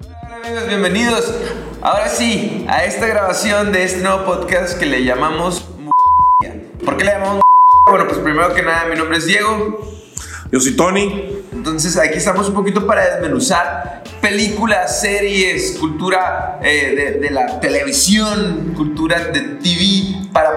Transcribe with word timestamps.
Hola 0.00 0.36
amigos, 0.44 0.68
bienvenidos. 0.68 1.34
Ahora 1.80 2.08
sí, 2.08 2.64
a 2.68 2.84
esta 2.84 3.06
grabación 3.06 3.72
de 3.72 3.84
este 3.84 4.00
nuevo 4.00 4.24
podcast 4.24 4.78
que 4.78 4.86
le 4.86 5.04
llamamos 5.04 5.66
¿Por 6.84 6.96
qué 6.96 7.04
le 7.04 7.12
llamamos 7.12 7.40
Bueno, 7.88 8.06
pues 8.06 8.18
primero 8.18 8.54
que 8.54 8.62
nada, 8.62 8.86
mi 8.86 8.96
nombre 8.96 9.18
es 9.18 9.26
Diego. 9.26 9.80
Yo 10.50 10.60
soy 10.60 10.76
Tony. 10.76 11.42
Entonces 11.52 11.96
aquí 11.96 12.18
estamos 12.18 12.48
un 12.48 12.54
poquito 12.54 12.86
para 12.86 13.14
desmenuzar 13.14 14.02
películas, 14.20 15.00
series, 15.00 15.76
cultura 15.78 16.58
eh, 16.62 17.18
de, 17.20 17.30
la 17.30 17.60
televisión, 17.60 18.72
cultura 18.76 19.26
de 19.26 19.40
TV, 19.40 19.91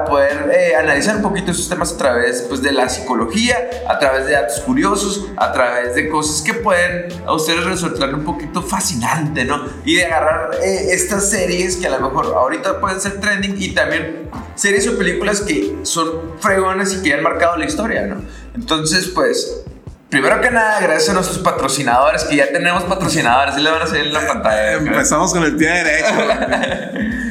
poder 0.06 0.52
eh, 0.54 0.76
analizar 0.76 1.18
un 1.18 1.22
poquito 1.22 1.52
esos 1.52 1.68
temas 1.68 1.94
a 1.94 1.98
través 1.98 2.44
pues, 2.44 2.62
de 2.62 2.72
la 2.72 2.88
psicología, 2.90 3.58
a 3.88 3.98
través 4.00 4.26
de 4.26 4.34
datos 4.34 4.60
curiosos, 4.62 5.28
a 5.38 5.52
través 5.52 5.96
de 5.96 6.10
cosas 6.10 6.42
que 6.42 6.54
pueden 6.54 7.08
a 7.26 7.34
ustedes 7.34 7.64
resultar 7.66 8.14
un 8.14 8.24
poquito 8.24 8.62
fascinante, 8.62 9.46
¿no? 9.46 9.66
Y 9.84 9.96
de 9.96 10.06
agarrar 10.06 10.52
eh, 10.64 10.94
estas 10.94 11.30
series 11.30 11.78
que 11.78 11.88
a 11.88 11.92
lo 11.92 12.00
mejor 12.00 12.28
ahorita 12.28 12.80
pueden 12.80 13.02
ser 13.02 13.20
trending 13.20 13.56
y 13.58 13.74
también 13.74 14.30
series 14.56 14.88
o 14.88 14.98
películas 14.98 15.42
que 15.42 15.80
son 15.84 16.34
fregonas 16.40 16.94
y 16.94 17.02
que 17.02 17.14
han 17.14 17.24
marcado 17.24 17.58
la 17.58 17.66
historia, 17.66 18.06
¿no? 18.06 18.22
Entonces, 18.56 19.08
pues 19.08 19.65
Primero 20.10 20.40
que 20.40 20.52
nada, 20.52 20.80
gracias 20.80 21.10
a 21.10 21.14
nuestros 21.14 21.40
patrocinadores, 21.40 22.24
que 22.26 22.36
ya 22.36 22.52
tenemos 22.52 22.84
patrocinadores, 22.84 23.58
y 23.58 23.62
le 23.62 23.72
van 23.72 23.82
a 23.82 23.88
salir 23.88 24.06
en 24.06 24.14
la 24.14 24.28
pantalla. 24.28 24.74
Empezamos 24.74 25.34
con 25.34 25.44
el 25.44 25.56
pie 25.56 25.68
derecho. 25.68 26.14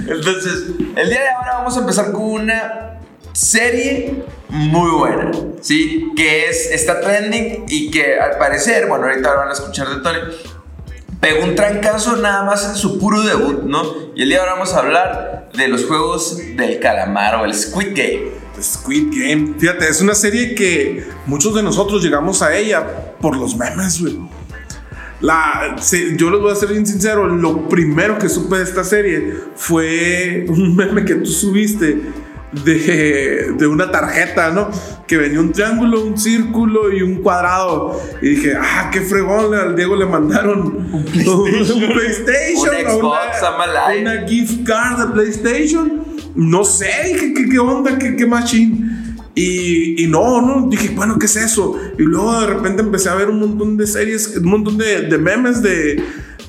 Entonces, 0.08 0.64
el 0.96 1.08
día 1.08 1.20
de 1.20 1.28
ahora 1.28 1.52
vamos 1.54 1.76
a 1.76 1.80
empezar 1.80 2.12
con 2.12 2.22
una 2.22 2.98
serie 3.32 4.24
muy 4.48 4.90
buena, 4.90 5.30
¿sí? 5.60 6.12
Que 6.16 6.48
es, 6.48 6.70
está 6.72 7.00
trending 7.00 7.64
y 7.68 7.90
que 7.90 8.18
al 8.18 8.38
parecer, 8.38 8.86
bueno, 8.86 9.06
ahorita 9.06 9.34
van 9.34 9.48
a 9.48 9.52
escuchar 9.52 9.88
de 9.88 9.96
Tony, 10.02 10.18
pegó 11.20 11.44
un 11.44 11.54
trancazo 11.54 12.16
nada 12.16 12.44
más 12.44 12.68
en 12.68 12.74
su 12.74 12.98
puro 12.98 13.22
debut, 13.22 13.62
¿no? 13.62 13.82
Y 14.14 14.22
el 14.22 14.28
día 14.28 14.38
de 14.38 14.40
ahora 14.42 14.52
vamos 14.54 14.74
a 14.74 14.78
hablar 14.80 15.48
de 15.54 15.68
los 15.68 15.86
juegos 15.86 16.38
del 16.56 16.80
calamar 16.80 17.36
o 17.36 17.44
el 17.44 17.54
Squid 17.54 17.96
Game. 17.96 18.43
Squid 18.60 19.12
Game. 19.12 19.54
Fíjate, 19.58 19.88
es 19.88 20.00
una 20.00 20.14
serie 20.14 20.54
que 20.54 21.06
muchos 21.26 21.54
de 21.54 21.62
nosotros 21.62 22.02
llegamos 22.02 22.42
a 22.42 22.56
ella 22.56 23.14
por 23.20 23.36
los 23.36 23.56
memes, 23.56 24.00
güey. 24.00 24.18
La, 25.20 25.76
yo 26.16 26.30
les 26.30 26.40
voy 26.40 26.52
a 26.52 26.54
ser 26.54 26.70
bien 26.70 26.86
sincero, 26.86 27.26
lo 27.26 27.68
primero 27.68 28.18
que 28.18 28.28
supe 28.28 28.58
de 28.58 28.64
esta 28.64 28.84
serie 28.84 29.34
fue 29.56 30.44
un 30.48 30.76
meme 30.76 31.04
que 31.04 31.14
tú 31.14 31.26
subiste 31.26 32.02
de, 32.64 33.54
de, 33.56 33.66
una 33.66 33.90
tarjeta, 33.90 34.50
¿no? 34.50 34.70
Que 35.06 35.16
venía 35.16 35.40
un 35.40 35.52
triángulo, 35.52 36.04
un 36.04 36.18
círculo 36.18 36.92
y 36.92 37.02
un 37.02 37.16
cuadrado. 37.16 38.00
Y 38.22 38.30
dije, 38.30 38.54
ah, 38.60 38.90
qué 38.92 39.00
fregón, 39.00 39.54
al 39.54 39.74
Diego 39.74 39.96
le 39.96 40.06
mandaron 40.06 40.88
un 40.92 41.04
PlayStation, 41.12 41.82
un 41.82 41.92
PlayStation 41.92 42.98
una, 42.98 44.12
una, 44.12 44.28
gift 44.28 44.66
card 44.66 44.98
de 44.98 45.12
PlayStation 45.12 46.04
no 46.34 46.64
sé, 46.64 46.90
dije, 47.06 47.32
¿qué, 47.32 47.48
qué 47.48 47.58
onda? 47.58 47.98
¿Qué, 47.98 48.16
qué 48.16 48.26
machine? 48.26 48.84
Y, 49.34 50.02
y, 50.02 50.06
no, 50.06 50.40
no, 50.42 50.68
dije, 50.68 50.90
bueno, 50.94 51.18
¿qué 51.18 51.26
es 51.26 51.36
eso? 51.36 51.76
Y 51.98 52.02
luego 52.02 52.40
de 52.40 52.46
repente 52.46 52.82
empecé 52.82 53.08
a 53.08 53.14
ver 53.14 53.28
un 53.28 53.40
montón 53.40 53.76
de 53.76 53.86
series, 53.86 54.36
un 54.36 54.48
montón 54.48 54.78
de, 54.78 55.02
de 55.02 55.18
memes 55.18 55.60
de, 55.62 56.02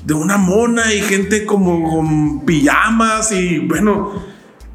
de, 0.04 0.14
una 0.14 0.36
mona 0.36 0.92
y 0.92 1.00
gente 1.00 1.44
como 1.44 1.90
con 1.90 2.44
pijamas 2.44 3.32
y 3.32 3.58
bueno, 3.58 4.22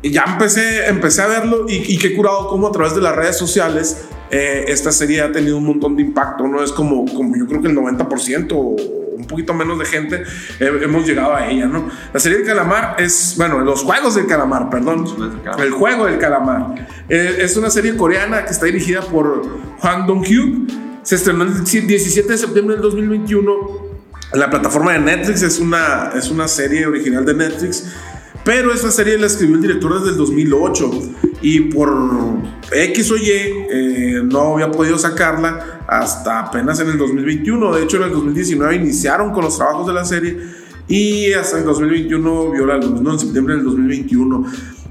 y 0.02 0.12
ya 0.12 0.26
empecé, 0.28 0.88
empecé 0.88 1.22
a 1.22 1.28
verlo 1.28 1.66
y, 1.68 1.94
y 1.94 1.98
qué 1.98 2.16
curado 2.16 2.48
como 2.48 2.68
a 2.68 2.72
través 2.72 2.96
de 2.96 3.02
las 3.02 3.16
redes 3.16 3.38
sociales 3.38 4.06
eh, 4.32 4.66
esta 4.70 4.94
serie 4.94 5.22
ha 5.22 5.32
tenido 5.32 5.58
un 5.58 5.66
montón 5.66 5.98
de 5.98 6.04
impacto, 6.04 6.48
¿no? 6.48 6.64
Es 6.64 6.72
como, 6.72 7.06
como 7.14 7.36
yo 7.36 7.46
creo 7.48 7.62
que 7.62 7.68
el 7.68 7.76
90% 7.76 8.48
o 8.54 9.02
un 9.22 9.28
poquito 9.28 9.54
menos 9.54 9.78
de 9.78 9.86
gente 9.86 10.24
hemos 10.60 11.06
llegado 11.06 11.36
a 11.36 11.48
ella, 11.48 11.68
¿no? 11.68 11.90
La 12.14 12.20
serie 12.20 12.38
del 12.40 12.48
calamar 12.48 12.96
es, 12.98 13.36
bueno, 13.38 13.60
los 13.60 13.84
juegos 13.84 14.16
del 14.16 14.28
calamar, 14.28 14.70
perdón. 14.70 15.06
El 15.60 15.72
juego 15.72 16.06
del 16.06 16.18
calamar. 16.18 16.88
Eh, 17.10 17.40
es 17.40 17.58
una 17.58 17.70
serie 17.70 17.96
coreana 17.98 18.46
que 18.46 18.52
está 18.52 18.68
dirigida 18.68 19.02
por 19.02 19.44
Hwang 19.84 20.08
Dong-hyuk. 20.08 20.72
Se 21.04 21.16
estrenó 21.16 21.44
el 21.44 21.64
17 21.64 22.32
de 22.32 22.38
septiembre 22.38 22.76
del 22.76 22.84
2021 22.84 23.52
en 24.34 24.40
la 24.40 24.50
plataforma 24.50 24.94
de 24.94 25.00
Netflix. 25.00 25.42
Es 25.42 25.60
una, 25.60 26.12
es 26.16 26.32
una 26.32 26.48
serie 26.48 26.88
original 26.88 27.26
de 27.26 27.34
Netflix. 27.34 27.92
Pero 28.44 28.74
esta 28.74 28.90
serie 28.90 29.18
la 29.18 29.28
escribió 29.28 29.56
el 29.56 29.62
director 29.62 30.00
desde 30.00 30.12
el 30.12 30.18
2008 30.18 30.92
y 31.42 31.60
por 31.62 31.92
X 32.72 33.12
o 33.12 33.18
Y 33.18 33.30
eh, 33.30 34.22
no 34.24 34.54
había 34.54 34.72
podido 34.72 34.98
sacarla 34.98 35.82
hasta 35.88 36.40
apenas 36.40 36.80
en 36.80 36.90
el 36.90 36.98
2021. 36.98 37.76
De 37.76 37.84
hecho, 37.84 37.98
en 37.98 38.04
el 38.04 38.12
2019 38.12 38.76
iniciaron 38.76 39.32
con 39.32 39.44
los 39.44 39.58
trabajos 39.58 39.86
de 39.86 39.94
la 39.94 40.06
serie 40.06 40.38
y 40.88 41.32
hasta 41.34 41.60
el 41.60 41.66
2021 41.66 42.52
vio 42.52 42.66
la 42.66 42.78
luz, 42.78 43.02
¿no? 43.02 43.14
En 43.14 43.20
septiembre 43.20 43.56
del 43.56 43.64
2021. 43.64 44.46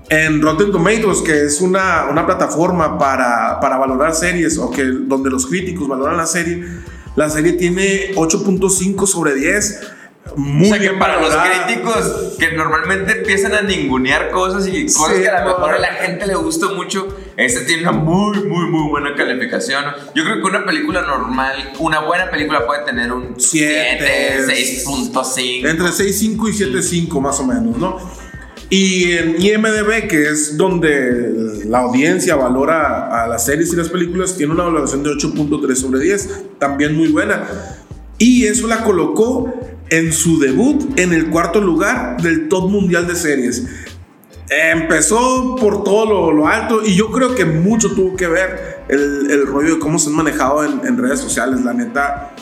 En 0.09 0.43
Rotten 0.43 0.73
Tomatoes, 0.73 1.21
que 1.23 1.45
es 1.45 1.61
una, 1.61 2.07
una 2.11 2.27
plataforma 2.27 2.99
para, 2.99 3.59
para 3.61 3.79
valorar 3.79 4.15
series 4.15 4.59
o 4.59 4.71
que, 4.71 4.85
donde 4.85 5.31
los 5.31 5.47
críticos 5.47 5.89
valoran 5.89 6.17
la 6.17 6.27
serie, 6.27 6.65
la 7.17 7.29
serie 7.29 7.55
tiene 7.55 8.15
8.5 8.15 9.07
sobre 9.07 9.35
10 9.35 9.81
muy 10.37 10.69
o 10.69 10.75
sea, 10.75 10.79
que 10.79 10.91
para 10.91 11.21
los 11.21 11.35
críticos 11.35 12.37
que 12.39 12.53
normalmente 12.53 13.19
empiezan 13.19 13.55
a 13.55 13.63
ningunear 13.63 14.31
cosas 14.31 14.69
y 14.69 14.85
cosas 14.87 15.15
que 15.15 15.29
a 15.29 15.45
lo 15.45 15.51
mejor 15.51 15.75
a 15.75 15.79
la 15.79 15.95
gente 15.95 16.27
le 16.27 16.35
gusta 16.35 16.69
mucho, 16.69 17.17
este 17.37 17.61
tiene 17.65 17.83
una 17.83 17.93
muy, 17.93 18.45
muy, 18.45 18.67
muy 18.67 18.91
buena 18.91 19.15
calificación. 19.15 19.85
Yo 20.15 20.25
creo 20.25 20.37
que 20.37 20.43
una 20.43 20.65
película 20.65 21.03
normal, 21.03 21.73
una 21.79 22.01
buena 22.01 22.31
película 22.31 22.67
puede 22.67 22.85
tener 22.85 23.13
un 23.13 23.35
7, 23.39 24.47
6.5. 24.47 25.69
Entre 25.69 25.87
6.5 25.87 26.49
y 26.49 27.09
7.5 27.09 27.21
más 27.21 27.41
o 27.41 27.47
menos, 27.47 27.77
¿no? 27.79 27.99
Y 28.73 29.13
en 29.13 29.43
IMDB, 29.43 30.07
que 30.07 30.29
es 30.31 30.57
donde 30.57 31.65
la 31.65 31.81
audiencia 31.81 32.37
valora 32.37 33.25
a 33.25 33.27
las 33.27 33.45
series 33.45 33.73
y 33.73 33.77
las 33.77 33.89
películas, 33.89 34.37
tiene 34.37 34.53
una 34.53 34.63
valoración 34.63 35.03
de 35.03 35.11
8.3 35.11 35.75
sobre 35.75 36.01
10, 36.01 36.59
también 36.59 36.97
muy 36.97 37.09
buena. 37.09 37.49
Y 38.17 38.47
eso 38.47 38.69
la 38.69 38.85
colocó 38.85 39.53
en 39.91 40.13
su 40.13 40.39
debut 40.39 40.99
en 40.99 41.13
el 41.13 41.29
cuarto 41.29 41.61
lugar 41.61 42.21
del 42.21 42.49
top 42.49 42.71
mundial 42.71 43.07
de 43.07 43.17
series. 43.17 43.67
Empezó 44.49 45.57
por 45.57 45.85
todo 45.85 46.33
lo, 46.33 46.49
alto 46.49 46.83
y 46.85 46.95
yo 46.95 47.11
creo 47.11 47.35
que 47.35 47.45
mucho 47.45 47.93
tuvo 47.95 48.17
que 48.17 48.27
ver 48.27 48.85
el, 48.89 49.47
rollo 49.47 49.75
de 49.75 49.79
cómo 49.79 49.99
se 49.99 50.11
han 50.11 50.17
manejado 50.17 50.65
en, 50.65 50.81
en 50.85 50.99
redes 50.99 51.21
sociales. 51.21 51.61
La 51.63 51.73
neta, 51.73 52.35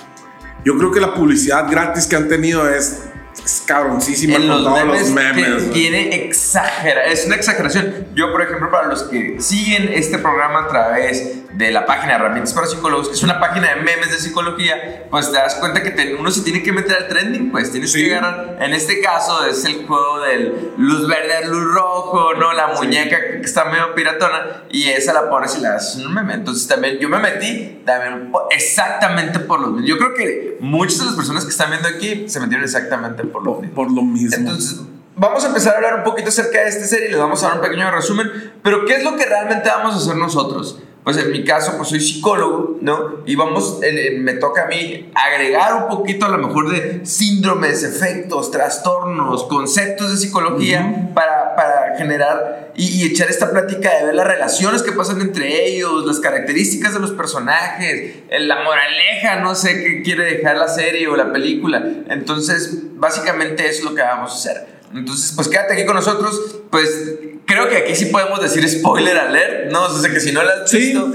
yo 0.65 0.77
creo 0.79 0.91
que 0.91 1.01
la 1.01 1.15
publicidad 1.15 1.71
gratis 1.71 2.07
que 2.07 2.17
han 2.17 2.29
tenido 2.29 2.69
es 2.69 3.08
es 3.45 3.63
cabroncísima 3.67 4.37
con 4.37 4.65
todos 4.65 4.85
los 4.85 5.11
memes. 5.11 5.71
tiene 5.71 6.25
exagera, 6.25 7.05
es 7.05 7.27
una 7.27 7.37
exageración. 7.37 8.09
Yo, 8.15 8.33
por 8.33 8.43
ejemplo, 8.43 8.71
para 8.71 8.89
los 8.89 9.05
que 9.05 9.41
siguen 9.41 9.91
este 9.93 10.19
programa 10.19 10.65
a 10.65 10.69
través 10.69 11.39
de 11.53 11.71
la 11.71 11.87
página 11.87 12.15
Herramientas 12.15 12.53
para 12.53 12.67
Psicólogos, 12.67 13.09
que 13.09 13.15
es 13.15 13.23
una 13.23 13.41
página 13.41 13.75
de 13.75 13.77
memes 13.83 14.11
de 14.11 14.19
psicología, 14.19 15.07
pues 15.11 15.31
te 15.31 15.39
das 15.39 15.57
cuenta 15.57 15.83
que 15.83 16.17
uno 16.19 16.31
se 16.31 16.43
tiene 16.43 16.63
que 16.63 16.73
meter 16.73 16.97
al 16.97 17.09
trending, 17.09 17.51
pues 17.51 17.73
tienes 17.73 17.93
que 17.95 18.15
agarrar. 18.15 18.59
En 18.61 18.73
este 18.75 19.01
caso 19.01 19.45
es 19.47 19.65
el 19.65 19.87
juego 19.87 20.21
del 20.21 20.73
luz 20.77 21.09
verde, 21.09 21.47
luz 21.47 21.75
rojo, 21.75 22.35
¿no? 22.35 22.53
La 22.53 22.69
muñeca 22.69 23.17
que 23.19 23.41
está 23.41 23.65
medio 23.65 23.95
piratona 23.95 24.65
y 24.71 24.89
esa 24.89 25.13
la 25.13 25.29
pones 25.29 25.57
y 25.57 25.61
la 25.61 25.75
haces 25.77 26.05
un 26.05 26.15
meme. 26.15 26.35
Entonces 26.35 26.69
también 26.69 26.99
yo 26.99 27.09
me 27.09 27.19
metí 27.19 27.83
también 27.85 28.31
exactamente 28.51 29.41
por 29.41 29.61
los 29.61 29.85
Yo 29.85 29.99
creo 29.99 30.15
que 30.15 30.59
muchas 30.61 31.01
de 31.01 31.05
las 31.07 31.15
personas 31.15 31.45
que 31.45 31.51
están 31.51 31.71
viendo 31.71 31.89
aquí 31.89 32.29
se 32.29 32.41
metieron 32.41 32.65
exactamente 32.65 33.25
por 33.29 33.45
lo 33.45 33.55
mismo. 33.57 33.75
Por 33.75 33.93
lo 33.93 34.03
mismo. 34.03 34.37
Entonces, 34.37 34.81
vamos 35.17 35.45
a 35.45 35.49
empezar 35.49 35.75
a 35.75 35.77
hablar 35.77 35.95
un 35.97 36.05
poquito 36.05 36.29
acerca 36.29 36.61
de 36.61 36.69
esta 36.69 36.87
serie 36.87 37.09
y 37.09 37.11
les 37.11 37.19
vamos 37.19 37.43
a 37.43 37.49
dar 37.49 37.57
un 37.57 37.63
pequeño 37.63 37.91
resumen. 37.91 38.53
Pero, 38.63 38.85
¿qué 38.85 38.97
es 38.97 39.05
lo 39.05 39.17
que 39.17 39.27
realmente 39.27 39.69
vamos 39.69 39.95
a 39.95 39.97
hacer 39.99 40.17
nosotros? 40.17 40.81
Pues 41.05 41.17
en 41.17 41.33
mi 41.33 41.43
caso, 41.43 41.73
pues 41.79 41.89
soy 41.89 42.01
psicólogo, 42.01 42.77
¿no? 42.83 43.23
Y 43.25 43.35
vamos, 43.35 43.81
me 44.19 44.35
toca 44.35 44.65
a 44.65 44.67
mí 44.67 45.11
agregar 45.15 45.85
un 45.85 45.89
poquito 45.89 46.27
a 46.27 46.29
lo 46.29 46.37
mejor 46.37 46.71
de 46.71 47.07
síndromes, 47.07 47.83
efectos, 47.83 48.51
trastornos, 48.51 49.45
conceptos 49.45 50.11
de 50.11 50.17
psicología 50.19 51.11
para, 51.15 51.38
para, 51.59 51.97
generar 51.97 52.71
y, 52.77 53.05
echar 53.05 53.29
esta 53.29 53.51
plática 53.51 53.91
de 53.99 54.07
ver 54.07 54.15
las 54.15 54.29
relaciones 54.29 54.83
que 54.83 54.93
pasan 54.93 55.21
entre 55.21 55.67
ellos, 55.67 56.07
las 56.07 56.21
características 56.21 56.95
de 56.95 57.01
los 57.01 57.11
personajes, 57.11 58.19
la 58.31 58.63
moraleja, 58.63 59.41
no 59.41 59.57
sé 59.57 59.83
qué 59.83 60.03
quiere 60.03 60.37
dejar 60.37 60.57
la 60.57 60.69
serie 60.69 61.09
o 61.09 61.17
la 61.17 61.33
película. 61.33 61.85
Entonces, 62.09 62.79
básicamente 62.95 63.67
eso 63.67 63.81
es 63.81 63.85
lo 63.91 63.97
que 63.97 64.03
vamos 64.03 64.31
a 64.31 64.35
hacer. 64.37 64.67
Entonces, 64.95 65.33
pues 65.35 65.49
quédate 65.49 65.73
aquí 65.73 65.85
con 65.85 65.97
nosotros, 65.97 66.61
pues 66.71 67.19
creo 67.45 67.69
que 67.69 67.79
aquí 67.79 67.97
sí 67.97 68.07
podemos 68.07 68.41
decir 68.41 68.69
spoiler 68.69 69.19
alert, 69.19 69.73
¿no? 69.73 69.87
O 69.87 69.99
sea, 69.99 70.13
que 70.13 70.21
si 70.21 70.31
no 70.31 70.45
la 70.45 70.63
has 70.63 70.73
visto, 70.73 71.13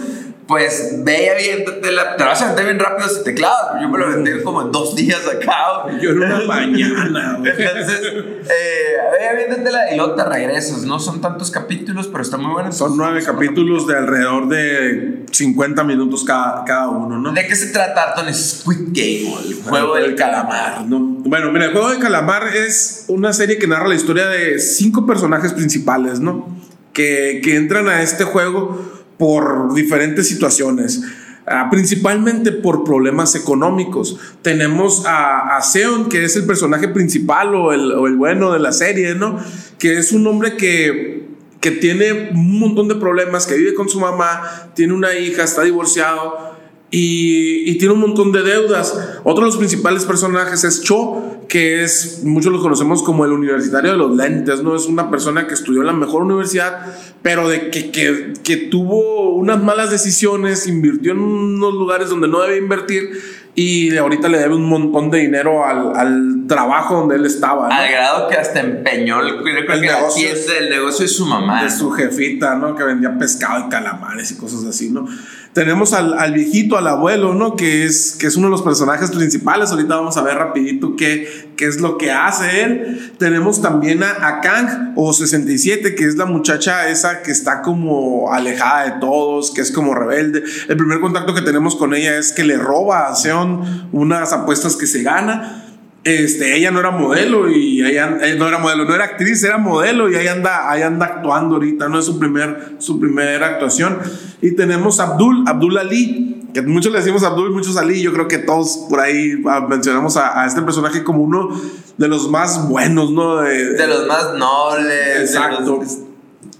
pues 0.48 1.04
ve 1.04 1.26
y 1.26 1.30
aviéntatela. 1.30 2.18
Te 2.18 2.24
vas 2.24 2.42
a 2.42 2.50
meter 2.50 2.66
bien 2.66 2.80
rápido 2.80 3.08
si 3.08 3.24
te 3.24 3.34
clavas. 3.34 3.82
Yo 3.82 3.90
me 3.90 3.98
lo 3.98 4.06
aventé 4.06 4.44
como 4.44 4.62
en 4.62 4.72
dos 4.72 4.96
días 4.96 5.22
acá. 5.28 5.86
Yo 6.02 6.12
en 6.12 6.24
una 6.24 6.42
mañana. 6.42 7.38
Entonces, 7.44 8.02
eh, 8.04 8.98
ve 9.12 9.24
y 9.24 9.28
aviéntatela 9.28 9.94
y 9.94 9.98
luego 9.98 10.16
te 10.16 10.26
regresas. 10.26 10.84
No 10.84 11.00
son 11.00 11.22
tantos 11.22 11.50
capítulos, 11.50 12.08
pero 12.08 12.24
está 12.24 12.38
muy 12.38 12.52
bueno. 12.52 12.72
Son 12.72 12.98
nueve 12.98 13.24
capítulos 13.24 13.88
de 13.88 13.98
alrededor 13.98 14.50
de 14.50 15.24
50 15.32 15.84
minutos 15.84 16.24
cada, 16.24 16.64
cada 16.66 16.90
uno, 16.90 17.18
¿no? 17.18 17.32
¿De 17.32 17.48
qué 17.48 17.56
se 17.56 17.68
trata, 17.68 18.04
Arton? 18.04 18.34
Squid 18.34 18.90
Game, 18.92 19.36
el 19.46 19.64
juego 19.64 19.96
del 19.96 20.16
calamar. 20.16 20.86
¿no? 20.86 21.00
Bueno, 21.00 21.52
mira, 21.52 21.66
el 21.66 21.72
juego 21.72 21.90
del 21.90 22.00
calamar 22.00 22.48
es 22.56 23.06
una 23.08 23.32
serie 23.32 23.58
que 23.58 23.68
narra 23.68 23.88
la 23.88 23.96
historia 23.96 24.28
de 24.28 24.60
cinco 24.60 25.06
personajes 25.06 25.54
principales, 25.54 26.20
¿no? 26.20 26.48
Que, 26.92 27.42
que 27.44 27.56
entran 27.56 27.88
a 27.88 28.04
este 28.04 28.24
juego 28.24 29.03
por 29.24 29.74
diferentes 29.74 30.28
situaciones. 30.28 31.02
Ah, 31.48 31.70
principalmente 31.72 32.52
por 32.52 32.84
problemas 32.84 33.36
económicos. 33.36 34.20
Tenemos 34.42 35.06
a, 35.06 35.56
a 35.56 35.62
Seon, 35.62 36.10
que 36.10 36.26
es 36.26 36.36
el 36.36 36.46
personaje 36.46 36.90
principal 36.90 37.56
o 37.56 37.72
el, 37.72 37.94
o 37.94 38.06
el, 38.08 38.18
bueno 38.18 38.52
de 38.52 38.60
la 38.60 38.74
serie, 38.74 39.16
¿no? 39.16 39.40
Que 39.80 39.98
es 39.98 40.12
un 40.12 40.28
hombre 40.28 40.58
que, 40.58 41.26
que 41.62 41.72
tiene 41.72 42.32
un 42.34 42.60
montón 42.60 42.90
de 42.90 42.96
problemas, 42.96 43.48
que 43.48 43.56
vive 43.56 43.74
con 43.74 43.88
su 43.88 43.98
mamá, 43.98 44.42
tiene 44.74 44.92
una 44.92 45.16
hija, 45.16 45.46
está 45.46 45.64
divorciado 45.64 46.53
y, 46.96 47.72
y, 47.72 47.80
tiene 47.80 47.96
un 47.96 48.02
montón 48.02 48.32
de 48.32 48.44
deudas. 48.44 49.20
Otro 49.24 49.46
de 49.46 49.48
los 49.48 49.58
principales 49.58 50.06
personajes 50.06 50.64
es 50.64 50.84
Cho, 50.84 51.40
que 51.48 51.84
es, 51.84 52.22
muchos 52.24 52.54
lo 52.54 52.62
conocemos 52.62 53.02
como 53.02 53.26
el 53.26 53.32
universitario 53.32 53.94
de 53.94 53.98
los 53.98 54.16
lentes, 54.16 54.62
¿no? 54.62 54.76
Es 54.76 54.86
una 54.86 55.10
persona 55.10 55.48
que 55.48 55.56
estudió 55.56 55.82
en 55.82 55.88
la 55.88 55.94
mejor 55.94 56.22
universidad, 56.22 56.86
pero 57.24 57.50
de 57.50 57.72
que, 57.72 57.90
que, 57.90 58.34
que 58.44 58.58
tuvo 58.58 59.34
unas 59.34 59.64
malas 59.64 59.90
decisiones, 59.90 60.68
invirtió 60.68 61.14
en 61.14 61.22
unos 61.22 61.74
lugares 61.74 62.10
donde 62.10 62.28
no 62.28 62.42
debe 62.42 62.58
invertir 62.58 63.20
y 63.56 63.96
ahorita 63.98 64.30
le 64.30 64.40
debe 64.40 64.56
un 64.56 64.68
montón 64.68 65.12
de 65.12 65.20
dinero 65.20 65.66
al, 65.66 65.96
al 65.96 66.44
trabajo 66.48 66.98
donde 66.98 67.16
él 67.16 67.26
estaba. 67.26 67.70
¿no? 67.70 67.74
Al 67.74 67.92
grado 67.92 68.28
que 68.28 68.36
hasta 68.36 68.60
empeñó 68.60 69.20
el, 69.22 69.42
creo 69.44 69.66
que 69.66 69.74
el 69.74 69.82
negocio, 69.82 70.30
el 70.60 70.70
negocio 70.70 71.04
de 71.04 71.10
su 71.10 71.26
mamá. 71.26 71.64
De 71.64 71.70
su 71.70 71.92
jefita, 71.92 72.56
¿no? 72.56 72.76
Que 72.76 72.84
vendía 72.84 73.18
pescado 73.18 73.66
y 73.66 73.70
calamares 73.70 74.32
y 74.32 74.38
cosas 74.38 74.64
así, 74.66 74.90
¿no? 74.90 75.08
Tenemos 75.54 75.94
al, 75.94 76.18
al, 76.18 76.34
viejito, 76.34 76.78
al 76.78 76.88
abuelo, 76.88 77.36
¿no? 77.36 77.56
Que 77.56 77.86
es, 77.86 78.16
que 78.20 78.26
es 78.26 78.36
uno 78.36 78.48
de 78.48 78.52
los 78.52 78.64
personajes 78.64 79.12
principales. 79.12 79.70
Ahorita 79.70 79.96
vamos 79.98 80.18
a 80.18 80.24
ver 80.24 80.36
rapidito 80.36 80.96
qué, 80.96 81.52
qué 81.56 81.68
es 81.68 81.80
lo 81.80 82.00
que 82.00 82.12
hace 82.12 82.64
él. 82.64 83.14
Tenemos 83.20 83.62
también 83.62 84.02
a, 84.04 84.28
a, 84.28 84.42
Kang 84.42 84.94
o 84.96 85.14
67, 85.14 85.94
que 85.94 86.06
es 86.06 86.16
la 86.16 86.26
muchacha 86.26 86.90
esa 86.90 87.22
que 87.22 87.32
está 87.32 87.62
como 87.62 88.34
alejada 88.34 88.86
de 88.86 89.00
todos, 89.00 89.52
que 89.52 89.62
es 89.62 89.72
como 89.72 89.94
rebelde. 89.94 90.44
El 90.68 90.78
primer 90.78 91.00
contacto 91.00 91.36
que 91.36 91.42
tenemos 91.42 91.76
con 91.76 91.94
ella 91.94 92.18
es 92.18 92.32
que 92.32 92.44
le 92.44 92.58
roba 92.58 93.08
a 93.10 93.16
Seon 93.16 93.90
unas 93.92 94.34
apuestas 94.34 94.76
que 94.76 94.88
se 94.88 95.04
gana. 95.04 95.73
Este, 96.04 96.58
ella 96.58 96.70
no 96.70 96.82
era 96.82 96.92
modelo 96.92 97.50
y 97.50 97.82
ella, 97.82 98.18
eh, 98.22 98.36
no 98.38 98.48
era 98.48 98.58
modelo, 98.58 98.84
no 98.84 98.94
era 98.94 99.06
actriz, 99.06 99.42
era 99.42 99.58
modelo 99.58 100.12
y 100.12 100.16
ahí 100.16 100.28
anda, 100.28 100.70
ahí 100.70 100.82
anda 100.82 101.06
actuando 101.06 101.56
ahorita, 101.56 101.88
no 101.88 102.00
es 102.00 102.06
su 102.06 102.20
primer, 102.20 102.76
su 102.80 103.00
primera 103.00 103.48
actuación. 103.48 104.00
Y 104.42 104.52
tenemos 104.52 105.00
Abdul, 105.00 105.46
Abdul 105.48 105.78
Ali, 105.78 106.42
que 106.54 106.62
muchos 106.62 106.92
le 106.92 107.00
decimos 107.00 107.24
Abdul, 107.24 107.52
muchos 107.52 107.78
Ali, 107.78 108.02
yo 108.02 108.12
creo 108.12 108.28
que 108.28 108.40
todos 108.40 108.86
por 108.90 109.00
ahí 109.00 109.42
mencionamos 109.70 110.18
a, 110.18 110.42
a 110.42 110.46
este 110.46 110.62
personaje 110.62 111.06
como 111.06 111.24
uno 111.24 111.50
de 111.98 112.08
los 112.10 112.30
más 112.30 112.68
buenos, 112.68 113.10
¿no? 113.12 113.38
De, 113.38 113.74
de 113.74 113.88
los 113.88 114.06
más 114.06 114.34
nobles. 114.34 115.22
Exacto. 115.22 115.80
Los... 115.82 116.00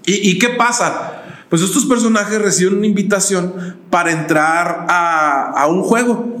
¿Y, 0.06 0.30
¿Y 0.30 0.38
qué 0.38 0.50
pasa? 0.50 1.20
Pues 1.50 1.60
estos 1.60 1.84
personajes 1.84 2.40
reciben 2.40 2.78
una 2.78 2.86
invitación 2.86 3.76
para 3.90 4.10
entrar 4.10 4.86
a, 4.88 5.50
a 5.50 5.66
un 5.66 5.82
juego 5.82 6.33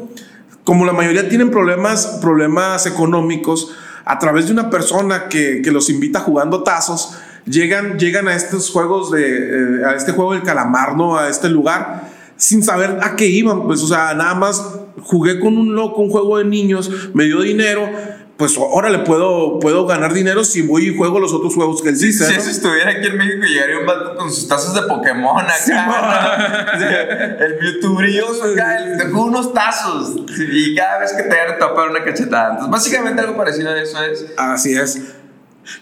como 0.64 0.84
la 0.84 0.92
mayoría 0.92 1.28
tienen 1.28 1.50
problemas, 1.50 2.18
problemas 2.20 2.86
económicos, 2.86 3.70
a 4.04 4.18
través 4.18 4.46
de 4.46 4.52
una 4.52 4.70
persona 4.70 5.28
que, 5.28 5.62
que 5.62 5.70
los 5.70 5.88
invita 5.88 6.20
jugando 6.20 6.62
tazos, 6.62 7.16
llegan, 7.46 7.98
llegan 7.98 8.28
a 8.28 8.34
estos 8.34 8.70
juegos 8.70 9.10
de, 9.10 9.80
eh, 9.80 9.84
a 9.86 9.94
este 9.94 10.12
juego 10.12 10.34
del 10.34 10.42
calamar, 10.42 10.96
¿no? 10.96 11.16
A 11.16 11.28
este 11.28 11.48
lugar, 11.48 12.10
sin 12.36 12.62
saber 12.62 12.98
a 13.02 13.16
qué 13.16 13.26
iban, 13.26 13.62
pues, 13.64 13.82
o 13.82 13.86
sea, 13.86 14.14
nada 14.14 14.34
más 14.34 14.62
jugué 15.02 15.40
con 15.40 15.56
un 15.56 15.74
loco, 15.74 16.02
un 16.02 16.10
juego 16.10 16.38
de 16.38 16.44
niños, 16.44 16.90
me 17.14 17.24
dio 17.24 17.40
dinero, 17.40 17.88
pues 18.36 18.58
ahora 18.58 18.90
le 18.90 18.98
puedo, 19.00 19.60
puedo 19.60 19.86
ganar 19.86 20.12
dinero 20.12 20.42
si 20.42 20.62
voy 20.62 20.88
y 20.88 20.96
juego 20.96 21.20
los 21.20 21.32
otros 21.32 21.54
juegos 21.54 21.80
que 21.82 21.90
él 21.90 21.98
dice. 21.98 22.26
Si 22.26 22.32
¿no? 22.32 22.40
eso 22.40 22.50
estuviera 22.50 22.90
aquí 22.90 23.06
en 23.06 23.16
México, 23.16 23.44
llegaría 23.46 23.78
un 23.78 23.86
vato 23.86 24.16
con 24.16 24.32
sus 24.32 24.48
tazos 24.48 24.74
de 24.74 24.82
Pokémon 24.82 25.44
acá. 25.44 25.54
Sí, 25.54 25.72
¿no? 25.72 27.44
el 27.44 27.58
Mewtwo 27.60 27.94
brilloso 27.94 28.44
acá, 28.52 28.78
te 28.98 29.04
juego 29.04 29.26
unos 29.26 29.54
tazos. 29.54 30.16
Y 30.36 30.74
cada 30.74 30.98
vez 30.98 31.12
que 31.12 31.22
te 31.22 31.28
dan, 31.28 31.58
te 31.58 31.64
va 31.64 31.84
una 31.88 32.02
cachetada. 32.02 32.50
Entonces, 32.50 32.70
básicamente 32.72 33.20
algo 33.20 33.36
parecido 33.36 33.70
a 33.70 33.80
eso 33.80 34.02
es. 34.02 34.26
Así 34.36 34.76
es. 34.76 35.00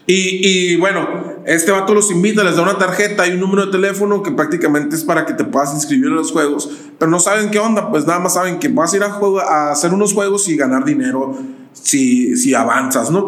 Y, 0.05 0.73
y, 0.73 0.77
bueno, 0.77 1.41
este 1.45 1.71
vato 1.71 1.93
los 1.93 2.11
invita, 2.11 2.43
les 2.43 2.55
da 2.55 2.61
una 2.61 2.77
tarjeta 2.77 3.27
y 3.27 3.31
un 3.31 3.39
número 3.39 3.65
de 3.65 3.71
teléfono 3.71 4.21
que 4.21 4.31
prácticamente 4.31 4.95
es 4.95 5.03
para 5.03 5.25
que 5.25 5.33
te 5.33 5.43
puedas 5.43 5.73
inscribir 5.73 6.05
en 6.05 6.15
los 6.15 6.31
juegos. 6.31 6.69
Pero 6.99 7.09
no 7.09 7.19
saben 7.19 7.49
qué 7.49 7.59
onda, 7.59 7.89
pues 7.89 8.05
nada 8.05 8.19
más 8.19 8.35
saben 8.35 8.59
que 8.59 8.69
vas 8.69 8.93
a 8.93 8.97
ir 8.97 9.03
a, 9.03 9.09
juego, 9.09 9.41
a 9.41 9.71
hacer 9.71 9.91
unos 9.91 10.13
juegos 10.13 10.47
y 10.47 10.55
ganar 10.55 10.85
dinero 10.85 11.35
si, 11.73 12.37
si 12.37 12.53
avanzas, 12.53 13.11
¿no? 13.11 13.27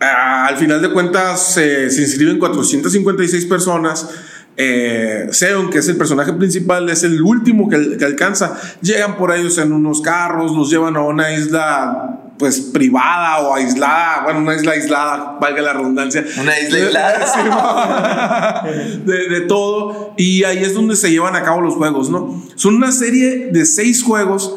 Ah, 0.00 0.46
al 0.48 0.56
final 0.56 0.82
de 0.82 0.90
cuentas 0.90 1.54
se, 1.54 1.88
se 1.90 2.02
inscriben 2.02 2.38
456 2.38 3.46
personas. 3.46 4.08
Eh, 4.56 5.28
Seon, 5.30 5.70
que 5.70 5.78
es 5.78 5.88
el 5.88 5.96
personaje 5.96 6.32
principal, 6.32 6.90
es 6.90 7.04
el 7.04 7.22
último 7.22 7.68
que, 7.68 7.96
que, 7.96 8.04
alcanza. 8.04 8.58
Llegan 8.82 9.16
por 9.16 9.32
ellos 9.32 9.56
en 9.58 9.72
unos 9.72 10.02
carros, 10.02 10.52
los 10.52 10.70
llevan 10.70 10.96
a 10.96 11.02
una 11.02 11.32
isla 11.32 12.18
pues 12.38 12.60
privada 12.60 13.38
o 13.38 13.54
aislada, 13.54 14.24
bueno, 14.24 14.40
una 14.40 14.56
isla 14.56 14.72
aislada, 14.72 15.38
valga 15.40 15.62
la 15.62 15.72
redundancia. 15.74 16.24
Una 16.40 16.58
isla 16.58 17.06
aislada. 17.08 18.62
de, 19.04 19.28
de, 19.28 19.40
todo. 19.42 20.14
Y 20.16 20.42
ahí 20.42 20.58
es 20.58 20.74
donde 20.74 20.96
se 20.96 21.10
llevan 21.10 21.36
a 21.36 21.42
cabo 21.42 21.60
los 21.60 21.74
juegos, 21.74 22.10
¿no? 22.10 22.42
Son 22.56 22.74
una 22.74 22.90
serie 22.90 23.50
de 23.52 23.64
seis 23.64 24.02
juegos 24.02 24.56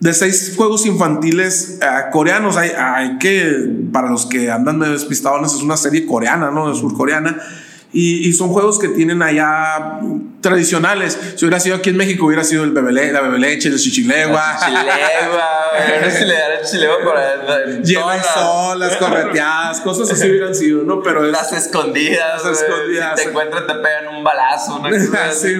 de 0.00 0.14
seis 0.14 0.54
juegos 0.56 0.86
infantiles 0.86 1.78
uh, 1.82 2.10
coreanos. 2.10 2.56
Hay, 2.56 2.70
hay, 2.70 3.18
que, 3.18 3.70
para 3.92 4.10
los 4.10 4.26
que 4.26 4.50
andan 4.50 4.78
medio 4.78 4.94
despistados, 4.94 5.54
es 5.54 5.62
una 5.62 5.76
serie 5.76 6.06
coreana, 6.06 6.50
¿no? 6.50 6.74
Surcoreana. 6.74 7.36
Y, 7.92 8.28
y, 8.28 8.32
son 8.32 8.50
juegos 8.50 8.78
que 8.78 8.88
tienen 8.88 9.20
allá 9.20 10.00
tradicionales. 10.40 11.18
Si 11.34 11.44
hubiera 11.44 11.58
sido 11.58 11.76
aquí 11.76 11.90
en 11.90 11.96
México, 11.96 12.26
hubiera 12.26 12.44
sido 12.44 12.62
el 12.62 12.70
bebele, 12.70 13.12
la 13.12 13.20
bebeleche, 13.20 13.68
el 13.68 13.78
chichilegua. 13.78 14.58
Chichilegua, 14.60 15.60
Lleva 17.82 18.16
el 18.16 18.22
sol, 18.22 18.78
las 18.78 18.96
correteadas, 18.96 19.80
cosas 19.80 20.10
así 20.10 20.30
hubieran 20.30 20.54
sido, 20.54 20.84
¿no? 20.84 21.02
Pero 21.02 21.24
es, 21.24 21.32
las 21.32 21.52
escondidas. 21.52 22.44
Las 22.44 22.62
escondidas. 22.62 23.18
Si 23.18 23.24
te 23.24 23.30
encuentran, 23.30 23.66
te 23.66 23.74
pegan 23.74 24.16
un 24.16 24.24
balazo. 24.24 24.76
Una 24.76 24.90
cosa 24.90 25.32
sí, 25.32 25.54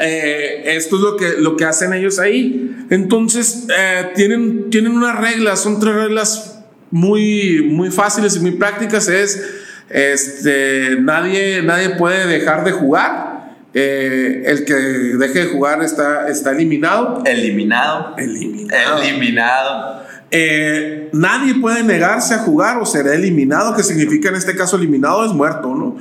eh, 0.00 0.62
esto 0.66 0.96
es 0.96 1.02
lo 1.02 1.16
que, 1.16 1.34
lo 1.38 1.56
que 1.56 1.64
hacen 1.64 1.92
ellos 1.92 2.18
ahí. 2.18 2.86
Entonces, 2.90 3.66
eh, 3.76 4.10
tienen, 4.14 4.70
tienen 4.70 4.92
unas 4.92 5.18
reglas, 5.18 5.60
son 5.60 5.80
tres 5.80 5.94
reglas 5.94 6.58
muy, 6.90 7.62
muy 7.62 7.90
fáciles 7.90 8.36
y 8.36 8.40
muy 8.40 8.52
prácticas. 8.52 9.08
Es 9.08 9.42
este, 9.90 10.98
nadie, 11.00 11.62
nadie 11.62 11.90
puede 11.90 12.26
dejar 12.26 12.64
de 12.64 12.72
jugar. 12.72 13.40
Eh, 13.72 14.42
el 14.46 14.64
que 14.64 14.74
deje 14.74 15.46
de 15.46 15.46
jugar 15.46 15.82
está, 15.82 16.28
está 16.28 16.52
eliminado. 16.52 17.22
Eliminado. 17.24 18.14
Eliminado. 18.16 19.02
Eliminado. 19.02 20.02
Eh, 20.30 21.08
nadie 21.12 21.54
puede 21.56 21.82
negarse 21.82 22.34
a 22.34 22.38
jugar 22.38 22.78
o 22.78 22.86
será 22.86 23.14
eliminado, 23.14 23.74
que 23.74 23.82
significa 23.82 24.28
en 24.28 24.36
este 24.36 24.54
caso 24.56 24.76
eliminado 24.76 25.24
es 25.24 25.32
muerto, 25.32 25.74
¿no? 25.74 25.96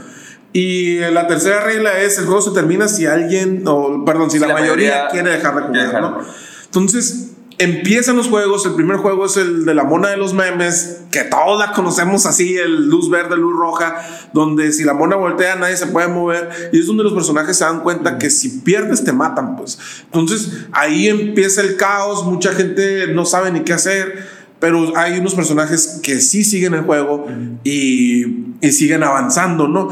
Y 0.53 0.99
la 0.99 1.27
tercera 1.27 1.61
regla 1.61 1.99
es 1.99 2.17
el 2.17 2.25
juego 2.25 2.41
se 2.41 2.51
termina 2.51 2.87
si 2.87 3.05
alguien, 3.05 3.63
o 3.67 4.03
perdón, 4.03 4.31
si, 4.31 4.37
si 4.37 4.41
la, 4.41 4.47
la, 4.47 4.53
mayoría, 4.55 4.89
mayoría 4.89 5.07
quiere 5.09 5.31
dejar 5.31 5.55
de 5.55 5.61
jugar, 5.61 5.85
dejar. 5.85 6.01
¿no? 6.01 6.21
Entonces, 6.65 7.31
empiezan 7.59 8.17
los 8.17 8.27
juegos. 8.27 8.65
El 8.65 8.73
primer 8.73 8.97
juego 8.97 9.27
es 9.27 9.37
el 9.37 9.65
de 9.65 9.75
la 9.75 9.83
mona 9.83 10.09
de 10.09 10.17
los 10.17 10.33
memes, 10.33 11.01
que 11.11 11.23
todos 11.23 11.63
conocemos 11.75 12.25
así: 12.25 12.57
el 12.57 12.87
luz 12.87 13.09
verde, 13.09 13.37
luz 13.37 13.55
roja, 13.55 13.95
donde 14.33 14.71
si 14.71 14.83
la 14.83 14.95
mona 14.95 15.15
voltea 15.15 15.55
nadie 15.55 15.77
se 15.77 15.87
puede 15.87 16.07
mover. 16.07 16.49
Y 16.73 16.79
es 16.79 16.87
donde 16.87 17.03
los 17.03 17.13
personajes 17.13 17.57
se 17.57 17.65
dan 17.65 17.81
cuenta 17.81 18.17
que 18.17 18.31
si 18.31 18.49
pierdes 18.61 19.03
te 19.03 19.13
matan, 19.13 19.55
pues. 19.55 19.77
Entonces 20.05 20.65
ahí 20.71 21.07
empieza 21.07 21.61
el 21.61 21.75
caos. 21.75 22.25
Mucha 22.25 22.53
gente 22.53 23.07
no 23.13 23.25
sabe 23.25 23.51
ni 23.51 23.59
qué 23.59 23.73
hacer. 23.73 24.39
Pero 24.59 24.97
hay 24.97 25.19
unos 25.19 25.35
personajes 25.35 26.01
que 26.03 26.19
sí 26.19 26.43
siguen 26.43 26.73
el 26.73 26.81
juego 26.81 27.27
y, 27.63 28.25
y 28.59 28.71
siguen 28.73 29.03
avanzando, 29.03 29.69
¿no? 29.69 29.87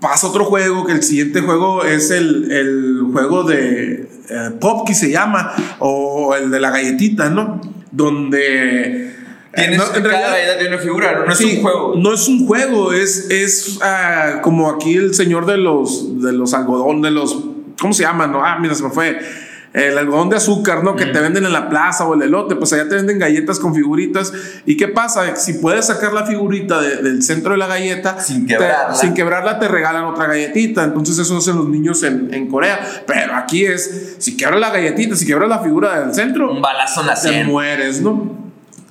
Pasa 0.00 0.26
otro 0.26 0.44
juego, 0.44 0.84
que 0.84 0.92
el 0.92 1.02
siguiente 1.02 1.40
juego 1.40 1.82
es 1.82 2.10
el, 2.10 2.52
el 2.52 3.00
juego 3.10 3.44
de 3.44 4.10
eh, 4.32 4.50
Popki 4.58 4.94
se 4.94 5.10
llama, 5.10 5.52
o 5.78 6.34
el 6.34 6.50
de 6.50 6.60
la 6.60 6.70
galletita, 6.70 7.28
¿no? 7.30 7.60
Donde... 7.90 9.10
Tienes, 9.54 9.76
no, 9.76 9.84
en 9.94 10.02
cada 10.02 10.30
realidad 10.30 10.54
tiene 10.58 10.74
una 10.74 10.82
figura, 10.82 11.12
no, 11.12 11.26
no 11.26 11.34
sí, 11.34 11.44
es 11.50 11.56
un 11.56 11.62
juego. 11.62 11.94
No 11.98 12.14
es 12.14 12.26
un 12.26 12.46
juego, 12.46 12.92
es, 12.94 13.30
es 13.30 13.78
uh, 13.82 14.40
como 14.40 14.70
aquí 14.70 14.96
el 14.96 15.14
señor 15.14 15.44
de 15.44 15.58
los, 15.58 16.22
de 16.22 16.32
los 16.32 16.54
algodón, 16.54 17.02
de 17.02 17.10
los 17.10 17.36
¿cómo 17.78 17.92
se 17.92 18.04
llama? 18.04 18.26
No, 18.26 18.42
ah, 18.42 18.58
mira, 18.58 18.74
se 18.74 18.82
me 18.82 18.90
fue 18.90 19.18
el 19.72 19.96
algodón 19.96 20.28
de 20.28 20.36
azúcar, 20.36 20.84
¿no? 20.84 20.96
Que 20.96 21.06
te 21.06 21.18
venden 21.18 21.46
en 21.46 21.52
la 21.52 21.70
plaza 21.70 22.04
o 22.04 22.14
el 22.14 22.22
elote, 22.22 22.56
pues 22.56 22.72
allá 22.74 22.88
te 22.88 22.96
venden 22.96 23.18
galletas 23.18 23.58
con 23.58 23.74
figuritas. 23.74 24.32
¿Y 24.66 24.76
qué 24.76 24.88
pasa? 24.88 25.34
Si 25.36 25.54
puedes 25.54 25.86
sacar 25.86 26.12
la 26.12 26.26
figurita 26.26 26.80
del 26.80 27.22
centro 27.22 27.52
de 27.52 27.58
la 27.58 27.66
galleta, 27.66 28.20
sin 28.20 28.46
quebrarla. 28.46 28.92
Te, 28.92 28.98
sin 28.98 29.14
quebrarla, 29.14 29.58
te 29.58 29.68
regalan 29.68 30.04
otra 30.04 30.26
galletita. 30.26 30.84
Entonces, 30.84 31.18
eso 31.18 31.38
hacen 31.38 31.56
los 31.56 31.68
niños 31.68 32.02
en, 32.02 32.32
en, 32.34 32.48
Corea. 32.48 32.80
Pero 33.06 33.34
aquí 33.34 33.64
es: 33.64 34.16
si 34.18 34.36
quebras 34.36 34.60
la 34.60 34.70
galletita, 34.70 35.16
si 35.16 35.26
quebras 35.26 35.48
la 35.48 35.60
figura 35.60 36.00
del 36.00 36.14
centro, 36.14 36.52
un 36.52 36.60
balazo 36.60 37.02
Te 37.22 37.44
mueres, 37.44 38.02
¿no? 38.02 38.42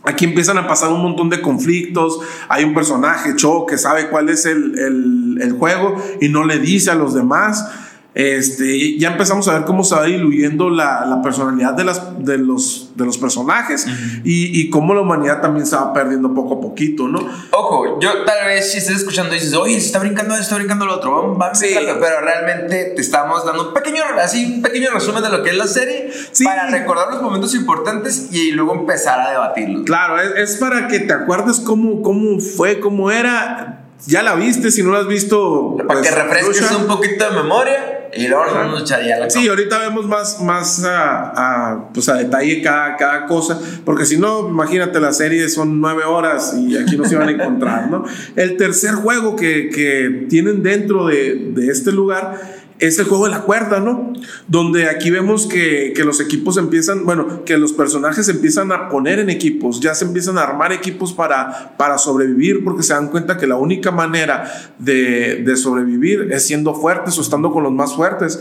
Aquí 0.04 0.26
empiezan 0.26 0.58
a 0.58 0.68
pasar 0.68 0.90
un 0.90 1.04
montón 1.04 1.30
de 1.30 1.42
conflictos. 1.42 2.20
Hay 2.50 2.64
un 2.64 2.74
personaje, 2.74 3.36
Cho, 3.36 3.68
que 3.68 3.78
sabe 3.78 4.10
cuál 4.10 4.30
es 4.30 4.48
el, 4.48 4.78
el, 4.80 5.38
el 5.40 5.52
juego 5.54 5.96
y 6.20 6.30
no 6.30 6.44
le 6.44 6.58
dice 6.58 6.90
a 6.90 6.96
los 6.96 7.14
demás. 7.14 7.70
Este, 8.14 8.98
ya 8.98 9.12
empezamos 9.12 9.48
a 9.48 9.54
ver 9.54 9.64
cómo 9.64 9.86
se 9.86 9.96
va 9.96 10.04
diluyendo 10.04 10.70
la, 10.70 11.06
la 11.06 11.22
personalidad 11.22 11.74
de, 11.74 11.86
las, 11.86 12.26
de, 12.26 12.38
los, 12.38 12.92
de 12.96 13.06
los 13.06 13.18
personajes 13.18 13.88
y, 14.26 14.60
y, 14.60 14.70
cómo 14.70 14.94
la 14.94 15.00
humanidad 15.00 15.40
también 15.40 15.66
se 15.66 15.78
va 15.78 15.94
perdiendo 15.94 16.34
poco 16.34 16.56
a 16.56 16.60
poquito, 16.60 17.08
¿no? 17.08 17.20
Ojo, 17.52 18.02
yo 18.02 18.26
tal 18.26 18.48
vez 18.48 18.70
si 18.70 18.80
estás 18.80 18.98
escuchando 18.98 19.34
y 19.34 19.40
dices, 19.40 19.54
oye, 19.54 19.80
se 19.80 19.86
está 19.86 20.00
brincando 20.00 20.34
esto, 20.34 20.44
está 20.44 20.56
brincando 20.58 20.86
lo 20.86 20.96
otro, 20.96 21.36
vamos, 21.38 21.58
sí. 21.58 21.74
pero 21.74 22.20
realmente 22.20 22.92
te 22.96 23.02
estamos 23.02 23.46
dando 23.46 23.70
un 23.70 23.74
pequeño, 23.74 24.02
así, 24.22 24.56
un 24.56 24.62
pequeño 24.62 24.90
resumen 24.92 25.24
de 25.24 25.30
lo 25.30 25.42
que 25.42 25.52
es 25.52 25.56
la 25.56 25.68
serie 25.68 26.12
para 26.44 26.70
recordar 26.70 27.14
los 27.14 27.22
momentos 27.22 27.56
importantes 27.56 28.28
y 28.34 28.52
luego 28.52 28.74
empezar 28.74 29.22
a 29.22 29.32
debatirlos. 29.32 29.84
Claro, 29.86 30.20
es, 30.20 30.52
es 30.52 30.58
para 30.58 30.90
que 30.90 31.00
te 31.00 31.14
acuerdes 31.14 31.62
cómo, 31.62 32.02
cómo 32.02 32.42
fue, 32.42 32.82
cómo 32.82 33.10
era. 33.10 33.78
Ya 34.08 34.24
la 34.24 34.34
viste, 34.34 34.72
si 34.72 34.82
no 34.82 34.92
la 34.92 35.00
has 35.00 35.08
visto. 35.08 35.78
Para 35.88 36.02
que 36.02 36.10
pues, 36.10 36.24
refresques 36.24 36.72
un 36.72 36.88
poquito 36.88 37.24
de 37.24 37.32
memoria. 37.36 38.01
Y 38.14 38.28
luego 38.28 38.46
nos 38.66 38.82
echaría 38.82 39.18
la 39.20 39.30
Sí, 39.30 39.48
ahorita 39.48 39.80
vemos 39.80 40.06
más, 40.08 40.42
más 40.42 40.84
a, 40.84 41.72
a, 41.72 41.90
pues 41.94 42.10
a 42.10 42.16
detalle 42.16 42.62
cada, 42.62 42.98
cada 42.98 43.26
cosa, 43.26 43.60
porque 43.86 44.06
si 44.06 44.18
no, 44.18 44.50
imagínate, 44.50 45.00
la 45.00 45.14
serie 45.14 45.48
son 45.50 45.80
nueve 45.80 46.04
horas 46.04 46.56
y 46.58 46.78
aquí 46.78 46.98
no 46.98 47.06
se 47.06 47.16
van 47.16 47.30
a 47.30 47.32
encontrar, 47.32 47.90
¿no? 47.90 48.04
El 48.36 48.58
tercer 48.58 48.96
juego 48.96 49.36
que, 49.36 49.70
que 49.70 50.26
tienen 50.30 50.62
dentro 50.64 51.08
de, 51.08 51.52
de 51.54 51.68
este 51.72 51.92
lugar 51.92 52.51
es 52.82 52.98
el 52.98 53.06
juego 53.06 53.26
de 53.26 53.32
la 53.32 53.44
cuerda, 53.44 53.80
¿no? 53.80 54.12
Donde 54.48 54.90
aquí 54.90 55.12
vemos 55.12 55.46
que, 55.46 55.94
que, 55.96 56.04
los 56.04 56.20
equipos 56.20 56.58
empiezan, 56.58 57.06
bueno, 57.06 57.46
que 57.46 57.58
los 57.58 57.74
personajes 57.74 58.28
empiezan 58.28 58.72
a 58.72 58.90
poner 58.90 59.20
en 59.20 59.30
equipos, 59.30 59.80
ya 59.80 59.94
se 59.94 60.04
empiezan 60.04 60.40
a 60.40 60.42
armar 60.42 60.74
equipos 60.74 61.14
para, 61.14 61.78
para 61.78 62.00
sobrevivir, 62.00 62.64
porque 62.64 62.82
se 62.82 62.94
dan 62.94 63.10
cuenta 63.10 63.38
que 63.38 63.46
la 63.46 63.56
única 63.56 63.92
manera 63.92 64.52
de, 64.80 65.44
de 65.46 65.56
sobrevivir 65.58 66.30
es 66.32 66.44
siendo 66.44 66.74
fuertes 66.74 67.16
o 67.20 67.22
estando 67.22 67.52
con 67.52 67.64
los 67.64 67.72
más 67.72 67.94
fuertes. 67.94 68.40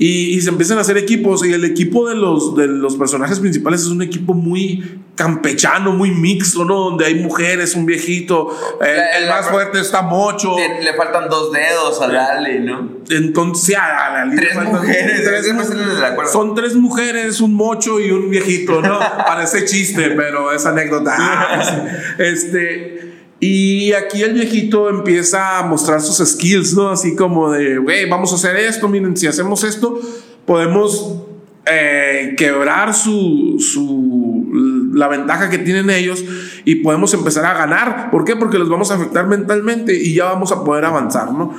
Y, 0.00 0.40
se 0.40 0.50
empiezan 0.50 0.78
a 0.78 0.82
hacer 0.82 0.96
equipos 0.96 1.44
y 1.44 1.52
el 1.52 1.64
equipo 1.64 2.08
de 2.08 2.14
los, 2.14 2.54
de 2.54 2.68
los 2.68 2.94
personajes 2.94 3.40
principales 3.40 3.80
es 3.80 3.88
un 3.88 4.00
equipo 4.00 4.32
muy 4.32 5.00
campechano, 5.16 5.90
muy 5.90 6.12
mixto, 6.12 6.64
¿no? 6.64 6.76
Donde 6.76 7.06
hay 7.06 7.16
mujeres, 7.16 7.74
un 7.74 7.84
viejito, 7.84 8.56
el, 8.80 9.28
más 9.28 9.48
fuerte 9.48 9.80
está 9.80 10.02
Mocho. 10.02 10.54
Le, 10.56 10.94
faltan 10.94 11.28
dos 11.28 11.52
dedos 11.52 12.00
a 12.00 12.06
Lali, 12.06 12.60
¿no? 12.60 12.98
Entonces, 13.10 13.76
a, 13.76 14.24
la 14.24 14.36
Tres 14.36 14.54
mujeres. 14.54 15.24
Tres, 15.24 16.32
son 16.32 16.54
tres 16.54 16.76
mujeres, 16.76 17.40
un 17.40 17.54
Mocho 17.54 17.98
y 17.98 18.12
un 18.12 18.30
viejito, 18.30 18.80
¿no? 18.80 19.00
Parece 19.26 19.64
chiste, 19.64 20.10
pero 20.10 20.52
es 20.52 20.64
anécdota. 20.64 21.60
este... 22.18 22.97
Y 23.40 23.92
aquí 23.92 24.22
el 24.22 24.34
viejito 24.34 24.88
empieza 24.88 25.58
a 25.58 25.62
mostrar 25.62 26.00
sus 26.00 26.26
skills, 26.28 26.74
¿no? 26.74 26.90
Así 26.90 27.14
como 27.14 27.52
de, 27.52 27.78
güey, 27.78 28.08
vamos 28.08 28.32
a 28.32 28.34
hacer 28.34 28.56
esto, 28.56 28.88
miren, 28.88 29.16
si 29.16 29.28
hacemos 29.28 29.62
esto, 29.62 30.00
podemos 30.44 31.22
eh, 31.66 32.34
quebrar 32.36 32.94
su, 32.94 33.56
su, 33.60 34.48
la 34.92 35.06
ventaja 35.06 35.50
que 35.50 35.58
tienen 35.58 35.88
ellos 35.90 36.24
y 36.64 36.76
podemos 36.76 37.14
empezar 37.14 37.44
a 37.44 37.54
ganar. 37.54 38.10
¿Por 38.10 38.24
qué? 38.24 38.34
Porque 38.34 38.58
los 38.58 38.68
vamos 38.68 38.90
a 38.90 38.94
afectar 38.94 39.28
mentalmente 39.28 39.94
y 39.94 40.14
ya 40.14 40.24
vamos 40.24 40.50
a 40.50 40.64
poder 40.64 40.84
avanzar, 40.84 41.32
¿no? 41.32 41.54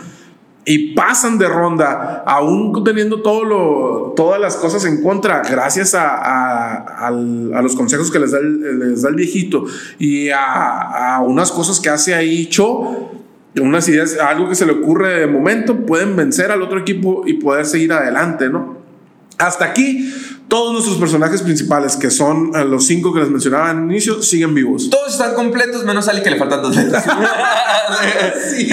Y 0.70 0.94
pasan 0.94 1.40
de 1.40 1.48
ronda, 1.48 2.24
aún 2.28 2.84
teniendo 2.84 3.24
todo 3.24 3.44
lo, 3.44 4.14
todas 4.16 4.40
las 4.40 4.56
cosas 4.56 4.86
en 4.86 5.02
contra, 5.02 5.42
gracias 5.42 5.96
a, 5.96 7.08
a, 7.08 7.10
los 7.10 7.76
consejos 7.76 8.12
que 8.12 8.20
les 8.20 8.34
da 8.34 8.38
el, 8.38 8.78
les 8.78 9.02
da 9.02 9.10
el 9.10 9.16
viejito 9.16 9.66
y 9.98 10.30
a, 10.30 11.22
unas 11.26 11.52
cosas 11.52 11.80
que 11.80 11.90
hace 11.90 12.14
ahí 12.14 12.46
Cho, 12.46 13.10
unas 13.60 13.90
ideas, 13.90 14.16
algo 14.20 14.48
que 14.48 14.54
se 14.54 14.68
le 14.68 14.74
ocurre 14.74 15.22
de 15.22 15.26
momento, 15.26 15.88
pueden 15.88 16.16
vencer 16.16 16.52
al 16.52 16.62
otro 16.62 16.78
equipo 16.78 17.24
y 17.26 17.34
poder 17.34 17.66
seguir 17.66 17.92
adelante, 17.92 18.48
¿no? 18.48 18.78
Hasta 19.40 19.66
aquí 19.66 20.14
todos 20.50 20.74
nuestros 20.74 20.98
personajes 20.98 21.44
principales, 21.44 21.96
que 21.96 22.10
son 22.10 22.52
eh, 22.56 22.66
los 22.66 22.86
cinco 22.86 23.14
que 23.14 23.20
les 23.20 23.30
mencionaba 23.30 23.70
al 23.70 23.84
inicio, 23.84 24.22
siguen 24.22 24.56
vivos. 24.56 24.90
Todos 24.90 25.14
están 25.14 25.36
completos, 25.36 25.86
menos 25.86 26.08
Ali 26.08 26.22
que 26.22 26.32
le 26.32 26.38
faltan 26.38 26.62
dos 26.62 26.76
dedos. 26.76 27.02
sí. 28.50 28.68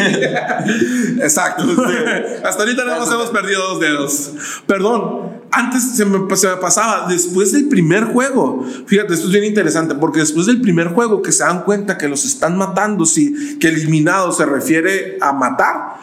Exacto. 1.20 1.64
Hasta 2.44 2.62
ahorita 2.62 2.84
nada 2.84 3.00
más 3.00 3.12
hemos 3.12 3.30
perdido 3.30 3.60
dos 3.68 3.80
dedos. 3.80 4.30
Perdón, 4.66 5.40
antes 5.52 5.96
se 5.96 6.04
me, 6.06 6.34
se 6.36 6.48
me, 6.48 6.56
pasaba, 6.56 7.06
después 7.08 7.52
del 7.52 7.68
primer 7.68 8.04
juego, 8.04 8.66
fíjate, 8.86 9.12
esto 9.14 9.26
es 9.26 9.32
bien 9.32 9.44
interesante, 9.44 9.94
porque 9.94 10.20
después 10.20 10.46
del 10.46 10.60
primer 10.60 10.88
juego 10.88 11.20
que 11.20 11.32
se 11.32 11.44
dan 11.44 11.62
cuenta 11.62 11.98
que 11.98 12.08
los 12.08 12.24
están 12.24 12.56
matando, 12.56 13.04
si 13.04 13.58
que 13.58 13.68
eliminado 13.68 14.32
se 14.32 14.46
refiere 14.46 15.18
a 15.20 15.32
matar, 15.32 16.00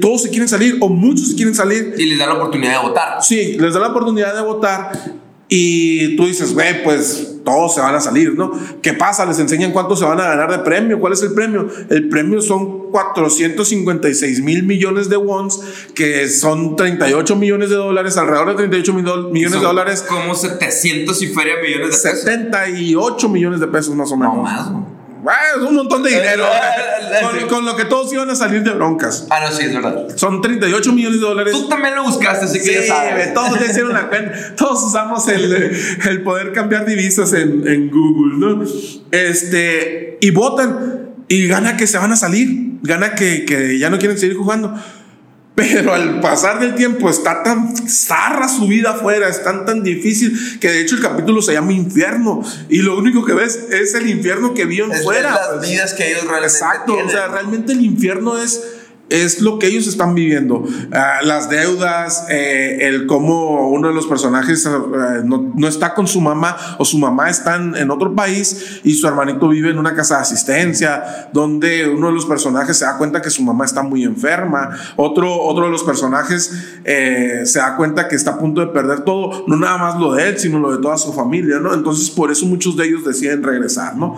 todos 0.00 0.22
se 0.22 0.30
quieren 0.30 0.48
salir 0.48 0.76
o 0.80 0.88
muchos 0.88 1.28
se 1.28 1.34
quieren 1.34 1.54
salir. 1.54 1.94
Y 1.96 2.06
les 2.06 2.18
da 2.18 2.26
la 2.26 2.34
oportunidad 2.34 2.80
de 2.80 2.88
votar. 2.88 3.22
Sí, 3.22 3.56
les 3.58 3.74
da 3.74 3.80
la 3.80 3.88
oportunidad 3.88 4.34
de 4.34 4.42
votar 4.42 4.92
y 5.50 6.14
tú 6.16 6.26
dices, 6.26 6.52
güey, 6.52 6.84
pues 6.84 7.36
todos 7.42 7.74
se 7.74 7.80
van 7.80 7.94
a 7.94 8.00
salir, 8.00 8.34
¿no? 8.34 8.52
¿Qué 8.82 8.92
pasa? 8.92 9.24
Les 9.24 9.38
enseñan 9.38 9.72
cuánto 9.72 9.96
se 9.96 10.04
van 10.04 10.20
a 10.20 10.24
ganar 10.24 10.50
de 10.50 10.58
premio. 10.58 11.00
¿Cuál 11.00 11.14
es 11.14 11.22
el 11.22 11.32
premio? 11.32 11.66
El 11.88 12.10
premio 12.10 12.42
son 12.42 12.90
456 12.90 14.42
mil 14.42 14.64
millones 14.64 15.08
de 15.08 15.16
wons, 15.16 15.60
que 15.94 16.28
son 16.28 16.76
38 16.76 17.34
millones 17.36 17.70
de 17.70 17.76
dólares, 17.76 18.18
alrededor 18.18 18.50
de 18.50 18.54
38 18.56 18.92
millones 18.92 19.52
de 19.52 19.58
dólares. 19.58 20.04
Como 20.06 20.34
700 20.34 21.22
y 21.22 21.26
feria 21.28 21.54
millones 21.62 22.02
de 22.02 22.10
pesos. 22.10 22.24
78 22.24 23.28
millones 23.30 23.60
de 23.60 23.68
pesos 23.68 23.94
más 23.94 24.12
o 24.12 24.18
menos. 24.18 24.36
No 24.36 24.42
más, 24.42 24.70
es 25.56 25.62
un 25.62 25.74
montón 25.74 26.02
de 26.02 26.10
dinero. 26.10 26.44
con, 27.48 27.64
lo 27.64 27.76
que 27.76 27.84
todos 27.84 28.12
iban 28.12 28.30
a 28.30 28.34
salir 28.34 28.62
de 28.62 28.70
broncas. 28.70 29.26
Ah, 29.30 29.40
no, 29.40 29.54
sí, 29.54 29.64
es 29.64 29.74
verdad. 29.74 30.06
Son 30.16 30.40
38 30.40 30.92
millones 30.92 31.20
de 31.20 31.26
dólares. 31.26 31.52
Tú 31.52 31.68
también 31.68 31.94
lo 31.94 32.04
buscaste, 32.04 32.46
así 32.46 32.60
que 32.60 32.74
ya 32.74 32.86
sabes. 32.86 33.34
Todos 33.34 33.58
hicieron 33.60 33.92
la 33.92 34.08
cuenta. 34.08 34.32
Todos 34.56 34.82
usamos 34.84 35.28
el, 35.28 35.76
el 36.08 36.22
poder 36.22 36.52
cambiar 36.52 36.86
divisas 36.86 37.32
en, 37.32 37.66
en, 37.66 37.90
Google, 37.90 38.38
¿no? 38.38 38.64
Este, 39.10 40.18
y 40.20 40.30
votan. 40.30 41.08
Y 41.28 41.46
gana 41.46 41.76
que 41.76 41.86
se 41.86 41.98
van 41.98 42.12
a 42.12 42.16
salir. 42.16 42.78
Gana 42.82 43.14
que, 43.14 43.44
que 43.44 43.78
ya 43.78 43.90
no 43.90 43.98
quieren 43.98 44.18
seguir 44.18 44.36
jugando. 44.36 44.74
Pero 45.58 45.92
al 45.92 46.20
pasar 46.20 46.60
del 46.60 46.76
tiempo 46.76 47.10
está 47.10 47.42
tan 47.42 47.74
zarra 47.88 48.48
su 48.48 48.68
vida 48.68 48.90
afuera, 48.90 49.28
es 49.28 49.42
tan 49.42 49.66
tan 49.66 49.82
difícil 49.82 50.58
que 50.60 50.70
de 50.70 50.80
hecho 50.82 50.94
el 50.94 51.02
capítulo 51.02 51.42
se 51.42 51.52
llama 51.54 51.72
infierno 51.72 52.44
y 52.68 52.78
lo 52.82 52.96
único 52.96 53.24
que 53.24 53.32
ves 53.34 53.58
es 53.70 53.92
el 53.94 54.08
infierno 54.08 54.54
que 54.54 54.66
vio 54.66 54.84
en 54.84 55.02
fuera. 55.02 55.32
las 55.32 55.60
vidas 55.68 55.94
que 55.94 56.12
ellos 56.12 56.24
realmente 56.28 56.46
Exacto, 56.54 56.92
tienen. 56.92 57.08
o 57.08 57.10
sea, 57.10 57.26
realmente 57.26 57.72
el 57.72 57.80
infierno 57.82 58.38
es 58.40 58.62
es 59.10 59.40
lo 59.40 59.58
que 59.58 59.66
ellos 59.66 59.86
están 59.86 60.14
viviendo. 60.14 60.64
Ah, 60.92 61.20
las 61.22 61.48
deudas, 61.48 62.26
eh, 62.28 62.78
el 62.82 63.06
cómo 63.06 63.68
uno 63.70 63.88
de 63.88 63.94
los 63.94 64.06
personajes 64.06 64.66
eh, 64.66 64.70
no, 65.24 65.52
no, 65.54 65.68
está 65.68 65.94
con 65.94 66.06
su 66.06 66.20
mamá 66.20 66.56
o 66.78 66.84
su 66.84 66.98
mamá 66.98 67.30
está 67.30 67.56
en, 67.56 67.90
otro 67.90 68.14
país 68.14 68.80
y 68.84 68.94
su 68.94 69.06
hermanito 69.06 69.48
vive 69.48 69.70
en 69.70 69.78
una 69.78 69.94
casa 69.94 70.16
de 70.16 70.22
asistencia, 70.22 71.28
donde 71.32 71.88
uno 71.88 72.08
de 72.08 72.12
los 72.12 72.26
personajes 72.26 72.76
se 72.76 72.84
da 72.84 72.98
cuenta 72.98 73.22
que 73.22 73.30
su 73.30 73.42
mamá 73.42 73.64
está 73.64 73.82
muy 73.82 74.04
enferma, 74.04 74.70
otro, 74.96 75.42
otro 75.42 75.66
de 75.66 75.70
los 75.70 75.82
personajes 75.82 76.52
eh, 76.84 77.42
se 77.44 77.58
da 77.58 77.76
cuenta 77.76 78.08
que 78.08 78.16
está 78.16 78.32
a 78.32 78.38
punto 78.38 78.60
de 78.60 78.68
perder 78.68 79.00
todo, 79.00 79.44
no 79.46 79.56
nada 79.56 79.78
más 79.78 79.98
lo 79.98 80.12
de 80.12 80.28
él, 80.28 80.38
sino 80.38 80.58
lo 80.58 80.76
de 80.76 80.82
toda 80.82 80.98
su 80.98 81.12
familia, 81.12 81.58
¿no? 81.58 81.72
Entonces 81.72 82.10
por 82.10 82.30
eso 82.30 82.46
muchos 82.46 82.76
de 82.76 82.86
ellos 82.86 83.04
deciden 83.04 83.42
regresar, 83.42 83.96
¿no? 83.96 84.16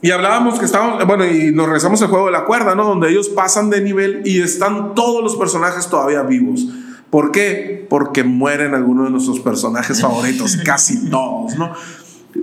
Y 0.00 0.12
hablábamos 0.12 0.58
que 0.58 0.64
estábamos, 0.64 1.04
bueno, 1.06 1.26
y 1.26 1.50
nos 1.50 1.66
regresamos 1.66 2.00
al 2.02 2.08
juego 2.08 2.26
de 2.26 2.32
la 2.32 2.44
cuerda, 2.44 2.74
¿no? 2.74 2.84
Donde 2.84 3.10
ellos 3.10 3.28
pasan 3.28 3.68
de 3.68 3.80
nivel 3.80 4.22
y 4.24 4.40
están 4.40 4.94
todos 4.94 5.22
los 5.24 5.34
personajes 5.36 5.88
todavía 5.88 6.22
vivos. 6.22 6.66
¿Por 7.10 7.32
qué? 7.32 7.86
Porque 7.88 8.22
mueren 8.22 8.74
algunos 8.74 9.06
de 9.06 9.10
nuestros 9.10 9.40
personajes 9.40 10.00
favoritos, 10.00 10.56
casi 10.64 11.10
todos, 11.10 11.56
¿no? 11.56 11.72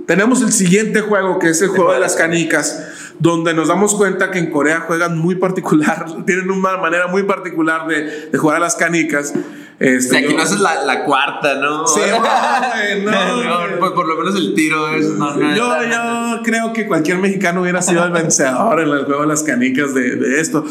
Tenemos 0.06 0.42
el 0.42 0.52
siguiente 0.52 1.00
juego, 1.00 1.38
que 1.38 1.48
es 1.48 1.62
el 1.62 1.68
juego 1.68 1.92
de 1.92 2.00
las 2.00 2.16
canicas, 2.16 2.84
donde 3.18 3.54
nos 3.54 3.68
damos 3.68 3.94
cuenta 3.94 4.30
que 4.30 4.38
en 4.38 4.50
Corea 4.50 4.80
juegan 4.80 5.16
muy 5.18 5.36
particular, 5.36 6.06
tienen 6.26 6.50
una 6.50 6.76
manera 6.76 7.06
muy 7.06 7.22
particular 7.22 7.86
de, 7.86 8.28
de 8.30 8.38
jugar 8.38 8.56
a 8.56 8.60
las 8.60 8.76
canicas. 8.76 9.32
Este, 9.78 10.08
o 10.08 10.10
sea, 10.10 10.20
aquí 10.20 10.34
no 10.34 10.42
haces 10.42 10.60
la, 10.60 10.84
la, 10.84 11.04
cuarta, 11.04 11.56
¿no? 11.56 11.86
Sí, 11.86 12.00
no, 13.04 13.78
no, 13.78 13.94
por 13.94 14.06
lo 14.06 14.16
menos 14.16 14.34
el 14.36 14.54
tiro 14.54 14.88
es. 14.94 15.06
No, 15.10 15.38
yo, 15.54 15.82
yo 15.82 16.42
creo 16.42 16.72
que 16.72 16.86
cualquier 16.86 17.18
mexicano 17.18 17.60
hubiera 17.60 17.82
sido 17.82 18.04
el 18.04 18.10
vencedor 18.10 18.80
en 18.80 18.88
el 18.88 19.04
juego 19.04 19.22
de 19.22 19.28
las 19.28 19.42
canicas 19.42 19.92
de, 19.92 20.16
de 20.16 20.40
esto. 20.40 20.64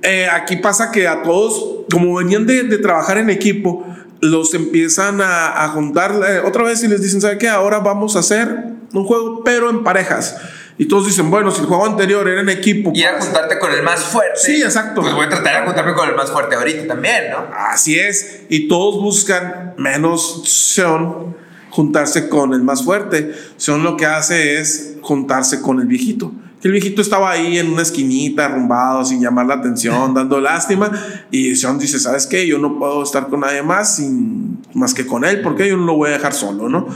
Eh, 0.00 0.28
aquí 0.32 0.56
pasa 0.56 0.90
que 0.90 1.08
a 1.08 1.22
todos 1.22 1.84
como 1.90 2.14
venían 2.14 2.46
de, 2.46 2.62
de 2.62 2.78
trabajar 2.78 3.18
en 3.18 3.28
equipo, 3.28 3.84
los 4.20 4.54
empiezan 4.54 5.20
a, 5.20 5.64
a 5.64 5.68
juntar 5.68 6.12
eh, 6.26 6.40
otra 6.44 6.62
vez 6.62 6.82
y 6.84 6.88
les 6.88 7.02
dicen, 7.02 7.20
¿sabe 7.20 7.36
qué? 7.36 7.48
Ahora 7.48 7.80
vamos 7.80 8.16
a 8.16 8.20
hacer 8.20 8.48
un 8.94 9.04
juego, 9.04 9.42
pero 9.44 9.68
en 9.68 9.82
parejas. 9.82 10.38
Y 10.78 10.86
todos 10.86 11.06
dicen, 11.06 11.30
bueno, 11.30 11.50
si 11.50 11.60
el 11.60 11.66
juego 11.66 11.86
anterior 11.86 12.26
era 12.28 12.40
en 12.40 12.48
equipo. 12.48 12.92
Y 12.94 13.02
a 13.04 13.12
pues, 13.12 13.24
juntarte 13.24 13.58
con 13.58 13.72
el 13.72 13.82
más 13.82 14.04
fuerte. 14.04 14.38
Sí, 14.38 14.62
exacto. 14.62 15.02
Pues 15.02 15.14
voy 15.14 15.26
a 15.26 15.28
tratar 15.28 15.60
de 15.60 15.66
juntarme 15.66 15.94
con 15.94 16.08
el 16.08 16.16
más 16.16 16.30
fuerte 16.30 16.56
ahorita 16.56 16.86
también, 16.86 17.30
¿no? 17.30 17.46
Así 17.54 17.98
es. 17.98 18.42
Y 18.48 18.68
todos 18.68 19.00
buscan, 19.00 19.74
menos 19.76 20.42
Sean, 20.46 21.36
juntarse 21.70 22.28
con 22.28 22.54
el 22.54 22.62
más 22.62 22.84
fuerte. 22.84 23.34
Sean 23.56 23.82
lo 23.82 23.96
que 23.96 24.06
hace 24.06 24.58
es 24.60 24.96
juntarse 25.02 25.60
con 25.60 25.80
el 25.80 25.86
viejito. 25.86 26.32
Que 26.60 26.68
el 26.68 26.72
viejito 26.72 27.02
estaba 27.02 27.30
ahí 27.30 27.58
en 27.58 27.70
una 27.70 27.82
esquinita, 27.82 28.46
arrumbado, 28.46 29.04
sin 29.04 29.20
llamar 29.20 29.46
la 29.46 29.54
atención, 29.54 30.14
dando 30.14 30.40
lástima. 30.40 30.90
Y 31.30 31.54
Sean 31.54 31.78
dice, 31.78 32.00
¿sabes 32.00 32.26
qué? 32.26 32.46
Yo 32.46 32.58
no 32.58 32.78
puedo 32.78 33.02
estar 33.02 33.28
con 33.28 33.40
nadie 33.40 33.62
más 33.62 33.96
sin, 33.96 34.62
más 34.72 34.94
que 34.94 35.06
con 35.06 35.24
él, 35.24 35.42
porque 35.42 35.68
yo 35.68 35.76
no 35.76 35.84
lo 35.84 35.96
voy 35.96 36.10
a 36.10 36.12
dejar 36.14 36.32
solo, 36.32 36.68
¿no? 36.68 36.88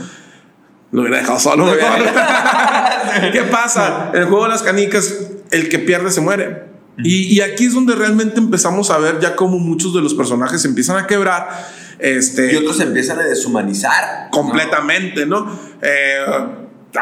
Lo 0.91 1.01
hubiera 1.01 1.17
dejado 1.19 1.39
solo. 1.39 1.65
Lo 1.65 1.71
hubiera 1.73 1.97
mejor. 1.97 3.31
¿Qué 3.31 3.41
pasa? 3.43 4.11
En 4.13 4.21
el 4.21 4.25
juego 4.27 4.43
de 4.43 4.49
las 4.49 4.63
canicas, 4.63 5.13
el 5.51 5.69
que 5.69 5.79
pierde 5.79 6.11
se 6.11 6.21
muere. 6.21 6.63
Y, 6.97 7.33
y 7.35 7.41
aquí 7.41 7.65
es 7.65 7.73
donde 7.73 7.93
realmente 7.95 8.39
empezamos 8.39 8.89
a 8.89 8.97
ver 8.97 9.19
ya 9.19 9.35
cómo 9.35 9.59
muchos 9.59 9.93
de 9.93 10.01
los 10.01 10.13
personajes 10.15 10.61
se 10.61 10.67
empiezan 10.67 10.97
a 10.97 11.05
quebrar. 11.07 11.47
Este, 11.99 12.53
Y 12.53 12.55
otros 12.55 12.77
se 12.77 12.83
empiezan 12.83 13.19
a 13.19 13.23
deshumanizar. 13.23 14.25
¿no? 14.25 14.31
completamente, 14.31 15.25
¿no? 15.25 15.47
Eh, 15.81 16.25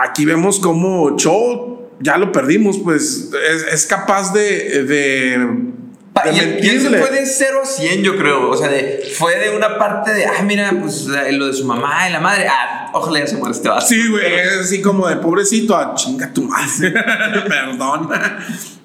aquí 0.02 0.26
vemos 0.26 0.60
como 0.60 1.16
Cho 1.16 1.92
ya 2.02 2.18
lo 2.18 2.32
perdimos, 2.34 2.78
pues 2.80 3.30
es, 3.50 3.64
es 3.72 3.86
capaz 3.86 4.34
de, 4.34 4.84
de, 4.84 5.38
Pa- 5.38 5.48
de 5.48 5.75
Y, 6.24 6.36
se 6.38 6.46
mentirle. 6.46 7.00
fue 7.00 7.12
de 7.12 7.26
0 7.26 7.62
a 7.62 7.66
100, 7.66 8.04
yo 8.04 8.18
creo. 8.18 8.50
O 8.50 8.58
sea, 8.58 8.70
de, 8.70 9.04
fue 9.18 9.38
de 9.38 9.56
una 9.56 9.78
parte 9.78 10.14
de, 10.14 10.26
ah, 10.26 10.42
mira, 10.44 10.74
pues 10.80 11.08
lo 11.08 11.48
de 11.48 11.54
su 11.54 11.66
mamá 11.66 12.08
y 12.08 12.14
la 12.14 12.20
madre. 12.20 12.48
Ah, 12.48 12.90
ojalá 12.94 13.20
ya 13.20 13.28
se 13.28 13.36
muera 13.36 13.54
este 13.54 13.68
vato. 13.68 13.86
Sí, 13.86 14.10
güey, 14.10 14.34
es 14.34 14.60
así 14.62 14.82
como 14.82 15.08
de 15.08 15.18
pobrecito, 15.18 15.76
a 15.76 15.94
chinga 15.94 16.34
tu 16.34 16.44
madre. 16.44 16.92
Perdón. 17.48 18.10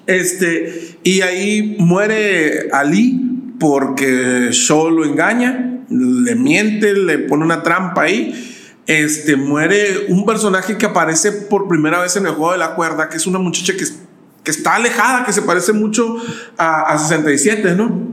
Este, 0.07 0.97
y 1.03 1.21
ahí 1.21 1.77
muere 1.79 2.69
Ali 2.73 3.21
porque 3.59 4.49
Shaw 4.51 4.89
lo 4.89 5.05
engaña, 5.05 5.83
le 5.89 6.35
miente, 6.35 6.93
le 6.93 7.19
pone 7.19 7.45
una 7.45 7.63
trampa 7.63 8.03
ahí. 8.03 8.47
Este, 8.87 9.37
muere 9.37 10.07
un 10.09 10.25
personaje 10.25 10.77
que 10.77 10.85
aparece 10.85 11.31
por 11.31 11.69
primera 11.69 12.01
vez 12.01 12.17
en 12.17 12.25
el 12.25 12.33
juego 12.33 12.51
de 12.51 12.57
la 12.57 12.75
cuerda, 12.75 13.07
que 13.07 13.17
es 13.17 13.25
una 13.25 13.39
muchacha 13.39 13.73
que, 13.73 13.85
que 14.43 14.51
está 14.51 14.75
alejada, 14.75 15.25
que 15.25 15.33
se 15.33 15.41
parece 15.41 15.73
mucho 15.73 16.17
a, 16.57 16.93
a 16.93 16.97
67, 16.97 17.75
¿no? 17.75 18.11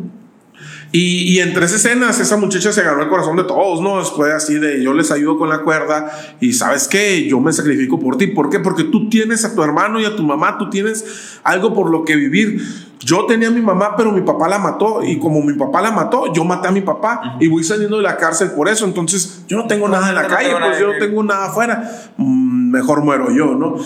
Y, 0.91 1.35
y 1.35 1.41
en 1.41 1.53
tres 1.53 1.75
escenas 1.75 2.19
esa 2.19 2.39
muchacha 2.39 2.73
se 2.73 2.83
ganó 2.83 3.03
el 3.03 3.09
corazón 3.09 3.37
de 3.37 3.45
todos, 3.45 3.83
¿no? 3.83 3.99
Después 3.99 4.33
así 4.33 4.59
de 4.59 4.83
yo 4.83 4.95
les 4.95 5.11
ayudo 5.11 5.37
con 5.37 5.51
la 5.51 5.59
cuerda 5.59 6.11
y 6.41 6.55
sabes 6.55 6.89
qué, 6.89 7.29
yo 7.29 7.41
me 7.41 7.53
sacrifico 7.53 8.01
por 8.01 8.17
ti. 8.17 8.29
¿Por 8.29 8.49
qué? 8.49 8.59
Porque 8.59 8.85
tú 8.85 9.09
tienes 9.11 9.45
a 9.45 9.55
tu 9.55 9.63
hermano 9.63 10.01
y 10.01 10.07
a 10.07 10.17
tu 10.17 10.23
mamá, 10.23 10.57
tú 10.57 10.71
tienes 10.71 11.41
algo 11.45 11.75
por 11.75 11.91
lo 11.91 12.05
que 12.05 12.17
vivir. 12.17 12.63
Yo 13.01 13.27
tenía 13.27 13.49
a 13.49 13.51
mi 13.51 13.61
mamá, 13.61 13.97
pero 13.97 14.13
mi 14.13 14.23
papá 14.23 14.49
la 14.49 14.59
mató 14.59 15.05
y 15.05 15.19
como 15.19 15.43
mi 15.43 15.53
papá 15.53 15.83
la 15.83 15.91
mató, 15.91 16.33
yo 16.33 16.43
maté 16.45 16.69
a 16.69 16.73
mi 16.73 16.81
papá 16.81 17.37
y 17.39 17.49
voy 17.49 17.63
saliendo 17.63 17.99
de 17.99 18.03
la 18.03 18.17
cárcel 18.17 18.53
por 18.53 18.69
eso. 18.69 18.87
Entonces 18.87 19.45
yo 19.47 19.59
no 19.59 19.67
tengo 19.67 19.89
nada 19.89 20.09
en 20.09 20.15
la 20.15 20.23
No 20.23 20.29
calle, 20.29 20.57
pues 20.59 20.81
yo 20.81 20.93
no 20.93 20.99
tengo 20.99 21.23
nada 21.23 21.47
afuera. 21.47 22.11
Mm, 22.17 22.71
mejor 22.71 23.03
muero 23.05 23.31
yo, 23.31 23.55
¿no? 23.55 23.77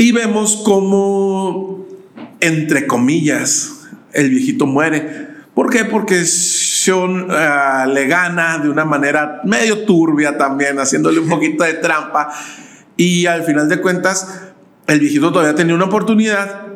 Y 0.00 0.12
vemos 0.12 0.62
cómo, 0.64 1.86
entre 2.40 2.86
comillas, 2.86 3.82
el 4.14 4.30
viejito 4.30 4.64
muere. 4.64 5.28
¿Por 5.52 5.68
qué? 5.68 5.84
Porque 5.84 6.24
Sean 6.24 7.26
ah, 7.28 7.86
le 7.86 8.06
gana 8.06 8.56
de 8.56 8.70
una 8.70 8.86
manera 8.86 9.42
medio 9.44 9.84
turbia 9.84 10.38
también, 10.38 10.78
haciéndole 10.78 11.20
un 11.20 11.28
poquito 11.28 11.64
de 11.64 11.74
trampa. 11.74 12.32
Y 12.96 13.26
al 13.26 13.42
final 13.42 13.68
de 13.68 13.78
cuentas, 13.82 14.40
el 14.86 15.00
viejito 15.00 15.32
todavía 15.32 15.54
tenía 15.54 15.74
una 15.74 15.84
oportunidad. 15.84 16.69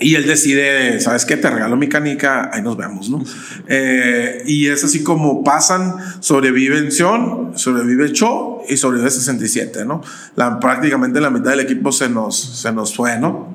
Y 0.00 0.16
él 0.16 0.26
decide, 0.26 0.98
¿sabes 1.00 1.24
qué? 1.24 1.36
Te 1.36 1.48
regalo 1.48 1.76
mi 1.76 1.88
canica, 1.88 2.50
ahí 2.52 2.62
nos 2.62 2.76
vemos, 2.76 3.08
¿no? 3.10 3.22
Eh, 3.68 4.42
y 4.44 4.66
es 4.66 4.82
así 4.82 5.04
como 5.04 5.44
pasan, 5.44 5.94
sobreviven 6.20 6.90
Sean, 6.90 7.52
sobrevive 7.56 8.12
Cho 8.12 8.62
y 8.68 8.76
sobrevive 8.76 9.10
67, 9.10 9.84
¿no? 9.84 10.02
La, 10.34 10.58
prácticamente 10.58 11.20
la 11.20 11.30
mitad 11.30 11.50
del 11.50 11.60
equipo 11.60 11.92
se 11.92 12.08
nos, 12.08 12.36
se 12.60 12.72
nos 12.72 12.94
fue, 12.96 13.18
¿no? 13.20 13.54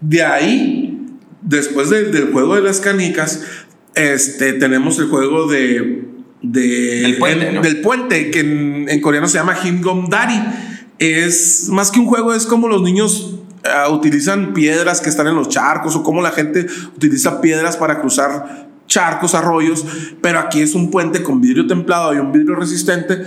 De 0.00 0.22
ahí, 0.24 0.98
después 1.42 1.90
del- 1.90 2.10
del 2.10 2.32
juego 2.32 2.54
de 2.56 2.62
las 2.62 2.80
canicas, 2.80 3.42
este, 3.94 4.54
tenemos 4.54 4.98
el 4.98 5.08
juego 5.08 5.46
de... 5.46 6.04
de 6.40 6.60
Del 7.02 7.16
puente, 7.18 7.48
en- 7.48 7.54
¿no? 7.54 7.60
Del 7.62 7.80
puente, 7.82 8.30
que 8.30 8.40
en, 8.40 8.88
en 8.88 9.00
coreano 9.02 9.28
se 9.28 9.36
llama 9.36 9.54
Hingom 9.62 10.08
Dari. 10.08 10.40
Es 10.98 11.68
más 11.68 11.90
que 11.90 11.98
un 12.00 12.06
juego, 12.06 12.32
es 12.34 12.46
como 12.46 12.66
los 12.68 12.80
niños 12.82 13.40
ah, 13.74 13.88
utilizan 13.90 14.52
piedras 14.54 15.00
que 15.00 15.08
están 15.08 15.26
en 15.26 15.34
los 15.34 15.48
charcos 15.48 15.96
o 15.96 16.02
como 16.02 16.20
la 16.22 16.30
gente 16.30 16.66
utiliza 16.96 17.40
piedras 17.40 17.76
para 17.76 18.00
cruzar 18.00 18.68
charcos, 18.86 19.34
arroyos, 19.34 19.84
pero 20.22 20.38
aquí 20.38 20.60
es 20.62 20.74
un 20.74 20.90
puente 20.90 21.22
con 21.22 21.40
vidrio 21.40 21.66
templado 21.66 22.14
y 22.14 22.18
un 22.18 22.30
vidrio 22.32 22.54
resistente 22.54 23.26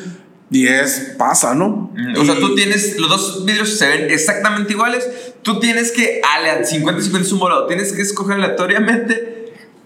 y 0.51 0.65
es 0.67 1.13
pasa, 1.17 1.53
¿no? 1.53 1.93
O 2.17 2.25
sea, 2.25 2.35
Y- 2.35 2.39
tú 2.39 2.55
tienes, 2.55 2.97
los 2.97 3.09
dos 3.09 3.45
vidrios 3.45 3.77
se 3.77 3.87
ven 3.87 4.09
exactamente 4.09 4.73
iguales. 4.73 5.07
Tú 5.43 5.59
tienes 5.59 5.91
que, 5.91 6.21
ale- 6.23 6.65
50-50 6.65 7.21
es 7.21 7.31
un 7.33 7.39
volado, 7.39 7.67
tienes 7.67 7.91
que 7.93 8.01
escoger 8.01 8.35
aleatoriamente 8.37 9.38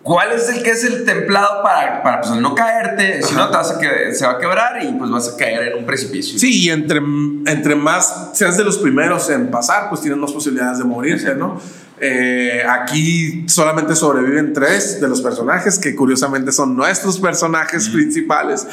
cuál 0.04 0.34
es 0.34 0.50
el 0.50 0.62
que 0.64 0.72
es 0.72 0.84
el 0.84 1.06
templado 1.06 1.64
para, 1.64 2.04
para 2.04 2.22
pues, 2.22 2.34
no 2.36 2.54
caerte. 2.54 3.24
Si 3.24 3.34
no, 3.34 3.50
te 3.50 3.58
vas 3.58 3.72
a 3.72 3.80
que, 3.80 4.14
se 4.14 4.26
va 4.26 4.34
a 4.34 4.38
quebrar 4.38 4.84
y 4.84 4.92
pues 4.94 5.10
vas 5.10 5.30
a 5.30 5.38
caer 5.38 5.70
en 5.72 5.80
un 5.80 5.86
precipicio. 5.86 6.38
Sí, 6.38 6.64
y 6.66 6.70
entre, 6.70 7.00
entre 7.46 7.76
más 7.76 8.32
seas 8.34 8.58
de 8.58 8.64
los 8.64 8.78
primeros 8.78 9.30
en 9.30 9.50
pasar, 9.50 9.90
pues 9.90 10.02
tienes 10.02 10.20
más 10.20 10.32
posibilidades 10.32 10.78
de 10.80 10.84
morirse, 10.84 11.34
¿no? 11.36 11.60
Eh, 12.00 12.64
aquí 12.68 13.46
solamente 13.48 13.96
sobreviven 13.96 14.52
tres 14.52 15.00
de 15.00 15.08
los 15.08 15.22
personajes, 15.22 15.80
que 15.80 15.96
curiosamente 15.96 16.52
son 16.52 16.76
nuestros 16.76 17.18
personajes 17.20 17.88
principales, 17.90 18.68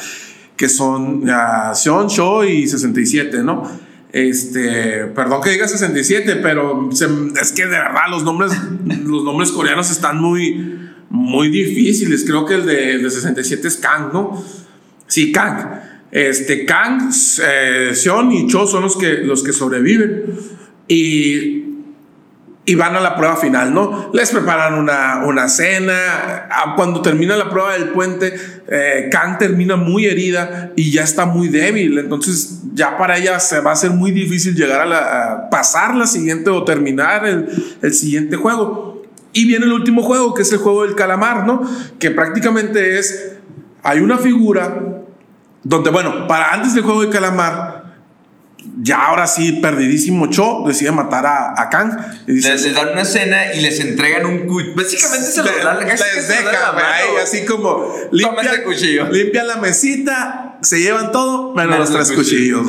que 0.57 0.67
son 0.67 1.29
uh, 1.29 1.73
Sean, 1.73 2.07
Shaw 2.07 2.43
y 2.43 2.67
67, 2.67 3.41
¿no? 3.41 3.63
Este, 4.11 5.05
perdón 5.15 5.41
que 5.41 5.51
diga 5.51 5.67
67, 5.67 6.35
pero 6.43 6.89
se- 6.91 7.07
es 7.41 7.51
que 7.53 7.63
de 7.63 7.69
verdad 7.77 8.09
los 8.09 8.23
nombres, 8.23 8.51
los 9.05 9.23
nombres 9.23 9.51
coreanos 9.51 9.89
están 9.89 10.19
muy, 10.19 10.90
muy 11.11 11.49
difíciles. 11.49 12.23
Creo 12.25 12.45
que 12.45 12.55
el 12.55 12.65
de, 12.65 12.91
el 12.93 13.03
de 13.03 13.11
67 13.11 13.67
es 13.67 13.77
Kang, 13.77 14.11
¿no? 14.13 14.43
Sí, 15.07 15.31
Kang. 15.31 15.81
Este, 16.09 16.65
Kang, 16.65 17.11
eh, 17.43 17.91
Sean 17.93 18.31
y 18.31 18.47
Cho 18.47 18.65
son 18.65 18.83
los 18.83 18.95
que, 18.97 19.17
los 19.17 19.43
que 19.43 19.51
sobreviven. 19.51 20.23
Y, 20.87 21.65
y 22.63 22.75
van 22.75 22.95
a 22.95 23.01
la 23.01 23.17
prueba 23.17 23.35
final, 23.35 23.73
¿no? 23.73 24.09
Les 24.13 24.31
preparan 24.31 24.75
una, 24.75 25.25
una 25.25 25.49
cena. 25.49 26.47
Ah, 26.49 26.73
Cuando 26.77 27.01
termina 27.01 27.35
la 27.35 27.49
prueba 27.49 27.73
del 27.73 27.89
puente, 27.89 28.33
eh, 28.69 29.09
Kang 29.11 29.37
termina 29.37 29.75
muy 29.75 30.05
herida 30.05 30.71
y 30.77 30.91
ya 30.91 31.03
está 31.03 31.25
muy 31.25 31.49
débil. 31.49 31.97
Entonces, 31.97 32.61
ya 32.73 32.97
para 32.97 33.17
ella 33.17 33.37
se 33.41 33.59
va 33.59 33.73
a 33.73 33.75
ser 33.75 33.91
muy 33.91 34.11
difícil 34.11 34.55
llegar 34.55 34.79
a, 34.81 34.85
la, 34.85 34.99
a 34.99 35.49
pasar 35.49 35.93
la 35.95 36.07
siguiente 36.07 36.49
o 36.49 36.63
terminar 36.63 37.25
el, 37.25 37.49
el 37.81 37.93
siguiente 37.93 38.37
juego. 38.37 38.90
Y 39.33 39.45
viene 39.45 39.65
el 39.65 39.73
último 39.73 40.03
juego, 40.03 40.33
que 40.33 40.41
es 40.41 40.51
el 40.51 40.59
juego 40.59 40.83
del 40.83 40.95
calamar, 40.95 41.45
¿no? 41.45 41.61
Que 41.99 42.11
prácticamente 42.11 42.99
es. 42.99 43.33
Hay 43.83 43.99
una 43.99 44.17
figura 44.17 45.03
donde, 45.63 45.89
bueno, 45.89 46.27
para 46.27 46.53
antes 46.53 46.73
del 46.73 46.83
juego 46.83 47.01
de 47.01 47.09
calamar, 47.09 47.81
ya 48.81 49.07
ahora 49.07 49.27
sí, 49.27 49.53
perdidísimo 49.53 50.27
Cho 50.27 50.63
decide 50.67 50.91
matar 50.91 51.25
a, 51.25 51.59
a 51.59 51.69
Kang. 51.69 51.97
Y 52.27 52.33
dice, 52.33 52.51
Les, 52.51 52.63
les 52.63 52.75
dan 52.75 52.89
una 52.89 53.05
cena 53.05 53.53
y 53.53 53.61
les 53.61 53.79
entregan 53.79 54.25
un 54.25 54.47
cuchillo. 54.47 54.75
Básicamente 54.75 55.27
se 55.27 55.41
dan. 55.41 55.51
les 55.51 55.63
dan 55.63 55.77
a 55.77 55.81
la 55.81 55.85
deja, 55.85 56.71
mano. 56.71 56.87
güey, 57.11 57.23
así 57.23 57.45
como 57.45 57.87
Toma 58.21 58.41
este 58.41 58.63
cuchillo. 58.63 59.09
limpian 59.09 59.47
la 59.47 59.57
mesita, 59.57 60.57
se 60.61 60.79
llevan 60.79 61.11
todo, 61.11 61.53
menos 61.55 61.71
Menos 61.71 61.89
los 61.89 62.07
tres 62.07 62.17
cuchillos. 62.17 62.67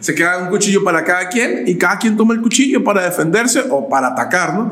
Se 0.00 0.14
queda 0.14 0.38
un 0.38 0.48
cuchillo 0.48 0.82
para 0.82 1.04
cada 1.04 1.28
quien 1.28 1.64
y 1.66 1.76
cada 1.76 1.98
quien 1.98 2.16
toma 2.16 2.34
el 2.34 2.40
cuchillo 2.40 2.82
para 2.82 3.02
defenderse 3.02 3.64
o 3.70 3.88
para 3.88 4.08
atacar, 4.08 4.54
¿no? 4.54 4.70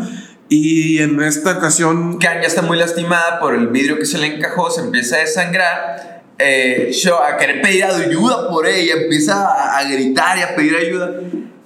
Y 0.54 0.98
en 0.98 1.18
esta 1.22 1.52
ocasión, 1.56 2.18
Kang 2.18 2.42
ya 2.42 2.46
está 2.46 2.60
muy 2.60 2.76
lastimada 2.76 3.40
por 3.40 3.54
el 3.54 3.68
vidrio 3.68 3.98
que 3.98 4.04
se 4.04 4.18
le 4.18 4.36
encajó, 4.36 4.70
se 4.70 4.82
empieza 4.82 5.16
a 5.16 5.20
desangrar. 5.20 6.22
Eh, 6.38 6.90
Shaw 6.92 7.22
a 7.22 7.38
querer 7.38 7.62
pedir 7.62 7.84
ayuda 7.84 8.50
por 8.50 8.66
ella, 8.66 8.96
empieza 9.00 9.46
a, 9.46 9.78
a 9.78 9.84
gritar 9.84 10.36
y 10.36 10.42
a 10.42 10.54
pedir 10.54 10.76
ayuda. 10.76 11.10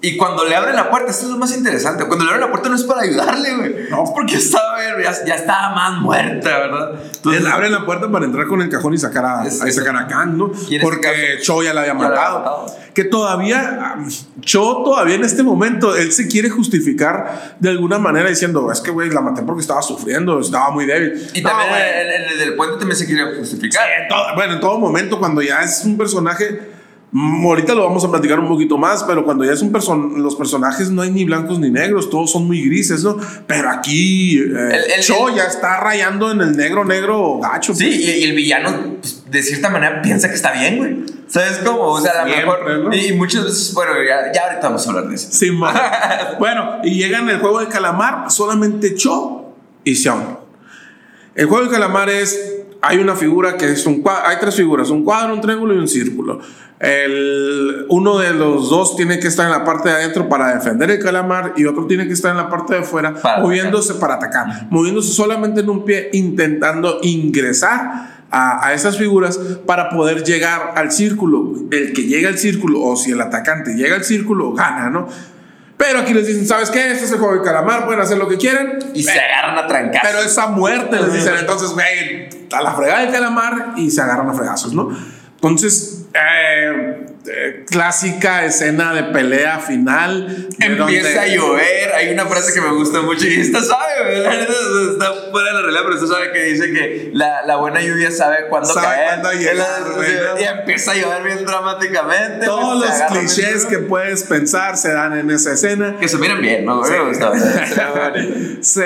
Y 0.07 0.17
cuando 0.17 0.45
le 0.45 0.55
abren 0.55 0.77
la 0.77 0.89
puerta, 0.89 1.11
esto 1.11 1.25
es 1.27 1.33
lo 1.33 1.37
más 1.37 1.53
interesante. 1.57 2.05
Cuando 2.07 2.25
le 2.25 2.31
abren 2.31 2.43
la 2.43 2.51
puerta 2.53 2.69
no 2.69 2.77
es 2.77 2.85
para 2.85 3.01
ayudarle, 3.01 3.57
güey. 3.57 3.75
No. 3.91 4.05
Es 4.05 4.11
porque 4.11 4.37
estaba, 4.37 4.79
ya, 5.03 5.25
ya 5.27 5.35
estaba 5.35 5.75
más 5.75 6.01
muerta, 6.01 6.59
¿verdad? 6.59 7.01
Entonces, 7.13 7.43
le 7.43 7.51
abren 7.51 7.73
la 7.73 7.85
puerta 7.85 8.09
para 8.09 8.25
entrar 8.25 8.47
con 8.47 8.63
el 8.63 8.69
cajón 8.69 8.95
y 8.95 8.99
sacar 8.99 9.25
a, 9.25 9.45
es, 9.45 9.61
a, 9.61 9.69
sacar 9.69 9.97
a 9.97 10.07
Kang, 10.07 10.37
¿no? 10.37 10.53
Este 10.53 10.79
porque 10.81 11.39
Cho 11.43 11.61
ya 11.61 11.75
la 11.75 11.81
había 11.81 11.95
matado. 11.95 12.67
Que 12.95 13.03
todavía, 13.03 13.97
Cho 14.43 14.83
todavía 14.85 15.17
en 15.17 15.25
este 15.25 15.43
momento, 15.43 15.97
él 15.97 16.13
se 16.13 16.29
quiere 16.29 16.51
justificar 16.51 17.57
de 17.59 17.71
alguna 17.71 17.99
manera 17.99 18.29
diciendo, 18.29 18.71
es 18.71 18.81
que, 18.81 18.93
güey, 18.93 19.11
la 19.11 19.23
maté 19.23 19.43
porque 19.43 19.63
estaba 19.63 19.83
sufriendo, 19.83 20.39
estaba 20.39 20.71
muy 20.71 20.87
débil. 20.87 21.21
Y 21.35 21.43
también 21.43 21.69
en, 21.75 22.31
el 22.31 22.39
del 22.39 22.55
puente 22.55 22.79
también 22.79 22.97
se 22.97 23.07
quiere 23.07 23.37
justificar. 23.37 23.83
Sí, 23.83 24.03
en 24.03 24.09
todo, 24.09 24.35
bueno, 24.37 24.53
en 24.53 24.61
todo 24.61 24.79
momento, 24.79 25.19
cuando 25.19 25.43
ya 25.43 25.63
es 25.63 25.83
un 25.85 25.99
personaje 25.99 26.76
ahorita 27.13 27.75
lo 27.75 27.85
vamos 27.85 28.05
a 28.05 28.11
platicar 28.11 28.39
un 28.41 28.49
poquito 28.49 28.77
más, 28.77 29.05
pero 29.05 29.25
cuando 29.25 29.45
ya 29.45 29.53
es 29.53 29.63
un 29.63 29.73
person 29.73 30.23
los 30.23 30.35
personajes 30.35 30.91
no 30.91 31.03
hay 31.03 31.11
ni 31.11 31.25
blancos 31.25 31.59
ni 31.59 31.71
negros, 31.71 32.11
todos 32.11 32.31
son 32.31 32.47
muy 32.47 32.63
grises, 32.63 33.05
¿no? 33.05 33.17
Pero 33.47 33.71
aquí 33.71 34.39
eh, 34.39 34.81
el, 34.97 35.03
Cho 35.03 35.35
ya 35.35 35.45
está 35.45 35.81
rayando 35.81 36.31
en 36.31 36.41
el 36.41 36.57
negro, 36.57 36.85
negro 36.85 37.39
gacho. 37.39 37.75
Sí, 37.75 37.89
y, 37.89 38.25
el 38.25 38.35
villano, 38.35 38.97
pues, 39.01 39.25
de 39.31 39.43
cierta 39.43 39.71
manera, 39.71 40.03
piensa 40.03 40.29
que 40.29 40.35
está 40.35 40.53
bien, 40.53 40.79
güey. 40.79 41.17
¿Sabes 41.29 41.59
cómo? 41.65 41.83
O 41.83 42.01
sea, 42.01 42.23
a 42.23 42.27
lo 42.27 42.37
mejor. 42.37 42.95
Y, 42.95 43.13
muchas 43.13 43.45
veces, 43.45 43.73
bueno, 43.75 43.93
ya, 44.07 44.33
ya, 44.33 44.49
ahorita 44.49 44.61
vamos 44.63 44.87
a 44.87 44.91
hablar 44.91 45.09
de 45.09 45.15
eso. 45.15 45.29
Sí, 45.31 45.51
bueno, 46.39 46.79
y 46.85 46.95
llega 46.95 47.19
en 47.19 47.29
el 47.29 47.39
juego 47.39 47.61
de 47.61 47.69
calamar 47.69 48.31
solamente 48.31 48.95
Cho 48.95 49.53
y 49.85 49.95
Xiao. 49.95 50.45
El 51.35 51.47
juego 51.47 51.67
de 51.67 51.71
calamar 51.71 52.11
es. 52.11 52.56
Hay 52.87 52.99
una 52.99 53.17
figura 53.17 53.57
que 53.57 53.73
es 53.73 53.85
un 53.85 54.01
cuadro, 54.01 54.29
hay 54.29 54.37
tres 54.41 54.55
figuras, 54.55 54.91
un 54.91 55.03
cuadro, 55.05 55.35
un 55.35 55.41
triángulo 55.41 55.75
y 55.75 55.79
un 55.79 55.89
círculo. 55.89 56.41
El, 56.79 57.87
uno 57.89 58.19
de 58.19 58.33
los 58.33 58.71
dos 58.71 58.95
tiene 58.97 59.19
que 59.19 59.27
estar 59.27 59.47
en 59.47 59.51
la 59.51 59.65
parte 59.65 59.89
de 59.89 59.97
adentro 59.97 60.29
para 60.29 60.55
defender 60.55 60.91
el 60.93 61.03
calamar 61.03 61.55
y 61.57 61.65
otro 61.65 61.87
tiene 61.87 62.07
que 62.07 62.13
estar 62.13 62.31
en 62.31 62.37
la 62.37 62.49
parte 62.49 62.75
de 62.75 62.81
afuera 62.81 63.15
moviéndose 63.41 63.95
para 63.95 64.15
atacar, 64.15 64.69
moviéndose 64.71 65.13
solamente 65.13 65.63
en 65.63 65.71
un 65.71 65.85
pie 65.85 66.11
intentando 66.13 67.01
ingresar 67.03 68.25
a, 68.31 68.67
a, 68.67 68.75
esas 68.75 68.99
figuras 68.99 69.39
para 69.67 69.89
poder 69.89 70.23
llegar 70.23 70.75
al 70.77 70.93
círculo. 70.93 71.55
El 71.73 71.93
que 71.93 72.03
llega 72.03 72.29
al 72.29 72.39
círculo 72.39 72.83
o 72.83 72.95
si 72.95 73.11
el 73.11 73.21
atacante 73.21 73.75
llega 73.75 73.97
al 73.97 74.05
círculo 74.05 74.53
gana, 74.53 74.91
¿no? 74.91 75.09
Pero 75.77 75.99
aquí 75.99 76.15
les 76.15 76.27
dicen, 76.27 76.47
¿sabes 76.47 76.71
qué? 76.71 76.93
Este 76.93 77.05
es 77.05 77.13
el 77.13 77.19
juego 77.19 77.35
de 77.35 77.43
calamar, 77.43 77.85
pueden 77.85 78.01
hacer 78.01 78.17
lo 78.17 78.29
que 78.29 78.39
quieran. 78.39 78.79
Y 78.95 79.03
se 79.03 79.19
agarran 79.19 79.59
a 79.59 79.67
trancar. 79.67 80.03
Pero 80.03 80.21
esa 80.21 80.47
muerte 80.47 80.97
les 80.97 81.13
dicen, 81.13 81.35
entonces, 81.39 81.71
güey, 81.71 82.26
a 82.53 82.63
la 82.63 82.73
fregada 82.73 83.01
del 83.01 83.13
calamar 83.13 83.75
y 83.77 83.91
se 83.91 84.01
agarran 84.01 84.29
a 84.29 84.33
fregazos, 84.33 84.75
¿no? 84.75 84.91
Entonces, 85.37 86.07
eh, 86.15 87.07
eh, 87.29 87.65
clásica 87.69 88.45
escena 88.45 88.95
de 88.95 89.03
pelea 89.05 89.59
final. 89.59 90.49
Empieza 90.59 91.23
a 91.23 91.27
llover. 91.27 91.93
Hay 91.95 92.13
una 92.13 92.27
frase 92.27 92.53
que 92.55 92.61
me 92.61 92.73
gusta 92.73 93.03
mucho 93.03 93.27
y 93.27 93.41
esta 93.41 93.63
sabe, 93.63 94.19
está 94.19 95.13
fuera 95.31 95.49
de 95.49 95.55
la 95.55 95.63
realidad, 95.63 95.83
pero 95.85 95.97
usted 95.97 96.09
sabe 96.09 96.33
que 96.33 96.43
dice 96.45 96.73
que 96.73 97.11
la, 97.13 97.43
la 97.45 97.57
buena 97.57 97.83
lluvia 97.83 98.11
sabe 98.11 98.49
cuándo 98.49 98.73
caer. 98.75 99.21
y 100.39 100.45
empieza 100.45 100.93
a 100.93 100.95
llover 100.95 101.25
bien 101.25 101.45
dramáticamente. 101.45 102.47
Todos 102.47 102.81
los 102.81 102.93
clichés 103.11 103.67
que 103.67 103.79
puedes 103.79 104.23
pensar 104.25 104.77
se 104.77 104.93
dan 104.93 105.19
en 105.19 105.31
esa 105.31 105.53
escena. 105.53 105.97
Que 105.99 106.09
se 106.09 106.19
miran 106.19 106.41
bien, 106.41 106.65
¿no? 106.65 106.85
se 106.85 106.93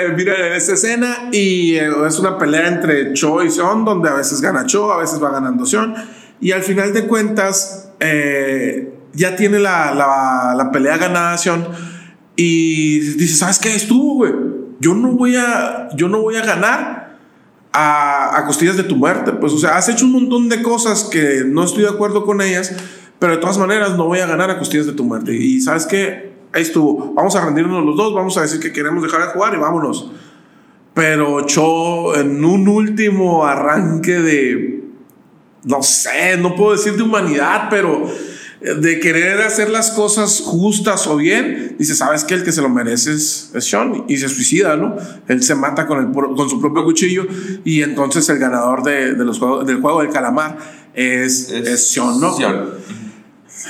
miran 0.09 0.41
en 0.41 0.53
esa 0.53 0.73
escena 0.73 1.29
y 1.31 1.75
eh, 1.75 1.89
es 2.07 2.19
una 2.19 2.37
pelea 2.37 2.67
entre 2.67 3.13
Cho 3.13 3.43
y 3.43 3.51
Sean, 3.51 3.85
donde 3.85 4.09
a 4.09 4.13
veces 4.13 4.41
gana 4.41 4.65
Cho, 4.65 4.91
a 4.91 4.97
veces 4.97 5.21
va 5.21 5.31
ganando 5.31 5.65
Sean. 5.65 5.93
Y 6.41 6.51
al 6.51 6.63
final 6.63 6.91
de 6.91 7.07
cuentas, 7.07 7.91
eh, 7.99 8.91
ya 9.13 9.35
tiene 9.35 9.59
la, 9.59 9.93
la, 9.93 10.55
la, 10.57 10.71
pelea 10.71 10.97
ganada 10.97 11.37
y 12.35 12.99
dice, 12.99 13.35
¿sabes 13.35 13.59
qué? 13.59 13.75
Estuvo, 13.75 14.15
güey. 14.15 14.33
Yo 14.79 14.95
no 14.95 15.11
voy 15.11 15.35
a, 15.35 15.89
yo 15.95 16.07
no 16.07 16.21
voy 16.21 16.35
a 16.37 16.43
ganar 16.43 17.17
a, 17.71 18.37
a, 18.37 18.45
costillas 18.45 18.77
de 18.77 18.83
tu 18.83 18.95
muerte. 18.95 19.33
Pues, 19.33 19.53
o 19.53 19.59
sea, 19.59 19.77
has 19.77 19.87
hecho 19.89 20.05
un 20.05 20.13
montón 20.13 20.49
de 20.49 20.63
cosas 20.63 21.03
que 21.03 21.43
no 21.45 21.63
estoy 21.63 21.83
de 21.83 21.89
acuerdo 21.89 22.25
con 22.25 22.41
ellas, 22.41 22.73
pero 23.19 23.33
de 23.33 23.37
todas 23.37 23.59
maneras 23.59 23.95
no 23.95 24.07
voy 24.07 24.19
a 24.19 24.25
ganar 24.25 24.49
a 24.49 24.57
costillas 24.57 24.87
de 24.87 24.93
tu 24.93 25.03
muerte. 25.03 25.35
Y 25.35 25.61
¿sabes 25.61 25.85
qué? 25.85 26.33
Ahí 26.53 26.63
estuvo. 26.63 27.13
Vamos 27.13 27.35
a 27.35 27.45
rendirnos 27.45 27.85
los 27.85 27.95
dos, 27.95 28.13
vamos 28.15 28.37
a 28.37 28.41
decir 28.41 28.59
que 28.59 28.73
queremos 28.73 29.03
dejar 29.03 29.21
de 29.21 29.27
jugar 29.27 29.53
y 29.53 29.57
vámonos. 29.57 30.11
Pero 30.95 31.45
Cho, 31.45 32.15
en 32.15 32.43
un 32.43 32.67
último 32.67 33.45
arranque 33.45 34.19
de 34.19 34.80
no 35.63 35.83
sé, 35.83 36.37
no 36.37 36.55
puedo 36.55 36.71
decir 36.71 36.95
de 36.95 37.03
humanidad, 37.03 37.67
pero 37.69 38.09
eh, 38.61 38.75
de 38.75 38.99
querer 38.99 39.41
hacer 39.41 39.69
las 39.69 39.91
cosas 39.91 40.41
justas 40.43 41.07
o 41.07 41.17
bien, 41.17 41.75
dice, 41.77 41.95
¿sabes 41.95 42.23
qué? 42.23 42.35
El 42.35 42.43
que 42.43 42.51
se 42.51 42.61
lo 42.61 42.69
merece 42.69 43.13
es, 43.13 43.51
Sean 43.59 44.05
y 44.07 44.17
se 44.17 44.29
suicida, 44.29 44.75
¿no? 44.75 44.95
Él 45.27 45.43
se 45.43 45.55
mata 45.55 45.87
con, 45.87 45.99
el, 45.99 46.11
con 46.11 46.49
su 46.49 46.59
propio 46.59 46.83
cuchillo 46.83 47.27
y 47.63 47.81
entonces 47.81 48.27
el 48.29 48.39
ganador 48.39 48.83
de, 48.83 49.13
los 49.13 49.39
juegos, 49.39 49.65
del 49.65 49.81
juego 49.81 50.01
del 50.01 50.11
calamar 50.11 50.57
es, 50.93 51.51
es, 51.51 51.91
Sean, 51.91 52.19
¿no? 52.19 52.35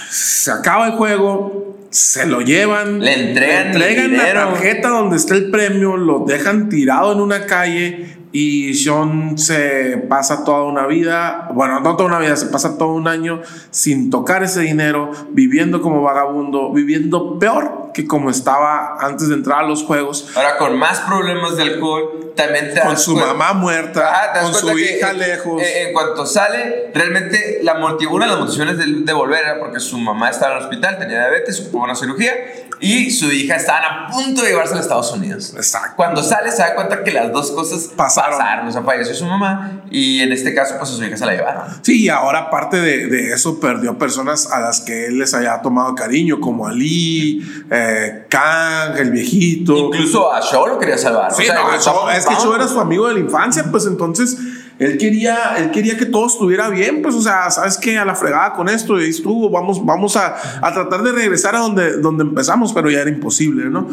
Se 0.09 0.51
acaba 0.51 0.87
el 0.87 0.93
juego, 0.93 1.87
se 1.89 2.25
lo 2.25 2.41
llevan, 2.41 2.99
le 2.99 3.29
entregan, 3.29 3.77
le 3.77 4.05
entregan 4.05 4.17
la 4.17 4.33
tarjeta 4.33 4.89
donde 4.89 5.17
está 5.17 5.35
el 5.35 5.51
premio, 5.51 5.97
lo 5.97 6.25
dejan 6.25 6.69
tirado 6.69 7.11
en 7.11 7.19
una 7.19 7.45
calle 7.45 8.20
y 8.31 8.73
Sean 8.73 9.37
se 9.37 9.97
pasa 10.09 10.43
toda 10.43 10.63
una 10.63 10.87
vida, 10.87 11.49
bueno, 11.53 11.79
no 11.79 11.95
toda 11.95 12.07
una 12.07 12.19
vida, 12.19 12.35
se 12.35 12.47
pasa 12.47 12.77
todo 12.77 12.93
un 12.93 13.07
año 13.07 13.41
sin 13.71 14.09
tocar 14.09 14.43
ese 14.43 14.61
dinero, 14.61 15.11
viviendo 15.31 15.81
como 15.81 16.01
vagabundo, 16.01 16.71
viviendo 16.71 17.37
peor 17.39 17.80
que 17.93 18.07
como 18.07 18.29
estaba 18.29 18.97
antes 18.99 19.29
de 19.29 19.35
entrar 19.35 19.59
a 19.59 19.67
los 19.67 19.83
juegos. 19.83 20.29
Ahora 20.35 20.57
con 20.57 20.77
más 20.77 20.99
problemas 21.01 21.57
de 21.57 21.63
alcohol, 21.63 22.33
también 22.35 22.71
Con 22.83 22.97
su 22.97 23.15
mamá 23.15 23.53
muerta, 23.53 24.33
con 24.41 24.53
su 24.53 24.77
hija 24.77 25.13
lejos. 25.13 25.61
en 25.61 25.93
cuanto 25.93 26.25
sale, 26.25 26.91
realmente 26.93 27.59
la 27.63 27.75
una 27.81 28.25
de 28.25 28.31
las 28.31 28.39
motivaciones 28.39 29.05
de, 29.05 29.13
volver 29.13 29.43
era 29.43 29.59
porque 29.59 29.79
su 29.79 29.97
mamá 29.97 30.29
estaba 30.29 30.53
en 30.53 30.57
el 30.59 30.63
hospital, 30.63 30.97
tenía 30.97 31.19
diabetes, 31.19 31.59
ocupó 31.61 31.83
una 31.83 31.95
cirugía 31.95 32.33
y 32.79 33.11
su 33.11 33.31
hija 33.31 33.55
estaban 33.55 33.83
a 33.83 34.07
punto 34.07 34.41
de 34.41 34.49
llevarse 34.49 34.75
a 34.75 34.79
Estados 34.79 35.11
Unidos. 35.11 35.53
Exacto. 35.55 35.93
Cuando 35.95 36.23
sale 36.23 36.51
se 36.51 36.57
da 36.57 36.73
cuenta 36.73 37.03
que 37.03 37.11
las 37.11 37.31
dos 37.31 37.51
cosas 37.51 37.89
pasaron. 37.95 38.39
pasaron. 38.39 38.67
O 38.67 38.71
sea, 38.71 38.81
falleció 38.81 39.13
su 39.13 39.25
mamá 39.25 39.83
y 39.91 40.21
en 40.21 40.31
este 40.31 40.53
caso 40.53 40.75
pues 40.79 40.89
a 40.89 40.93
su 40.93 41.03
hija 41.03 41.15
se 41.15 41.25
la 41.25 41.33
llevaron. 41.33 41.63
Sí, 41.81 42.03
y 42.03 42.09
ahora 42.09 42.39
aparte 42.39 42.77
de, 42.77 43.07
de 43.07 43.33
eso 43.33 43.59
perdió 43.59 43.97
personas 43.97 44.51
a 44.51 44.59
las 44.59 44.81
que 44.81 45.07
él 45.07 45.19
les 45.19 45.33
había 45.33 45.61
tomado 45.61 45.93
cariño, 45.95 46.39
como 46.39 46.67
Ali, 46.67 47.41
eh, 47.69 47.80
Kang, 48.29 48.97
el 48.97 49.11
viejito. 49.11 49.77
Incluso 49.77 50.33
a 50.33 50.41
Shaw 50.41 50.67
lo 50.67 50.79
quería 50.79 50.97
salvar. 50.97 51.31
Sí, 51.33 51.43
no, 51.47 52.09
es 52.11 52.25
que 52.25 52.33
Shaw 52.35 52.55
era 52.55 52.67
su 52.67 52.79
amigo 52.79 53.07
de 53.07 53.15
la 53.15 53.19
infancia, 53.19 53.65
pues 53.71 53.85
entonces 53.85 54.37
él 54.81 54.97
quería, 54.97 55.57
él 55.57 55.69
quería 55.69 55.95
que 55.95 56.07
todo 56.07 56.25
estuviera 56.25 56.67
bien, 56.69 57.03
pues, 57.03 57.13
o 57.13 57.21
sea, 57.21 57.51
¿sabes 57.51 57.77
qué? 57.77 57.99
A 57.99 58.05
la 58.05 58.15
fregada 58.15 58.53
con 58.53 58.67
esto, 58.67 58.99
y 58.99 59.11
estuvo, 59.11 59.51
vamos, 59.51 59.85
vamos 59.85 60.17
a, 60.17 60.35
a, 60.59 60.73
tratar 60.73 61.03
de 61.03 61.11
regresar 61.11 61.55
a 61.55 61.59
donde, 61.59 61.97
donde 61.97 62.23
empezamos, 62.23 62.73
pero 62.73 62.89
ya 62.89 63.01
era 63.01 63.11
imposible, 63.11 63.69
¿no? 63.69 63.87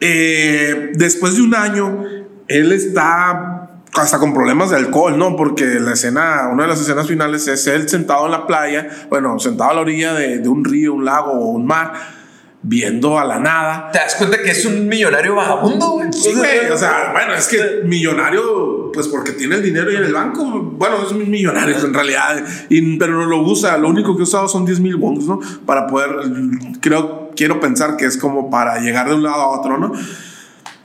Eh, 0.00 0.92
después 0.94 1.34
de 1.34 1.42
un 1.42 1.52
año, 1.52 2.04
él 2.46 2.70
está 2.70 3.80
hasta 3.92 4.20
con 4.20 4.32
problemas 4.32 4.70
de 4.70 4.76
alcohol, 4.76 5.18
¿no? 5.18 5.34
Porque 5.34 5.64
la 5.80 5.94
escena, 5.94 6.48
una 6.52 6.62
de 6.62 6.68
las 6.68 6.80
escenas 6.80 7.08
finales 7.08 7.48
es 7.48 7.66
él 7.66 7.88
sentado 7.88 8.26
en 8.26 8.30
la 8.30 8.46
playa, 8.46 8.88
bueno, 9.10 9.40
sentado 9.40 9.70
a 9.70 9.74
la 9.74 9.80
orilla 9.80 10.14
de, 10.14 10.38
de 10.38 10.48
un 10.48 10.64
río, 10.64 10.94
un 10.94 11.04
lago 11.04 11.32
o 11.32 11.46
un 11.48 11.66
mar 11.66 12.17
viendo 12.62 13.18
a 13.18 13.24
la 13.24 13.38
nada. 13.38 13.90
¿Te 13.92 13.98
das 13.98 14.16
cuenta 14.16 14.42
que 14.42 14.50
es 14.50 14.64
un 14.64 14.88
millonario 14.88 15.34
vagabundo, 15.34 15.90
güey? 15.92 16.12
Sí, 16.12 16.32
güey. 16.34 16.70
O 16.70 16.76
sea, 16.76 17.10
bueno, 17.12 17.34
es 17.34 17.46
que 17.48 17.82
millonario, 17.84 18.90
pues 18.92 19.08
porque 19.08 19.32
tiene 19.32 19.56
el 19.56 19.62
dinero 19.62 19.92
y 19.92 19.96
en 19.96 20.04
el 20.04 20.12
banco. 20.12 20.44
Bueno, 20.44 20.96
es 21.04 21.12
millonario 21.12 21.76
en 21.78 21.94
realidad, 21.94 22.44
y, 22.68 22.98
pero 22.98 23.14
no 23.14 23.26
lo 23.26 23.42
usa. 23.42 23.76
Lo 23.78 23.88
único 23.88 24.16
que 24.16 24.22
ha 24.22 24.24
usado 24.24 24.48
son 24.48 24.64
10 24.64 24.80
mil 24.80 24.96
bonds, 24.96 25.26
¿no? 25.26 25.40
Para 25.64 25.86
poder, 25.86 26.10
creo, 26.80 27.30
quiero 27.36 27.60
pensar 27.60 27.96
que 27.96 28.06
es 28.06 28.16
como 28.16 28.50
para 28.50 28.78
llegar 28.80 29.08
de 29.08 29.14
un 29.14 29.22
lado 29.22 29.36
a 29.36 29.60
otro, 29.60 29.78
¿no? 29.78 29.92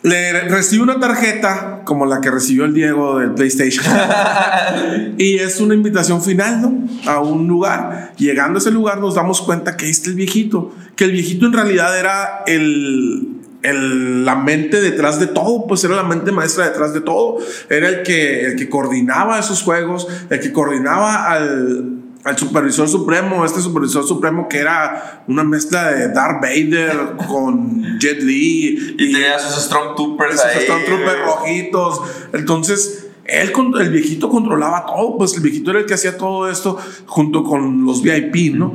Le 0.03 0.49
recibe 0.49 0.83
una 0.83 0.99
tarjeta 0.99 1.81
como 1.85 2.05
la 2.05 2.19
que 2.19 2.29
recibió 2.29 2.65
el 2.65 2.73
Diego 2.73 3.19
del 3.19 3.31
PlayStation. 3.31 3.85
y 5.17 5.35
es 5.35 5.61
una 5.61 5.73
invitación 5.73 6.21
final, 6.21 6.61
¿no? 6.61 6.87
A 7.09 7.21
un 7.21 7.47
lugar. 7.47 8.13
Llegando 8.17 8.59
a 8.59 8.61
ese 8.61 8.69
lugar 8.71 8.99
nos 8.99 9.15
damos 9.15 9.41
cuenta 9.41 9.77
que 9.77 9.85
ahí 9.85 9.91
está 9.91 10.09
el 10.09 10.15
viejito. 10.15 10.75
Que 10.97 11.05
el 11.05 11.11
viejito 11.11 11.45
en 11.45 11.53
realidad 11.53 11.97
era 11.97 12.43
el, 12.47 13.29
el, 13.61 14.25
la 14.25 14.35
mente 14.35 14.81
detrás 14.81 15.21
de 15.21 15.27
todo, 15.27 15.67
pues 15.67 15.83
era 15.85 15.95
la 15.95 16.03
mente 16.03 16.33
maestra 16.33 16.65
detrás 16.65 16.93
de 16.93 16.99
todo. 16.99 17.37
Era 17.69 17.87
el 17.87 18.03
que, 18.03 18.47
el 18.47 18.55
que 18.57 18.67
coordinaba 18.67 19.39
esos 19.39 19.63
juegos, 19.63 20.07
el 20.29 20.39
que 20.41 20.51
coordinaba 20.51 21.31
al, 21.31 22.02
al 22.23 22.38
supervisor 22.38 22.88
supremo, 22.88 23.43
este 23.45 23.62
supervisor 23.62 24.05
supremo 24.05 24.47
que 24.47 24.59
era 24.59 25.23
una 25.27 25.43
mezcla 25.43 25.91
de 25.91 26.09
Darth 26.09 26.41
Vader 26.41 27.17
con 27.27 27.99
Jet 27.99 28.21
Li. 28.21 28.95
Y, 28.97 29.12
tenía 29.12 29.38
sus 29.39 29.63
Stormtroopers 29.65 30.36
Esos 30.36 30.63
Stormtroopers 30.63 31.25
rojitos. 31.25 32.01
Entonces, 32.31 33.07
él, 33.25 33.51
el 33.79 33.89
viejito 33.89 34.29
controlaba 34.29 34.86
todo, 34.86 35.17
pues 35.17 35.36
el 35.36 35.41
viejito 35.41 35.71
era 35.71 35.79
el 35.81 35.86
que 35.86 35.93
hacía 35.93 36.17
todo 36.17 36.49
esto 36.49 36.77
junto 37.05 37.43
con 37.43 37.86
los 37.86 38.01
VIP, 38.01 38.55
¿no? 38.55 38.73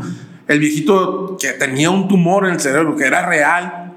el 0.49 0.59
viejito 0.59 1.37
que 1.39 1.53
tenía 1.53 1.91
un 1.91 2.09
tumor 2.09 2.47
en 2.47 2.55
el 2.55 2.61
cerebro, 2.61 2.97
que 2.97 3.05
era 3.05 3.27
real, 3.27 3.93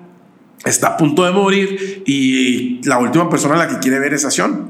está 0.65 0.89
a 0.89 0.97
punto 0.97 1.23
de 1.25 1.31
morir 1.31 2.03
y 2.05 2.81
la 2.83 2.99
última 2.99 3.29
persona 3.29 3.55
a 3.55 3.57
la 3.57 3.67
que 3.67 3.79
quiere 3.79 3.99
ver 3.99 4.13
es 4.13 4.25
a 4.25 4.31
Sean 4.31 4.69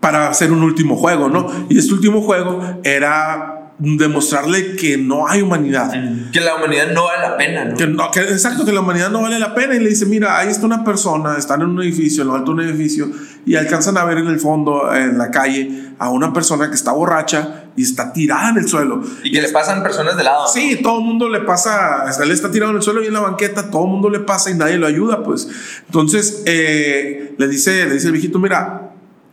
para 0.00 0.28
hacer 0.28 0.50
un 0.50 0.62
último 0.64 0.96
juego, 0.96 1.28
¿no? 1.28 1.46
Y 1.68 1.78
este 1.78 1.94
último 1.94 2.20
juego 2.20 2.60
era 2.82 3.51
demostrarle 3.82 4.76
que 4.76 4.96
no 4.96 5.26
hay 5.26 5.42
humanidad. 5.42 5.92
Que 6.32 6.40
la 6.40 6.54
humanidad 6.54 6.92
no 6.92 7.04
vale 7.04 7.22
la 7.22 7.36
pena, 7.36 7.64
¿no? 7.64 7.76
Que 7.76 7.86
no 7.88 8.10
que, 8.12 8.20
exacto, 8.20 8.64
que 8.64 8.72
la 8.72 8.80
humanidad 8.80 9.10
no 9.10 9.22
vale 9.22 9.40
la 9.40 9.54
pena. 9.54 9.74
Y 9.74 9.80
le 9.80 9.88
dice, 9.88 10.06
mira, 10.06 10.38
ahí 10.38 10.48
está 10.48 10.66
una 10.66 10.84
persona, 10.84 11.36
están 11.36 11.62
en 11.62 11.70
un 11.70 11.82
edificio, 11.82 12.22
en 12.22 12.28
lo 12.28 12.34
alto 12.34 12.54
de 12.54 12.62
un 12.62 12.70
edificio, 12.70 13.10
y 13.44 13.56
alcanzan 13.56 13.96
a 13.98 14.04
ver 14.04 14.18
en 14.18 14.28
el 14.28 14.38
fondo, 14.38 14.94
en 14.94 15.18
la 15.18 15.32
calle, 15.32 15.94
a 15.98 16.10
una 16.10 16.32
persona 16.32 16.68
que 16.68 16.76
está 16.76 16.92
borracha 16.92 17.64
y 17.74 17.82
está 17.82 18.12
tirada 18.12 18.50
en 18.50 18.58
el 18.58 18.68
suelo. 18.68 19.02
Y 19.24 19.32
que 19.32 19.42
le 19.42 19.48
pasan 19.48 19.82
personas 19.82 20.16
de 20.16 20.24
lado. 20.24 20.46
Sí, 20.46 20.78
todo 20.80 21.00
el 21.00 21.04
mundo 21.04 21.28
le 21.28 21.40
pasa, 21.40 22.04
está 22.08 22.50
tirado 22.52 22.70
en 22.70 22.76
el 22.76 22.82
suelo 22.82 23.02
y 23.02 23.08
en 23.08 23.14
la 23.14 23.20
banqueta, 23.20 23.68
todo 23.68 23.84
el 23.84 23.90
mundo 23.90 24.10
le 24.10 24.20
pasa 24.20 24.50
y 24.50 24.54
nadie 24.54 24.78
lo 24.78 24.86
ayuda, 24.86 25.24
pues. 25.24 25.48
Entonces, 25.86 26.42
eh, 26.46 27.34
le, 27.36 27.48
dice, 27.48 27.86
le 27.86 27.94
dice 27.94 28.06
el 28.06 28.12
viejito, 28.12 28.38
mira, 28.38 28.92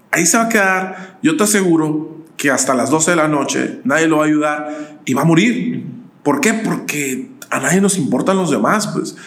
ahí 0.09 0.25
se 0.25 0.37
va 0.37 0.45
a 0.45 0.49
quedar, 0.49 1.17
yo 1.21 1.37
te 1.37 1.43
aseguro 1.43 2.18
que 2.39 2.49
hasta 2.49 2.73
las 2.73 2.89
12 2.89 3.11
de 3.11 3.17
la 3.17 3.27
noche 3.27 3.81
nadie 3.83 4.07
lo 4.07 4.19
va 4.19 4.23
a 4.23 4.27
ayudar 4.27 4.69
y 5.03 5.13
va 5.13 5.23
a 5.23 5.25
morir. 5.25 5.83
¿Por 6.23 6.39
qué? 6.39 6.53
Porque 6.53 7.31
a 7.49 7.59
nadie 7.59 7.81
nos 7.81 7.97
importan 7.97 8.37
los 8.37 8.49
demás, 8.49 8.87
pues. 8.87 9.17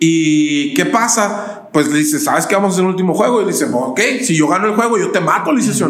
¿Y 0.00 0.74
qué 0.74 0.84
pasa? 0.84 1.68
Pues 1.72 1.86
le 1.86 1.98
dice, 1.98 2.18
¿sabes 2.18 2.44
qué 2.44 2.56
vamos 2.56 2.70
a 2.70 2.72
hacer 2.72 2.84
el 2.84 2.90
último 2.90 3.14
juego? 3.14 3.40
Y 3.40 3.44
le 3.44 3.52
dice, 3.52 3.66
ok, 3.72 4.00
si 4.20 4.34
yo 4.34 4.48
gano 4.48 4.66
el 4.66 4.74
juego, 4.74 4.98
yo 4.98 5.12
te 5.12 5.20
mato, 5.20 5.52
le 5.52 5.62
dice, 5.62 5.84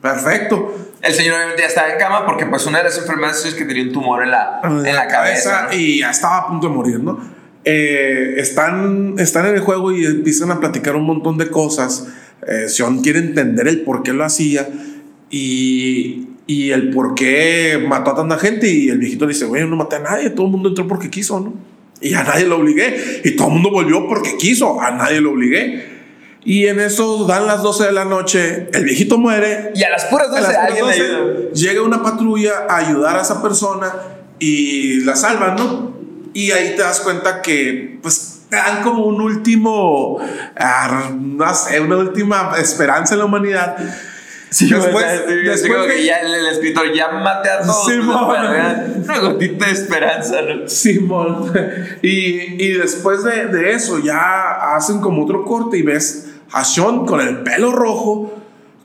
perfecto. 0.00 0.72
El 1.02 1.12
señor 1.12 1.34
obviamente 1.34 1.62
ya 1.62 1.68
estaba 1.68 1.88
en 1.90 1.98
cama 1.98 2.24
porque 2.24 2.46
pues 2.46 2.64
una 2.66 2.78
de 2.78 2.84
las 2.84 2.98
enfermedades 2.98 3.44
es 3.44 3.54
que 3.54 3.64
tenía 3.64 3.82
un 3.82 3.92
tumor 3.92 4.22
en 4.22 4.30
la, 4.30 4.60
en 4.62 4.94
la 4.94 5.08
cabeza, 5.08 5.74
y 5.74 5.98
ya 5.98 6.12
estaba 6.12 6.38
a 6.38 6.46
punto 6.46 6.68
de 6.68 6.74
morir, 6.74 7.00
¿no? 7.00 7.18
Eh, 7.64 8.34
están, 8.36 9.16
están 9.18 9.46
en 9.46 9.56
el 9.56 9.60
juego 9.60 9.90
y 9.90 10.06
empiezan 10.06 10.52
a 10.52 10.60
platicar 10.60 10.94
un 10.94 11.04
montón 11.04 11.36
de 11.36 11.50
cosas. 11.50 12.06
Eh, 12.46 12.68
Sean 12.68 13.02
quiere 13.02 13.18
entender 13.18 13.66
el 13.66 13.82
por 13.82 14.04
qué 14.04 14.12
lo 14.12 14.24
hacía 14.24 14.68
y, 15.32 16.28
y 16.46 16.70
el 16.70 16.90
por 16.90 17.14
qué 17.14 17.82
mató 17.88 18.12
a 18.12 18.16
tanta 18.16 18.38
gente. 18.38 18.70
Y 18.70 18.90
el 18.90 18.98
viejito 18.98 19.26
dice, 19.26 19.46
güey, 19.46 19.66
no 19.66 19.74
maté 19.74 19.96
a 19.96 20.00
nadie, 20.00 20.30
todo 20.30 20.46
el 20.46 20.52
mundo 20.52 20.68
entró 20.68 20.86
porque 20.86 21.10
quiso, 21.10 21.40
¿no? 21.40 21.54
Y 22.00 22.14
a 22.14 22.22
nadie 22.22 22.44
lo 22.44 22.58
obligué. 22.58 23.22
Y 23.24 23.32
todo 23.32 23.48
el 23.48 23.54
mundo 23.54 23.70
volvió 23.70 24.06
porque 24.06 24.36
quiso, 24.36 24.80
a 24.80 24.90
nadie 24.92 25.20
lo 25.20 25.32
obligué. 25.32 25.90
Y 26.44 26.66
en 26.66 26.80
eso 26.80 27.24
dan 27.24 27.46
las 27.46 27.62
12 27.62 27.84
de 27.84 27.92
la 27.92 28.04
noche, 28.04 28.68
el 28.72 28.84
viejito 28.84 29.16
muere. 29.16 29.70
Y 29.74 29.82
a 29.84 29.90
las 29.90 30.04
puras 30.06 30.30
12, 30.30 30.56
alguien 30.56 30.84
12 30.84 31.50
llega 31.54 31.82
una 31.82 32.02
patrulla 32.02 32.66
a 32.68 32.78
ayudar 32.78 33.16
a 33.16 33.22
esa 33.22 33.40
persona 33.40 33.92
y 34.38 35.00
la 35.04 35.16
salvan, 35.16 35.56
¿no? 35.56 35.92
Y 36.34 36.50
ahí 36.50 36.74
te 36.76 36.82
das 36.82 37.00
cuenta 37.00 37.40
que, 37.40 37.98
pues, 38.02 38.42
te 38.50 38.56
dan 38.56 38.82
como 38.82 39.04
un 39.06 39.20
último, 39.20 40.18
ah, 40.56 41.12
no 41.18 41.54
sé, 41.54 41.80
una 41.80 41.96
última 41.96 42.54
esperanza 42.58 43.14
en 43.14 43.20
la 43.20 43.26
humanidad 43.26 43.76
Sí, 44.52 44.68
después, 44.68 45.06
después 45.26 45.86
que 45.90 46.04
ya 46.04 46.18
el, 46.18 46.46
escritor 46.46 46.92
ya 46.92 47.08
mate 47.08 47.48
a 47.48 47.62
todos. 47.62 47.86
Simón. 47.86 48.36
Una 49.02 49.18
gotita 49.20 49.64
de 49.64 49.72
esperanza, 49.72 50.42
¿no? 50.42 50.68
Simón. 50.68 51.52
Y, 52.02 52.62
y 52.62 52.72
después 52.72 53.24
de, 53.24 53.46
de, 53.46 53.72
eso 53.72 53.98
ya 53.98 54.74
hacen 54.74 55.00
como 55.00 55.24
otro 55.24 55.44
corte 55.44 55.78
y 55.78 55.82
ves 55.82 56.32
a 56.52 56.64
Sean 56.64 57.06
con 57.06 57.20
el 57.20 57.38
pelo 57.38 57.72
rojo, 57.72 58.32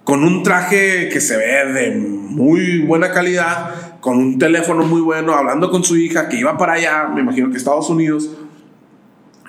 con 0.04 0.24
un 0.24 0.42
traje 0.44 1.10
que 1.10 1.20
se 1.20 1.36
ve 1.36 1.74
de 1.74 1.92
muy 1.96 2.80
buena 2.80 3.12
calidad, 3.12 3.72
con 4.00 4.18
un 4.18 4.40
teléfono 4.40 4.86
muy 4.86 5.02
bueno, 5.02 5.34
hablando 5.34 5.70
con 5.70 5.84
su 5.84 5.98
hija 5.98 6.30
que 6.30 6.38
iba 6.38 6.58
para 6.58 6.74
allá, 6.74 7.08
me 7.14 7.22
imagino 7.22 7.52
que 7.52 7.58
Estados 7.58 7.90
Unidos. 7.90 8.30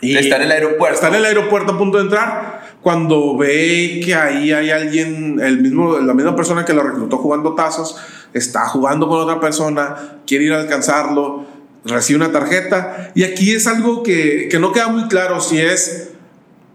Y 0.00 0.16
está 0.16 0.36
en 0.36 0.42
el 0.42 0.52
aeropuerto. 0.52 0.94
Está 0.94 1.08
en 1.08 1.14
el 1.16 1.24
aeropuerto 1.24 1.72
a 1.72 1.78
punto 1.78 1.98
de 1.98 2.04
entrar 2.04 2.67
cuando 2.88 3.36
ve 3.36 4.00
que 4.02 4.14
ahí 4.14 4.50
hay 4.50 4.70
alguien, 4.70 5.38
el 5.40 5.60
mismo, 5.60 5.98
la 5.98 6.14
misma 6.14 6.34
persona 6.34 6.64
que 6.64 6.72
lo 6.72 6.82
reclutó 6.82 7.18
jugando 7.18 7.54
tazos, 7.54 7.98
está 8.32 8.66
jugando 8.66 9.06
con 9.08 9.20
otra 9.20 9.38
persona, 9.38 10.20
quiere 10.26 10.44
ir 10.44 10.54
a 10.54 10.60
alcanzarlo, 10.60 11.44
recibe 11.84 12.24
una 12.24 12.32
tarjeta. 12.32 13.12
Y 13.14 13.24
aquí 13.24 13.50
es 13.50 13.66
algo 13.66 14.02
que, 14.02 14.48
que 14.50 14.58
no 14.58 14.72
queda 14.72 14.88
muy 14.88 15.06
claro 15.08 15.38
si 15.42 15.60
es 15.60 16.12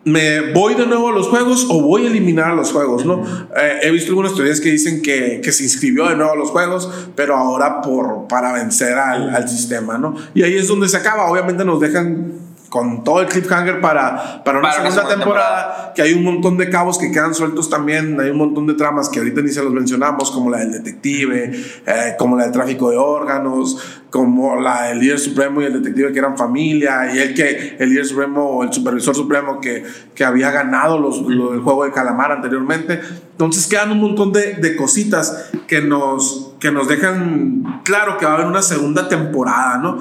me 0.05 0.51
voy 0.51 0.75
de 0.75 0.85
nuevo 0.85 1.09
a 1.09 1.13
los 1.13 1.29
juegos 1.29 1.65
o 1.67 1.81
voy 1.81 2.05
a 2.05 2.09
eliminar 2.09 2.51
a 2.51 2.53
los 2.53 2.71
juegos, 2.71 3.07
¿no? 3.07 3.23
Eh, 3.57 3.79
he 3.81 3.89
visto 3.89 4.09
algunas 4.11 4.35
teorías 4.35 4.61
que 4.61 4.69
dicen 4.69 5.01
que, 5.01 5.41
que, 5.43 5.51
se 5.51 5.63
inscribió 5.63 6.07
de 6.09 6.15
nuevo 6.15 6.33
a 6.33 6.35
los 6.35 6.51
juegos, 6.51 6.91
pero 7.15 7.35
ahora 7.35 7.81
por, 7.81 8.27
para 8.27 8.53
vencer 8.53 8.99
al, 8.99 9.33
al 9.33 9.49
sistema, 9.49 9.97
¿no? 9.97 10.13
Y 10.35 10.43
ahí 10.43 10.57
es 10.57 10.67
donde 10.67 10.87
se 10.87 10.97
acaba. 10.97 11.31
Obviamente 11.31 11.65
nos 11.65 11.79
dejan 11.79 12.42
con 12.73 13.03
todo 13.03 13.21
el 13.21 13.27
cliffhanger 13.27 13.81
para, 13.81 14.43
para 14.43 14.57
una 14.57 14.71
segunda, 14.71 15.07
temporada, 15.07 15.93
que 15.95 16.01
hay 16.01 16.13
un 16.13 16.23
montón 16.23 16.57
de 16.57 16.71
cabos 16.71 16.97
que 16.97 17.11
quedan 17.11 17.35
sueltos 17.35 17.69
también, 17.69 18.19
hay 18.19 18.31
un 18.31 18.37
montón 18.37 18.65
de 18.65 18.73
tramas 18.73 19.09
que 19.09 19.19
ahorita 19.19 19.41
ni 19.41 19.49
se 19.49 19.61
los 19.61 19.71
mencionamos, 19.71 20.31
como 20.31 20.49
la 20.49 20.57
del 20.57 20.71
detective, 20.71 21.51
eh, 21.85 22.15
como 22.17 22.35
la 22.35 22.45
del 22.45 22.51
tráfico 22.51 22.89
de 22.89 22.97
órganos, 22.97 23.77
como 24.09 24.59
la 24.59 24.87
del 24.87 25.01
líder 25.01 25.19
supremo 25.19 25.61
y 25.61 25.65
el 25.65 25.73
detective 25.73 26.11
que 26.11 26.17
eran 26.17 26.35
familia, 26.35 27.13
y 27.13 27.19
el 27.19 27.35
que 27.35 27.77
el 27.77 27.89
líder 27.91 28.07
supremo 28.07 28.43
o 28.43 28.63
el 28.63 28.73
supervisor 28.73 29.13
supremo 29.13 29.61
que, 29.61 29.83
que 30.15 30.25
había 30.25 30.49
ganado 30.49 30.97
los, 30.97 31.19
el 31.19 31.59
juego 31.59 31.85
de 31.85 31.91
calamar 31.91 32.31
anteriormente. 32.31 32.99
Entonces 33.33 33.67
quedan 33.67 33.91
un 33.91 34.01
montón 34.01 34.33
de, 34.33 34.55
de 34.55 34.75
cositas 34.75 35.51
que 35.67 35.79
nos, 35.79 36.55
que 36.59 36.71
nos 36.71 36.87
dejan 36.87 37.81
claro 37.83 38.17
que 38.17 38.25
va 38.25 38.31
a 38.31 38.33
haber 38.33 38.47
una 38.47 38.63
segunda 38.63 39.07
temporada, 39.07 39.77
¿no? 39.77 39.99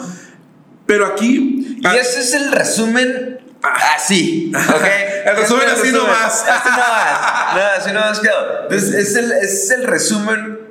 Pero 0.87 1.07
aquí. 1.07 1.79
Y 1.81 1.97
ese 1.97 2.21
es 2.21 2.35
el 2.35 2.53
resumen 2.53 3.41
así, 3.63 4.53
¿ok? 4.55 4.85
el 5.27 5.37
resumen 5.37 5.69
así 5.69 5.93
nomás. 5.93 6.45
Así 6.49 6.69
nomás. 6.69 7.55
No, 7.55 7.63
así 7.79 7.93
nomás 7.93 8.21
quedó. 8.21 8.63
Entonces, 8.63 8.95
es 8.95 9.17
el, 9.17 9.33
es 9.33 9.71
el 9.71 9.85
resumen 9.85 10.63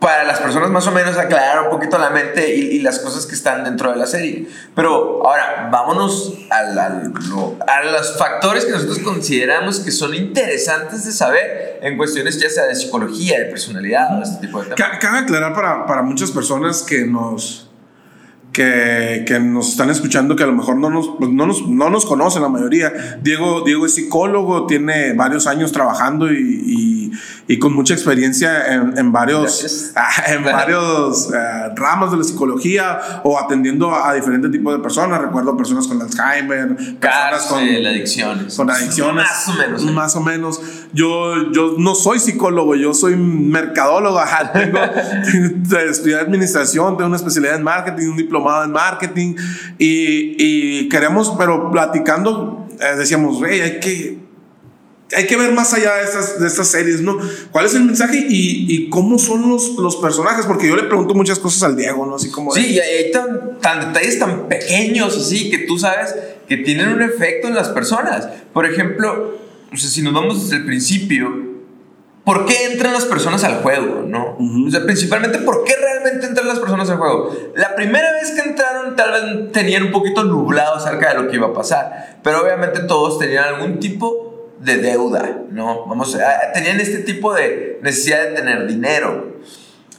para 0.00 0.24
las 0.24 0.40
personas 0.40 0.70
más 0.70 0.86
o 0.86 0.92
menos 0.92 1.16
aclarar 1.18 1.64
un 1.64 1.70
poquito 1.70 1.98
la 1.98 2.08
mente 2.08 2.54
y, 2.56 2.60
y 2.60 2.78
las 2.80 3.00
cosas 3.00 3.26
que 3.26 3.34
están 3.34 3.64
dentro 3.64 3.90
de 3.90 3.96
la 3.96 4.06
serie. 4.06 4.48
Pero 4.74 5.26
ahora, 5.26 5.68
vámonos 5.70 6.32
al, 6.48 6.78
al, 6.78 7.12
a 7.66 7.84
los 7.84 8.18
factores 8.18 8.64
que 8.64 8.72
nosotros 8.72 8.98
consideramos 9.00 9.80
que 9.80 9.90
son 9.90 10.14
interesantes 10.14 11.04
de 11.04 11.12
saber 11.12 11.78
en 11.82 11.98
cuestiones 11.98 12.40
ya 12.40 12.48
sea 12.48 12.64
de 12.64 12.74
psicología, 12.74 13.40
de 13.40 13.44
personalidad, 13.46 14.22
este 14.22 14.46
tipo 14.46 14.62
de 14.62 14.74
temas. 14.74 14.98
Cabe 14.98 15.18
aclarar 15.18 15.54
para, 15.54 15.86
para 15.86 16.02
muchas 16.02 16.30
personas 16.30 16.82
que 16.82 17.04
nos 17.04 17.69
que, 18.52 19.24
que, 19.26 19.38
nos 19.38 19.68
están 19.68 19.90
escuchando 19.90 20.36
que 20.36 20.42
a 20.42 20.46
lo 20.46 20.52
mejor 20.52 20.76
no 20.76 20.90
nos, 20.90 21.08
pues 21.18 21.30
no 21.30 21.46
nos, 21.46 21.66
no 21.68 21.90
nos 21.90 22.04
conocen 22.04 22.42
la 22.42 22.48
mayoría. 22.48 22.92
Diego, 23.22 23.62
Diego 23.62 23.86
es 23.86 23.94
psicólogo, 23.94 24.66
tiene 24.66 25.12
varios 25.12 25.46
años 25.46 25.72
trabajando 25.72 26.32
y, 26.32 26.62
y, 26.66 26.99
y 27.48 27.58
con 27.58 27.74
mucha 27.74 27.94
experiencia 27.94 28.74
en, 28.74 28.96
en 28.96 29.12
varios, 29.12 29.92
en 30.26 30.44
varios 30.44 31.28
uh, 31.28 31.74
ramos 31.74 32.10
de 32.12 32.18
la 32.18 32.24
psicología 32.24 33.20
o 33.24 33.38
atendiendo 33.38 33.94
a, 33.94 34.14
diferentes 34.14 34.50
tipos 34.50 34.74
de 34.74 34.80
personas. 34.80 35.20
Recuerdo 35.20 35.56
personas 35.56 35.86
con 35.86 36.00
Alzheimer, 36.00 36.76
personas 36.98 37.42
con 37.44 37.58
adicciones. 37.58 38.56
Con 38.56 38.70
adicciones. 38.70 39.24
Más 39.24 39.48
o 39.48 39.52
menos. 39.54 39.82
¿eh? 39.82 39.90
Más 39.90 40.16
o 40.16 40.20
menos. 40.20 40.60
Yo, 40.92 41.52
yo 41.52 41.76
no 41.78 41.94
soy 41.94 42.18
psicólogo, 42.18 42.74
yo 42.74 42.94
soy 42.94 43.16
mercadólogo. 43.16 44.20
tengo, 44.52 44.78
estudié 45.88 46.16
administración, 46.16 46.96
tengo 46.96 47.08
una 47.08 47.16
especialidad 47.16 47.56
en 47.56 47.62
marketing, 47.62 48.08
un 48.08 48.16
diploma 48.16 48.64
en 48.64 48.72
marketing 48.72 49.34
y, 49.78 50.36
y 50.38 50.88
queremos, 50.88 51.34
pero 51.38 51.70
platicando, 51.70 52.66
eh, 52.80 52.96
decíamos, 52.96 53.38
hey, 53.46 53.60
hay 53.60 53.80
que, 53.80 54.18
hay 55.16 55.26
que 55.26 55.36
ver 55.36 55.52
más 55.52 55.74
allá 55.74 55.96
de 55.96 56.04
estas, 56.04 56.40
de 56.40 56.46
estas 56.46 56.68
series, 56.68 57.00
¿no? 57.00 57.18
¿Cuál 57.50 57.66
es 57.66 57.74
el 57.74 57.84
mensaje 57.84 58.26
y, 58.28 58.66
y, 58.68 58.88
cómo 58.90 59.18
son 59.18 59.48
los, 59.48 59.76
los 59.76 59.96
personajes? 59.96 60.46
Porque 60.46 60.68
yo 60.68 60.76
le 60.76 60.84
pregunto 60.84 61.14
muchas 61.14 61.38
cosas 61.38 61.62
al 61.64 61.76
Diego, 61.76 62.06
¿no? 62.06 62.16
Así 62.16 62.30
como... 62.30 62.52
Sí, 62.52 62.74
y 62.74 62.78
hay 62.78 63.10
tan, 63.10 63.58
tan 63.60 63.92
detalles 63.92 64.18
tan 64.18 64.48
pequeños 64.48 65.16
así 65.16 65.50
que 65.50 65.58
tú 65.58 65.78
sabes 65.78 66.14
que 66.48 66.58
tienen 66.58 66.88
un 66.88 67.02
efecto 67.02 67.48
en 67.48 67.54
las 67.54 67.68
personas. 67.68 68.28
Por 68.52 68.66
ejemplo, 68.66 69.38
o 69.72 69.76
sea, 69.76 69.90
si 69.90 70.02
nos 70.02 70.12
vamos 70.12 70.42
desde 70.42 70.56
el 70.56 70.66
principio, 70.66 71.28
¿por 72.24 72.46
qué 72.46 72.66
entran 72.72 72.92
las 72.92 73.04
personas 73.04 73.42
al 73.44 73.62
juego? 73.62 74.04
¿no? 74.06 74.36
O 74.38 74.70
sea, 74.70 74.84
principalmente, 74.84 75.38
¿por 75.38 75.64
qué 75.64 75.74
realmente 75.76 76.26
entran 76.26 76.46
las 76.46 76.58
personas 76.60 76.88
al 76.90 76.98
juego? 76.98 77.34
La 77.56 77.74
primera 77.74 78.12
vez 78.12 78.30
que 78.30 78.48
entraron, 78.48 78.94
tal 78.94 79.12
vez 79.12 79.52
tenían 79.52 79.84
un 79.84 79.92
poquito 79.92 80.22
nublado 80.24 80.76
acerca 80.76 81.10
de 81.10 81.22
lo 81.22 81.28
que 81.28 81.36
iba 81.36 81.48
a 81.48 81.52
pasar, 81.52 82.20
pero 82.22 82.42
obviamente 82.42 82.80
todos 82.80 83.18
tenían 83.18 83.44
algún 83.44 83.80
tipo 83.80 84.29
de 84.60 84.76
deuda, 84.76 85.42
¿no? 85.50 85.86
Vamos, 85.86 86.16
tenían 86.54 86.80
este 86.80 86.98
tipo 86.98 87.34
de 87.34 87.78
necesidad 87.82 88.28
de 88.28 88.36
tener 88.36 88.66
dinero. 88.66 89.40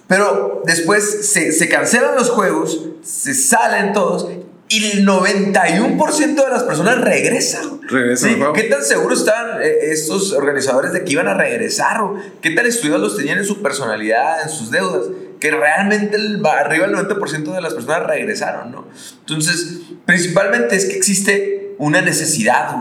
Pero 0.07 0.61
después 0.65 1.31
se, 1.31 1.51
se 1.51 1.69
cancelan 1.69 2.15
los 2.15 2.29
juegos, 2.29 2.89
se 3.01 3.33
salen 3.33 3.93
todos 3.93 4.27
y 4.71 4.91
el 4.91 5.05
91% 5.05 6.35
de 6.35 6.49
las 6.49 6.63
personas 6.63 7.01
regresan. 7.01 7.81
Regresan. 7.87 8.29
¿Sí? 8.29 8.39
¿Qué 8.53 8.63
tan 8.63 8.83
seguros 8.83 9.19
estaban 9.19 9.61
eh, 9.61 9.91
estos 9.91 10.31
organizadores 10.31 10.93
de 10.93 11.03
que 11.03 11.11
iban 11.11 11.27
a 11.27 11.33
regresar? 11.33 12.01
¿O 12.01 12.15
¿Qué 12.41 12.51
tan 12.51 12.65
estudiados 12.65 13.01
los 13.01 13.17
tenían 13.17 13.39
en 13.39 13.45
su 13.45 13.61
personalidad, 13.61 14.43
en 14.43 14.49
sus 14.49 14.71
deudas? 14.71 15.07
que 15.41 15.49
realmente 15.49 16.15
el, 16.15 16.45
arriba 16.45 16.85
del 16.85 16.95
90% 16.95 17.55
de 17.55 17.61
las 17.61 17.73
personas 17.73 18.05
regresaron, 18.05 18.71
¿no? 18.71 18.87
Entonces, 19.21 19.79
principalmente 20.05 20.75
es 20.75 20.85
que 20.85 20.95
existe 20.95 21.75
una 21.79 21.99
necesidad, 22.01 22.75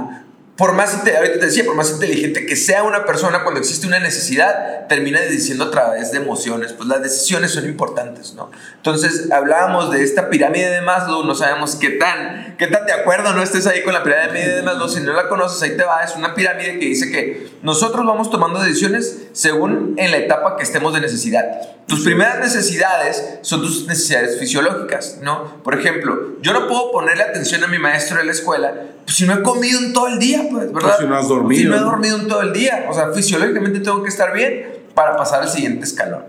por 0.61 0.75
más, 0.75 0.95
ahorita 0.95 1.47
decía, 1.47 1.65
por 1.65 1.75
más 1.75 1.91
inteligente 1.91 2.45
que 2.45 2.55
sea 2.55 2.83
una 2.83 3.07
persona, 3.07 3.45
cuando 3.45 3.61
existe 3.61 3.87
una 3.87 3.99
necesidad, 3.99 4.87
termina 4.89 5.19
diciendo 5.23 5.65
a 5.65 5.71
través 5.71 6.13
de 6.13 6.19
emociones, 6.19 6.75
pues 6.75 6.87
las 6.87 7.03
decisiones 7.03 7.53
son 7.53 7.65
importantes, 7.65 8.35
¿no? 8.35 8.51
Entonces, 8.77 9.33
hablábamos 9.33 9.91
de 9.91 10.03
esta 10.03 10.29
pirámide 10.29 10.69
de 10.69 10.83
Maslow, 10.83 11.25
no 11.25 11.35
sabemos 11.35 11.77
qué 11.77 11.93
tan, 11.93 12.57
qué 12.59 12.67
tan 12.67 12.85
de 12.85 12.93
acuerdo 12.93 13.33
no 13.33 13.43
estés 13.43 13.67
ahí 13.67 13.83
con 13.83 13.95
la 13.95 14.03
pirámide 14.03 14.57
de 14.57 14.63
Maslow, 14.63 14.91
si 14.91 15.01
no 15.01 15.15
la 15.15 15.31
conoces, 15.31 15.63
ahí 15.63 15.79
te 15.79 15.85
va, 15.85 16.03
es 16.03 16.15
una 16.15 16.35
pirámide 16.35 16.79
que 16.79 16.85
dice 16.85 17.11
que 17.11 17.49
nosotros 17.63 18.05
vamos 18.05 18.31
tomando 18.31 18.61
decisiones 18.61 19.17
según 19.33 19.95
en 19.97 20.11
la 20.11 20.19
etapa 20.19 20.59
que 20.59 20.63
estemos 20.63 20.93
de 20.93 21.01
necesidad. 21.01 21.43
Tus 21.87 22.05
primeras 22.05 22.39
necesidades 22.39 23.39
son 23.41 23.63
tus 23.63 23.87
necesidades 23.87 24.39
fisiológicas, 24.39 25.21
¿no? 25.23 25.63
Por 25.65 25.75
ejemplo, 25.75 26.37
yo 26.43 26.53
no 26.53 26.69
puedo 26.69 26.93
ponerle 26.93 27.23
atención 27.23 27.65
a 27.65 27.67
mi 27.67 27.79
maestro 27.79 28.19
de 28.19 28.25
la 28.25 28.33
escuela 28.33 28.75
pues, 29.11 29.17
si 29.17 29.27
no 29.27 29.35
he 29.35 29.43
comido 29.43 29.81
en 29.81 29.93
todo 29.93 30.07
el 30.07 30.21
día, 30.21 30.47
pues, 30.49 30.73
¿verdad? 30.73 30.97
si 31.01 31.05
no 31.05 31.17
has 31.17 31.27
dormido. 31.27 31.61
Si 31.61 31.69
no 31.69 31.75
he 31.75 31.81
dormido 31.81 32.17
en 32.17 32.29
todo 32.29 32.43
el 32.43 32.53
día. 32.53 32.87
O 32.89 32.95
sea, 32.95 33.11
fisiológicamente 33.13 33.81
tengo 33.81 34.05
que 34.05 34.09
estar 34.09 34.33
bien 34.33 34.85
para 34.95 35.17
pasar 35.17 35.43
al 35.43 35.49
siguiente 35.49 35.85
escalón. 35.85 36.27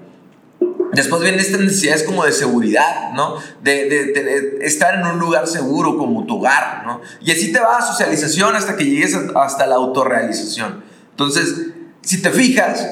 Después 0.91 1.22
vienen 1.22 1.39
estas 1.39 1.60
necesidades 1.60 2.02
como 2.02 2.26
de 2.26 2.32
seguridad, 2.32 3.12
¿no? 3.13 3.36
De, 3.62 3.88
de, 3.88 4.65
estar 4.65 4.96
en 4.96 5.06
un 5.06 5.20
lugar 5.20 5.46
seguro 5.46 5.96
como 5.96 6.26
tu 6.26 6.39
hogar, 6.39 6.84
¿no? 6.88 7.02
Y 7.22 7.32
así 7.32 7.52
te 7.52 7.60
va 7.60 7.78
a 7.78 7.86
socialización 7.86 8.56
hasta 8.56 8.76
que 8.76 8.86
llegues 8.86 9.15
hasta 9.36 9.67
la 9.67 9.76
autorrealización. 9.76 10.84
Entonces, 11.12 11.67
si 12.02 12.20
te 12.24 12.32
fijas, 12.32 12.84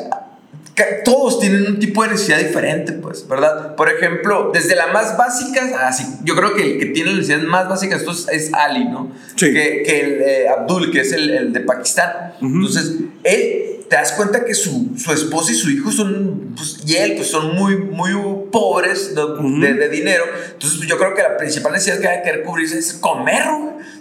todos 1.04 1.40
tienen 1.40 1.66
un 1.66 1.80
tipo 1.80 2.04
de 2.04 2.10
necesidad 2.10 2.40
diferente, 2.40 2.94
pues, 2.94 3.28
¿verdad? 3.28 3.76
Por 3.76 3.90
ejemplo, 3.90 4.52
desde 4.54 4.76
la 4.76 4.88
más 4.88 5.18
básica, 5.18 5.88
así, 5.88 6.06
yo 6.24 6.36
creo 6.36 6.54
que 6.54 6.64
el 6.64 6.80
que 6.80 6.88
tiene 6.88 7.12
la 7.12 7.18
necesidad 7.18 7.42
más 7.48 7.68
básica 7.68 7.96
es, 7.96 8.28
es 8.32 8.54
Ali, 8.54 8.86
¿no? 8.86 9.12
Sí. 9.36 9.54
Que, 9.54 9.84
que 9.84 10.00
el 10.00 10.22
eh, 10.22 10.50
Abdul, 10.50 10.92
que 10.92 11.02
es 11.02 11.12
el, 11.12 11.30
el 11.30 11.54
de 11.54 11.62
Pakistán. 11.62 12.34
Entonces, 12.42 12.96
él 13.24 13.70
te 13.90 13.96
das 13.96 14.12
cuenta 14.12 14.46
que 14.46 14.54
su, 14.54 14.92
su 14.96 15.12
esposa 15.12 15.52
y 15.52 15.56
su 15.56 15.70
hijo 15.72 15.92
son, 15.92 16.54
pues, 16.56 16.80
y 16.86 16.96
él, 16.96 17.16
pues 17.16 17.30
son 17.30 17.56
muy, 17.56 17.78
muy 17.78 18.14
pobres 18.52 19.16
de, 19.16 19.74
de, 19.74 19.90
dinero. 19.90 20.26
Entonces, 20.54 20.82
yo 20.88 20.98
creo 20.98 21.16
que 21.16 21.24
la 21.24 21.38
principal 21.38 21.74
necesidad 21.74 22.00
que 22.00 22.08
hay 22.08 22.22
que 22.22 22.44
cubrirse 22.44 22.78
es 22.78 22.94
comer, 22.94 23.44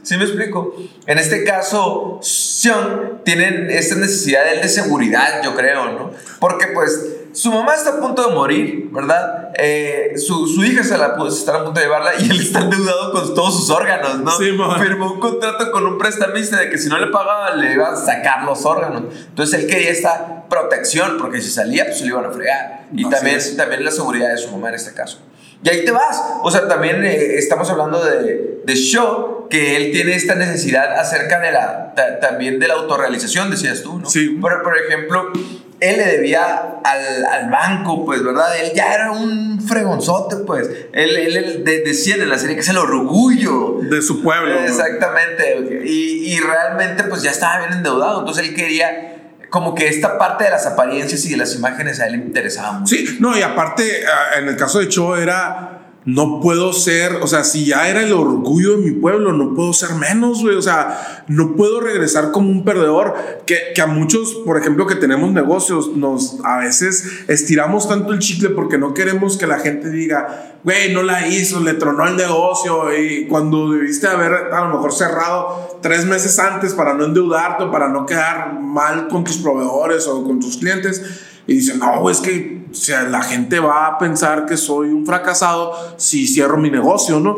¿Sí 0.08 0.16
me 0.16 0.24
explico? 0.24 0.74
En 1.04 1.18
este 1.18 1.44
caso, 1.44 2.18
Xion 2.22 3.20
tienen 3.26 3.70
esta 3.70 3.94
necesidad 3.96 4.42
de 4.42 4.66
seguridad, 4.66 5.42
yo 5.44 5.54
creo, 5.54 5.92
¿no? 5.92 6.12
Porque, 6.40 6.68
pues, 6.68 6.98
su 7.34 7.52
mamá 7.52 7.74
está 7.74 7.90
a 7.90 8.00
punto 8.00 8.26
de 8.26 8.34
morir, 8.34 8.88
¿verdad? 8.90 9.50
Eh, 9.58 10.14
su, 10.16 10.46
su, 10.46 10.64
hija 10.64 10.82
se 10.82 10.96
la 10.96 11.14
pues, 11.14 11.34
está 11.34 11.56
a 11.56 11.64
punto 11.64 11.78
de 11.78 11.84
llevarla 11.84 12.12
y 12.18 12.30
él 12.30 12.40
está 12.40 12.60
endeudado 12.60 13.12
con 13.12 13.34
todos 13.34 13.54
sus 13.54 13.68
órganos, 13.68 14.20
¿no? 14.20 14.30
Sí, 14.38 14.56
Firmó 14.80 15.12
un 15.12 15.20
contrato 15.20 15.70
con 15.70 15.86
un 15.86 15.98
prestamista 15.98 16.58
de 16.58 16.70
que 16.70 16.78
si 16.78 16.88
no 16.88 16.96
le 16.96 17.08
pagaba 17.08 17.54
le 17.56 17.74
iba 17.74 17.92
a 17.92 17.96
sacar 17.96 18.44
los 18.44 18.64
órganos. 18.64 19.02
Entonces 19.28 19.60
él 19.60 19.66
quería 19.66 19.90
esta 19.90 20.48
protección 20.48 21.18
porque 21.18 21.42
si 21.42 21.50
salía 21.50 21.84
pues 21.84 21.98
se 21.98 22.04
le 22.04 22.12
iban 22.12 22.24
a 22.24 22.30
fregar. 22.30 22.86
Y 22.94 23.06
también, 23.10 23.38
también 23.58 23.84
la 23.84 23.90
seguridad 23.90 24.30
de 24.30 24.38
su 24.38 24.50
mamá 24.52 24.70
en 24.70 24.76
este 24.76 24.94
caso. 24.94 25.18
Y 25.62 25.68
ahí 25.68 25.84
te 25.84 25.90
vas. 25.90 26.22
O 26.42 26.50
sea, 26.50 26.68
también 26.68 27.04
eh, 27.04 27.36
estamos 27.36 27.68
hablando 27.70 28.04
de, 28.04 28.60
de 28.64 28.74
Shaw, 28.74 29.48
que 29.48 29.76
él 29.76 29.90
tiene 29.92 30.14
esta 30.14 30.34
necesidad 30.34 30.98
acerca 30.98 31.40
de 31.40 31.52
la, 31.52 31.94
también 32.20 32.58
de 32.58 32.68
la 32.68 32.74
autorrealización, 32.74 33.50
decías 33.50 33.82
tú, 33.82 33.98
¿no? 33.98 34.08
Sí. 34.08 34.38
Por, 34.40 34.62
por 34.62 34.78
ejemplo, 34.78 35.32
él 35.80 35.96
le 35.96 36.04
debía 36.04 36.80
al, 36.84 37.24
al, 37.24 37.50
banco, 37.50 38.04
pues, 38.04 38.22
¿verdad? 38.22 38.48
Él 38.60 38.72
ya 38.74 38.94
era 38.94 39.12
un 39.12 39.60
fregonzote, 39.60 40.36
pues. 40.36 40.68
Él, 40.92 41.16
él, 41.16 41.64
decía 41.64 42.16
en 42.16 42.28
la 42.28 42.38
serie 42.38 42.54
que 42.54 42.62
es 42.62 42.68
el 42.68 42.78
orgullo. 42.78 43.78
De 43.82 44.02
su 44.02 44.22
pueblo. 44.22 44.60
Exactamente. 44.60 45.82
Y, 45.84 46.34
y, 46.34 46.40
realmente, 46.40 47.04
pues, 47.04 47.22
ya 47.22 47.30
estaba 47.30 47.66
bien 47.66 47.72
endeudado. 47.72 48.20
Entonces, 48.20 48.48
él 48.48 48.54
quería... 48.54 49.14
Como 49.50 49.74
que 49.74 49.88
esta 49.88 50.18
parte 50.18 50.44
de 50.44 50.50
las 50.50 50.66
apariencias 50.66 51.24
y 51.24 51.30
de 51.30 51.38
las 51.38 51.54
imágenes 51.54 52.00
a 52.00 52.06
él 52.06 52.12
le 52.12 52.18
interesaba 52.18 52.72
mucho. 52.72 52.94
Sí, 52.94 53.16
no, 53.20 53.36
y 53.36 53.42
aparte, 53.42 54.04
ah, 54.06 54.38
en 54.38 54.48
el 54.48 54.56
caso 54.56 54.78
de 54.78 54.88
Cho 54.88 55.16
era 55.16 55.77
no 56.08 56.40
puedo 56.40 56.72
ser, 56.72 57.16
o 57.16 57.26
sea, 57.26 57.44
si 57.44 57.66
ya 57.66 57.86
era 57.86 58.02
el 58.02 58.14
orgullo 58.14 58.78
de 58.78 58.78
mi 58.78 58.92
pueblo, 58.92 59.34
no 59.34 59.54
puedo 59.54 59.74
ser 59.74 59.90
menos, 59.90 60.40
güey, 60.40 60.56
o 60.56 60.62
sea, 60.62 61.24
no 61.28 61.54
puedo 61.54 61.82
regresar 61.82 62.30
como 62.30 62.48
un 62.48 62.64
perdedor, 62.64 63.14
que, 63.44 63.58
que, 63.74 63.82
a 63.82 63.86
muchos, 63.86 64.36
por 64.46 64.56
ejemplo, 64.56 64.86
que 64.86 64.94
tenemos 64.94 65.30
negocios, 65.32 65.94
nos 65.94 66.38
a 66.44 66.60
veces 66.60 67.04
estiramos 67.28 67.86
tanto 67.90 68.14
el 68.14 68.20
chicle 68.20 68.48
porque 68.48 68.78
no 68.78 68.94
queremos 68.94 69.36
que 69.36 69.46
la 69.46 69.58
gente 69.58 69.90
diga, 69.90 70.56
güey, 70.64 70.94
no 70.94 71.02
la 71.02 71.28
hizo, 71.28 71.60
le 71.60 71.74
tronó 71.74 72.08
el 72.08 72.16
negocio, 72.16 72.98
y 72.98 73.26
cuando 73.26 73.70
debiste 73.70 74.06
haber 74.06 74.32
a 74.50 74.64
lo 74.64 74.76
mejor 74.76 74.94
cerrado 74.94 75.78
tres 75.82 76.06
meses 76.06 76.38
antes 76.38 76.72
para 76.72 76.94
no 76.94 77.04
endeudarte, 77.04 77.66
para 77.66 77.90
no 77.90 78.06
quedar 78.06 78.58
mal 78.58 79.08
con 79.08 79.24
tus 79.24 79.36
proveedores 79.36 80.06
o 80.06 80.24
con 80.24 80.40
tus 80.40 80.56
clientes, 80.56 81.02
y 81.48 81.54
dicen, 81.54 81.78
no, 81.78 82.10
es 82.10 82.20
que 82.20 82.66
o 82.70 82.74
sea, 82.74 83.04
la 83.04 83.22
gente 83.22 83.58
va 83.58 83.86
a 83.86 83.98
pensar 83.98 84.44
que 84.44 84.58
soy 84.58 84.90
un 84.90 85.06
fracasado 85.06 85.72
si 85.96 86.28
cierro 86.28 86.58
mi 86.58 86.70
negocio, 86.70 87.18
¿no? 87.20 87.34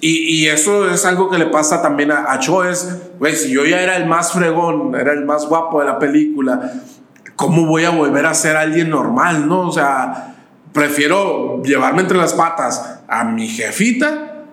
Y, 0.00 0.42
y 0.42 0.48
eso 0.48 0.90
es 0.90 1.06
algo 1.06 1.30
que 1.30 1.38
le 1.38 1.46
pasa 1.46 1.80
también 1.80 2.12
a, 2.12 2.30
a 2.30 2.38
Choes, 2.38 2.94
güey, 3.18 3.34
si 3.34 3.50
yo 3.50 3.64
ya 3.64 3.80
era 3.80 3.96
el 3.96 4.04
más 4.04 4.32
fregón, 4.32 4.94
era 4.94 5.12
el 5.12 5.24
más 5.24 5.46
guapo 5.46 5.80
de 5.80 5.86
la 5.86 5.98
película, 5.98 6.74
¿cómo 7.36 7.66
voy 7.66 7.84
a 7.84 7.90
volver 7.90 8.26
a 8.26 8.34
ser 8.34 8.54
alguien 8.54 8.90
normal, 8.90 9.48
no? 9.48 9.68
O 9.68 9.72
sea, 9.72 10.36
prefiero 10.74 11.62
llevarme 11.62 12.02
entre 12.02 12.18
las 12.18 12.34
patas 12.34 13.00
a 13.08 13.24
mi 13.24 13.48
jefita 13.48 14.44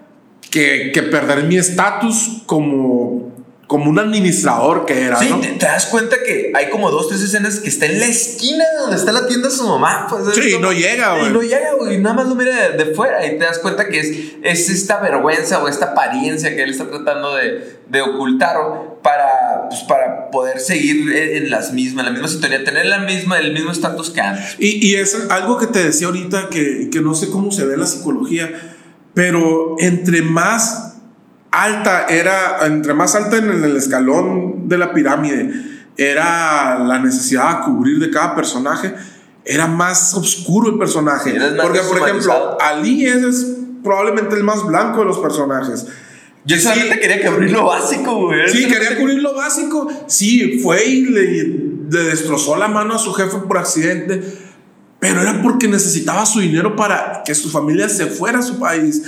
que, 0.50 0.92
que 0.94 1.04
perder 1.04 1.44
mi 1.44 1.58
estatus 1.58 2.44
como 2.46 3.31
como 3.72 3.90
un 3.90 3.98
administrador 4.00 4.86
que 4.86 5.06
era. 5.06 5.16
Sí, 5.18 5.30
¿no? 5.30 5.40
te, 5.40 5.48
te, 5.48 5.66
das 5.66 5.86
cuenta 5.86 6.18
que 6.22 6.52
hay 6.54 6.70
como 6.70 6.92
dos, 6.92 7.08
tres 7.08 7.22
escenas 7.22 7.62
que 7.62 7.70
está 7.70 7.86
en 7.86 8.02
la 8.02 8.06
esquina 8.06 8.66
donde 8.82 8.98
está 8.98 9.14
la 9.14 9.26
tienda 9.28 9.48
de 9.48 9.56
su 9.56 9.66
mamá. 9.66 10.08
Pues, 10.10 10.36
sí, 10.36 10.58
no 10.60 10.74
llega, 10.74 11.16
güey. 11.16 11.30
Y 11.30 11.30
no 11.32 11.42
llega, 11.42 11.76
güey. 11.80 11.98
Nada 11.98 12.16
más 12.16 12.28
lo 12.28 12.36
mira 12.36 12.54
de, 12.54 12.84
de, 12.84 12.94
fuera 12.94 13.26
y 13.26 13.38
te 13.38 13.46
das 13.46 13.60
cuenta 13.60 13.88
que 13.88 14.02
es, 14.02 14.34
es 14.44 14.70
esta 14.70 15.00
vergüenza 15.00 15.64
o 15.64 15.70
esta 15.70 15.94
apariencia 15.94 16.54
que 16.54 16.64
él 16.64 16.72
está 16.72 16.90
tratando 16.90 17.34
de, 17.34 17.80
de 17.88 18.02
ocultar 18.02 18.58
para, 19.02 19.70
pues, 19.70 19.84
para 19.84 20.30
poder 20.32 20.60
seguir 20.60 21.10
en 21.16 21.50
las 21.50 21.72
mismas, 21.72 22.06
en 22.06 22.08
la 22.08 22.12
misma 22.12 22.28
sintonía, 22.28 22.66
tener 22.66 22.88
la 22.88 23.00
misma, 23.00 23.40
el 23.40 23.54
mismo 23.54 23.72
estatus 23.72 24.10
que 24.10 24.20
antes. 24.20 24.58
Y, 24.60 24.86
y, 24.86 24.96
es 24.96 25.16
algo 25.30 25.58
que 25.58 25.68
te 25.68 25.82
decía 25.82 26.08
ahorita 26.08 26.50
que, 26.50 26.90
que 26.92 27.00
no 27.00 27.16
sé 27.16 27.30
cómo 27.30 27.54
se 27.54 27.66
ve 27.66 27.78
la 27.78 27.86
psicología, 27.86 28.52
pero 29.14 29.78
entre 29.80 30.24
más 30.24 30.91
alta 31.52 32.06
era, 32.08 32.66
entre 32.66 32.94
más 32.94 33.16
alta 33.16 33.38
en 33.38 33.64
el 33.64 33.76
escalón 33.76 34.68
de 34.68 34.78
la 34.78 34.94
pirámide 34.94 35.52
era 35.98 36.80
la 36.80 37.00
necesidad 37.00 37.60
de 37.60 37.66
cubrir 37.66 38.00
de 38.00 38.10
cada 38.10 38.36
personaje, 38.36 38.96
era 39.46 39.68
más 39.68 40.14
oscuro 40.14 40.70
el 40.70 40.80
personaje. 40.80 41.34
Porque, 41.62 41.80
por 41.82 41.98
ejemplo, 41.98 42.58
Ali 42.60 43.06
es, 43.06 43.46
probablemente 43.84 44.36
el 44.36 44.44
más 44.44 44.66
blanco 44.66 45.00
de 45.00 45.06
los 45.06 45.20
personajes. 45.20 45.86
Yo 46.44 46.58
sí, 46.58 46.70
quería 47.00 47.30
cubrir 47.30 47.52
lo 47.52 47.66
básico, 47.66 48.26
güey. 48.26 48.50
Sí, 48.50 48.68
quería 48.68 48.98
cubrir 48.98 49.22
lo 49.22 49.36
básico. 49.36 49.88
Sí, 50.08 50.60
fue 50.64 50.86
y 50.86 51.06
le, 51.06 51.24
le 51.90 52.04
destrozó 52.10 52.56
la 52.56 52.68
mano 52.68 52.96
a 52.96 52.98
su 52.98 53.14
jefe 53.14 53.38
por 53.40 53.58
accidente 53.60 54.24
pero 55.02 55.20
era 55.20 55.42
porque 55.42 55.68
necesitaba 55.68 56.28
su 56.28 56.42
dinero 56.42 56.76
para 56.76 57.24
que 57.26 57.34
su 57.34 57.50
familia 57.50 57.90
se 57.90 58.06
fuera 58.06 58.38
a 58.38 58.42
su 58.44 58.60
país. 58.60 59.02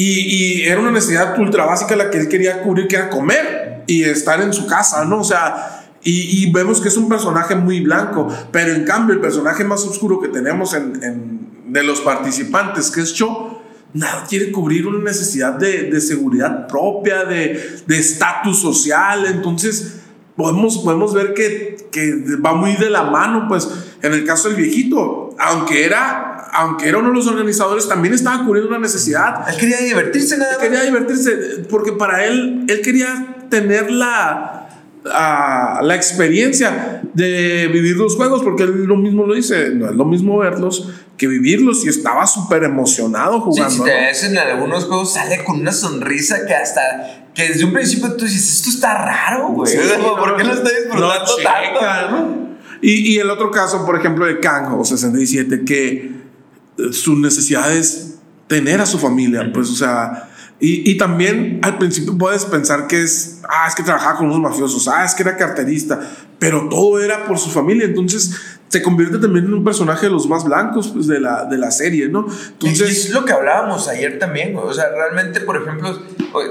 Y, 0.00 0.60
y, 0.60 0.62
era 0.62 0.80
una 0.80 0.92
necesidad 0.92 1.36
ultra 1.40 1.64
básica 1.64 1.96
la 1.96 2.08
que 2.08 2.18
él 2.18 2.28
quería 2.28 2.62
cubrir, 2.62 2.86
que 2.86 2.94
era 2.94 3.10
comer 3.10 3.82
y 3.88 4.04
estar 4.04 4.40
en 4.40 4.52
su 4.52 4.68
casa, 4.68 5.04
¿no? 5.04 5.22
O 5.22 5.24
sea, 5.24 5.90
y, 6.04 6.44
y 6.44 6.52
vemos 6.52 6.80
que 6.80 6.86
es 6.86 6.96
un 6.96 7.08
personaje 7.08 7.56
muy 7.56 7.80
blanco, 7.80 8.28
pero 8.52 8.72
en 8.72 8.84
cambio 8.84 9.12
el 9.12 9.20
personaje 9.20 9.64
más 9.64 9.82
oscuro 9.82 10.20
que 10.20 10.28
tenemos 10.28 10.72
en, 10.74 11.02
en, 11.02 11.72
de 11.72 11.82
los 11.82 12.00
participantes, 12.00 12.92
que 12.92 13.00
es 13.00 13.12
Cho, 13.12 13.60
nada 13.92 14.24
quiere 14.28 14.52
cubrir 14.52 14.86
una 14.86 15.02
necesidad 15.02 15.54
de, 15.54 15.90
de 15.90 16.00
seguridad 16.00 16.68
propia, 16.68 17.24
de 17.24 17.82
estatus 17.88 18.60
social, 18.60 19.26
entonces 19.26 19.98
podemos, 20.38 20.78
podemos 20.78 21.12
ver 21.12 21.34
que, 21.34 21.76
que 21.90 22.14
va 22.36 22.54
muy 22.54 22.76
de 22.76 22.90
la 22.90 23.02
mano, 23.02 23.46
pues 23.48 23.68
en 24.02 24.12
el 24.12 24.24
caso 24.24 24.48
del 24.48 24.56
viejito, 24.56 25.34
aunque 25.36 25.84
era 25.84 26.36
aunque 26.50 26.88
era 26.88 26.98
uno 26.98 27.08
de 27.08 27.14
los 27.14 27.26
organizadores, 27.26 27.88
también 27.88 28.14
estaba 28.14 28.44
cubriendo 28.44 28.70
una 28.70 28.78
necesidad. 28.78 29.46
Él 29.50 29.56
quería 29.58 29.78
divertirse 29.78 30.38
nada 30.38 30.52
más. 30.52 30.62
Quería 30.62 30.82
divertirse, 30.82 31.66
porque 31.68 31.92
para 31.92 32.24
él, 32.24 32.64
él 32.68 32.80
quería 32.80 33.36
tener 33.50 33.90
la, 33.90 34.68
a, 35.12 35.80
la 35.82 35.94
experiencia 35.94 37.02
de 37.12 37.68
vivir 37.70 37.96
los 37.96 38.16
juegos, 38.16 38.42
porque 38.42 38.62
él 38.62 38.84
lo 38.84 38.96
mismo 38.96 39.26
lo 39.26 39.34
dice, 39.34 39.70
no 39.70 39.90
es 39.90 39.94
lo 39.94 40.06
mismo 40.06 40.38
verlos 40.38 40.88
que 41.18 41.26
vivirlos 41.26 41.84
y 41.84 41.88
estaba 41.88 42.26
súper 42.26 42.62
emocionado 42.62 43.40
jugando. 43.40 43.70
Sí, 43.70 43.78
si 43.78 43.84
te 43.84 43.90
ves 43.90 44.24
en 44.24 44.38
algunos 44.38 44.84
juegos 44.84 45.12
sale 45.12 45.44
con 45.44 45.60
una 45.60 45.72
sonrisa 45.72 46.46
que 46.46 46.54
hasta 46.54 47.17
que 47.38 47.52
desde 47.52 47.64
un 47.64 47.72
principio 47.72 48.12
tú 48.14 48.24
dices, 48.24 48.54
esto 48.54 48.68
está 48.68 48.94
raro, 48.94 49.50
güey. 49.50 49.70
Sí, 49.70 49.78
¿Por 50.02 50.36
qué 50.36 50.42
lo 50.42 50.54
está 50.54 50.70
disfrutando 50.70 51.06
no, 51.08 51.42
tanto? 51.44 52.10
¿no? 52.10 52.48
Y, 52.82 53.14
y, 53.14 53.18
el 53.18 53.30
otro 53.30 53.52
caso, 53.52 53.86
por 53.86 53.96
ejemplo, 53.96 54.26
de 54.26 54.40
Kang 54.40 54.72
o 54.76 54.84
67, 54.84 55.64
que 55.64 56.10
su 56.90 57.16
necesidad 57.16 57.72
es 57.72 58.16
tener 58.48 58.80
a 58.80 58.86
su 58.86 58.98
familia, 58.98 59.48
pues, 59.52 59.70
o 59.70 59.76
sea, 59.76 60.30
y, 60.58 60.90
y, 60.90 60.96
también 60.96 61.60
al 61.62 61.78
principio 61.78 62.18
puedes 62.18 62.44
pensar 62.44 62.88
que 62.88 63.04
es, 63.04 63.40
ah, 63.48 63.66
es 63.68 63.76
que 63.76 63.84
trabajaba 63.84 64.16
con 64.16 64.26
unos 64.26 64.40
mafiosos, 64.40 64.88
ah, 64.88 65.04
es 65.04 65.14
que 65.14 65.22
era 65.22 65.36
carterista, 65.36 66.00
pero 66.40 66.68
todo 66.68 67.00
era 67.00 67.24
por 67.24 67.38
su 67.38 67.50
familia, 67.50 67.84
entonces 67.84 68.34
se 68.68 68.82
convierte 68.82 69.18
también 69.18 69.46
en 69.46 69.54
un 69.54 69.64
personaje 69.64 70.06
de 70.06 70.12
los 70.12 70.28
más 70.28 70.44
blancos 70.44 70.88
pues, 70.88 71.06
de, 71.06 71.20
la, 71.20 71.44
de 71.44 71.58
la 71.58 71.70
serie, 71.70 72.08
¿no? 72.08 72.26
Entonces, 72.52 73.06
es 73.06 73.10
lo 73.10 73.24
que 73.24 73.32
hablábamos 73.32 73.88
ayer 73.88 74.18
también, 74.18 74.56
o 74.56 74.72
sea, 74.72 74.90
realmente, 74.90 75.40
por 75.40 75.56
ejemplo, 75.56 75.98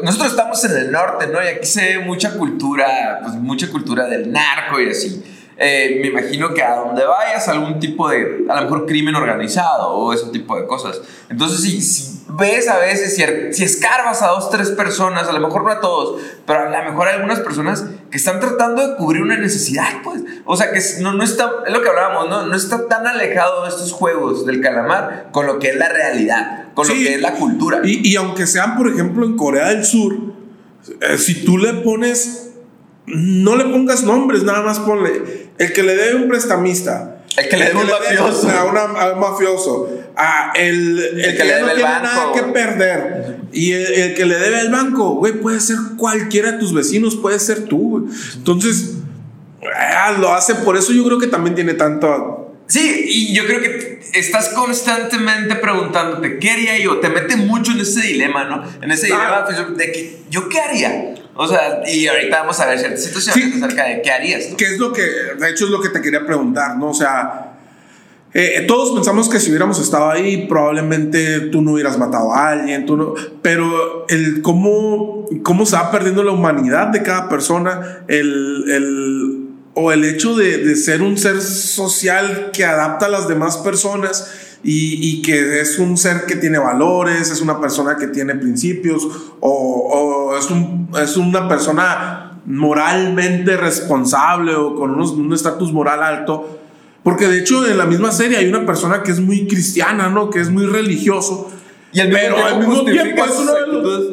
nosotros 0.04 0.32
estamos 0.32 0.64
en 0.66 0.78
el 0.78 0.92
norte, 0.92 1.28
¿no? 1.28 1.44
Y 1.44 1.48
aquí 1.48 1.66
se 1.66 1.98
ve 1.98 2.00
mucha 2.00 2.38
cultura, 2.38 3.20
pues 3.22 3.36
mucha 3.36 3.70
cultura 3.70 4.08
del 4.08 4.32
narco 4.32 4.80
y 4.80 4.90
así. 4.90 5.24
Eh, 5.60 6.00
me 6.02 6.10
imagino 6.10 6.54
que 6.54 6.62
a 6.62 6.76
donde 6.76 7.04
vayas 7.04 7.48
algún 7.48 7.80
tipo 7.80 8.08
de, 8.10 8.46
a 8.48 8.56
lo 8.58 8.62
mejor 8.64 8.86
crimen 8.86 9.16
organizado 9.16 9.90
o 9.90 10.14
ese 10.14 10.28
tipo 10.28 10.56
de 10.56 10.68
cosas. 10.68 11.02
Entonces, 11.30 11.62
si, 11.62 11.82
si 11.82 12.17
ves 12.30 12.68
a 12.68 12.78
veces, 12.78 13.16
si, 13.16 13.24
si, 13.54 13.64
escarbas 13.64 14.22
a 14.22 14.28
dos, 14.28 14.50
tres 14.50 14.72
personas, 14.72 15.28
a 15.28 15.32
lo 15.32 15.40
mejor 15.40 15.64
no 15.64 15.72
a 15.72 15.80
todos, 15.80 16.22
pero 16.46 16.60
a 16.60 16.70
lo 16.70 16.92
mejor 16.92 17.08
hay 17.08 17.16
algunas 17.16 17.40
personas 17.40 17.86
que 18.12 18.18
están 18.18 18.40
tratando 18.40 18.86
de 18.86 18.96
cubrir 18.96 19.22
una 19.22 19.38
necesidad, 19.38 20.02
pues. 20.04 20.22
O 20.46 20.56
sea, 20.56 20.72
que 20.72 20.82
no, 21.02 21.14
no 21.14 21.24
está, 21.24 21.50
es 21.66 21.74
lo 21.74 21.82
que 21.82 21.90
hablábamos, 21.90 22.30
¿no? 22.30 22.46
No 22.46 22.56
está 22.56 22.88
tan 22.88 23.08
alejado 23.08 23.64
de 23.64 23.70
estos 23.70 23.92
juegos 23.92 24.46
del 24.46 24.62
calamar 24.62 25.30
con 25.32 25.46
lo 25.46 25.60
que 25.60 25.70
es 25.70 25.76
la 25.76 25.90
realidad, 25.90 26.66
con 26.74 26.88
lo 26.88 26.94
que 26.94 27.16
es 27.16 27.22
la 27.22 27.34
cultura. 27.34 27.82
Y, 27.84 28.08
y 28.08 28.16
aunque 28.16 28.48
sean, 28.48 28.78
por 28.78 28.88
ejemplo, 28.88 29.26
en 29.26 29.36
Corea 29.38 29.70
del 29.70 29.86
Sur, 29.86 30.16
eh, 31.02 31.18
si 31.18 31.46
tú 31.46 31.58
le 31.58 31.74
pones 31.76 32.48
no 33.08 33.56
le 33.56 33.64
pongas 33.66 34.04
nombres, 34.04 34.44
nada 34.44 34.62
más 34.62 34.80
ponle 34.80 35.50
el 35.58 35.74
que 35.74 35.82
le 35.82 35.96
debe 35.96 36.16
un 36.16 36.28
prestamista. 36.28 37.17
El 37.38 37.50
que 37.50 37.58
le 37.58 37.66
debe 37.66 37.80
un 37.80 37.88
mafioso. 37.88 38.50
A, 38.50 39.14
un 39.14 39.20
mafioso. 39.20 39.90
A 40.16 40.54
el, 40.56 41.00
el, 41.00 41.38
que, 41.38 41.44
le 41.44 41.62
no 41.62 41.68
tiene 41.68 41.82
nada 41.82 42.32
que 42.34 42.42
perder. 42.42 43.38
Y 43.52 43.74
el, 43.74 44.16
que 44.16 44.26
le 44.26 44.40
debe 44.40 44.60
al 44.60 44.72
banco, 44.72 45.16
güey, 45.16 45.34
puede 45.34 45.60
ser 45.60 45.78
cualquiera 45.98 46.54
de 46.54 46.58
tus 46.58 46.74
vecinos, 46.74 47.16
puede 47.16 47.38
ser 47.40 47.66
tú, 47.66 48.10
Entonces, 48.36 48.96
ah, 49.76 50.16
lo 50.20 50.34
hace, 50.34 50.56
por 50.56 50.78
eso 50.78 50.92
yo 50.94 51.06
creo 51.06 51.20
que 51.20 51.28
también 51.28 51.54
tiene 51.54 51.76
tanto. 51.76 52.56
Sí, 52.66 53.06
y 53.08 53.34
yo 53.36 53.46
creo 53.46 53.62
que 53.62 54.02
estás 54.14 54.50
constantemente 54.50 55.56
preguntándote, 55.56 56.40
¿qué 56.40 56.50
haría 56.50 56.80
yo? 56.80 57.00
Te 57.00 57.10
mete 57.10 57.36
mucho 57.36 57.72
en 57.72 57.82
ese 57.82 58.02
dilema, 58.02 58.46
¿no? 58.46 58.64
En 58.82 58.92
ese 58.92 59.06
dilema 59.06 59.46
pues, 59.46 59.78
de 59.78 59.92
que, 59.92 60.18
¿yo 60.30 60.50
qué 60.50 60.60
haría? 60.60 61.14
O 61.38 61.48
sea, 61.48 61.82
y 61.88 62.08
ahorita 62.08 62.40
vamos 62.40 62.60
a 62.60 62.66
ver 62.66 62.80
ciertas 62.80 63.04
situaciones 63.04 63.62
acerca 63.62 63.86
de 63.86 64.02
qué 64.02 64.12
harías. 64.12 64.46
¿Qué 64.58 64.66
es 64.66 64.80
lo 64.80 64.92
que, 64.92 65.02
de 65.02 65.50
hecho, 65.50 65.66
es 65.66 65.72
lo 65.72 65.80
que 65.80 65.90
te 65.90 66.02
quería 66.02 66.26
preguntar, 66.26 66.78
¿no? 66.78 66.90
O 66.90 66.94
sea, 66.94 67.58
eh, 68.34 68.66
todos 68.68 68.94
pensamos 68.94 69.30
que 69.30 69.40
si 69.40 69.50
hubiéramos 69.50 69.80
estado 69.80 70.10
ahí, 70.10 70.48
probablemente 70.48 71.40
tú 71.52 71.62
no 71.62 71.74
hubieras 71.74 71.98
matado 71.98 72.34
a 72.34 72.50
alguien, 72.50 72.86
tú 72.86 72.98
no, 72.98 73.14
pero 73.42 74.06
el 74.10 74.42
cómo, 74.42 75.26
cómo 75.44 75.66
se 75.66 75.76
va 75.76 75.92
perdiendo 75.92 76.24
la 76.24 76.32
humanidad 76.32 76.88
de 76.88 77.04
cada 77.04 77.30
persona, 77.30 78.04
el, 78.08 78.66
el 78.70 79.48
o 79.76 79.92
el 79.92 80.04
hecho 80.06 80.36
de, 80.36 80.58
de 80.58 80.76
ser 80.76 81.04
un 81.04 81.18
ser 81.18 81.40
social 81.40 82.50
que 82.52 82.66
adapta 82.66 83.06
a 83.06 83.10
las 83.10 83.28
demás 83.28 83.58
personas 83.58 84.47
y, 84.64 85.22
que 85.22 85.62
es 85.62 85.80
un 85.80 85.98
ser 85.98 86.26
que 86.26 86.36
tiene 86.36 86.58
valores, 86.58 87.30
es 87.32 87.42
una 87.42 87.60
persona 87.60 87.96
que 87.98 88.08
tiene 88.08 88.36
principios 88.36 89.08
o, 89.40 90.36
es, 90.38 90.50
un, 90.50 90.90
es, 91.02 91.16
una 91.18 91.48
persona 91.48 92.42
moralmente 92.46 93.56
responsable 93.58 94.56
o 94.56 94.76
con 94.76 95.00
un 95.00 95.34
estatus 95.34 95.72
moral 95.72 96.04
alto. 96.04 96.60
Porque 97.04 97.28
de 97.28 97.40
hecho 97.40 97.66
en 97.66 97.78
la 97.78 97.86
misma 97.86 98.12
serie 98.12 98.38
hay 98.38 98.50
una 98.50 98.66
persona 98.66 99.04
que 99.04 99.12
es 99.12 99.20
muy 99.20 99.48
cristiana, 99.48 100.10
¿no? 100.10 100.30
Que 100.30 100.42
es 100.42 100.50
muy 100.50 100.66
religioso. 100.66 101.50
Y 101.94 102.02
al 102.02 102.10
pero 102.10 102.46
al 102.46 102.60
mismo 102.60 102.84
tiempo 102.84 103.24
es 103.24 103.40
uno 103.40 103.54
de 103.54 103.68
los, 103.68 104.04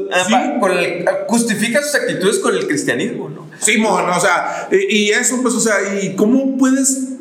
justifica 1.26 1.82
sus 1.82 1.96
actitudes 1.96 2.38
con 2.38 2.54
el 2.54 2.68
cristianismo, 2.68 3.28
¿no? 3.28 3.48
Sí, 3.58 3.82
o 3.84 4.20
sea, 4.20 4.68
y, 4.70 4.96
y 4.96 5.10
eso, 5.10 5.40
pues, 5.42 5.54
o 5.54 5.60
sea, 5.60 5.76
¿y 6.02 6.14
cómo 6.14 6.56
puedes 6.56 7.13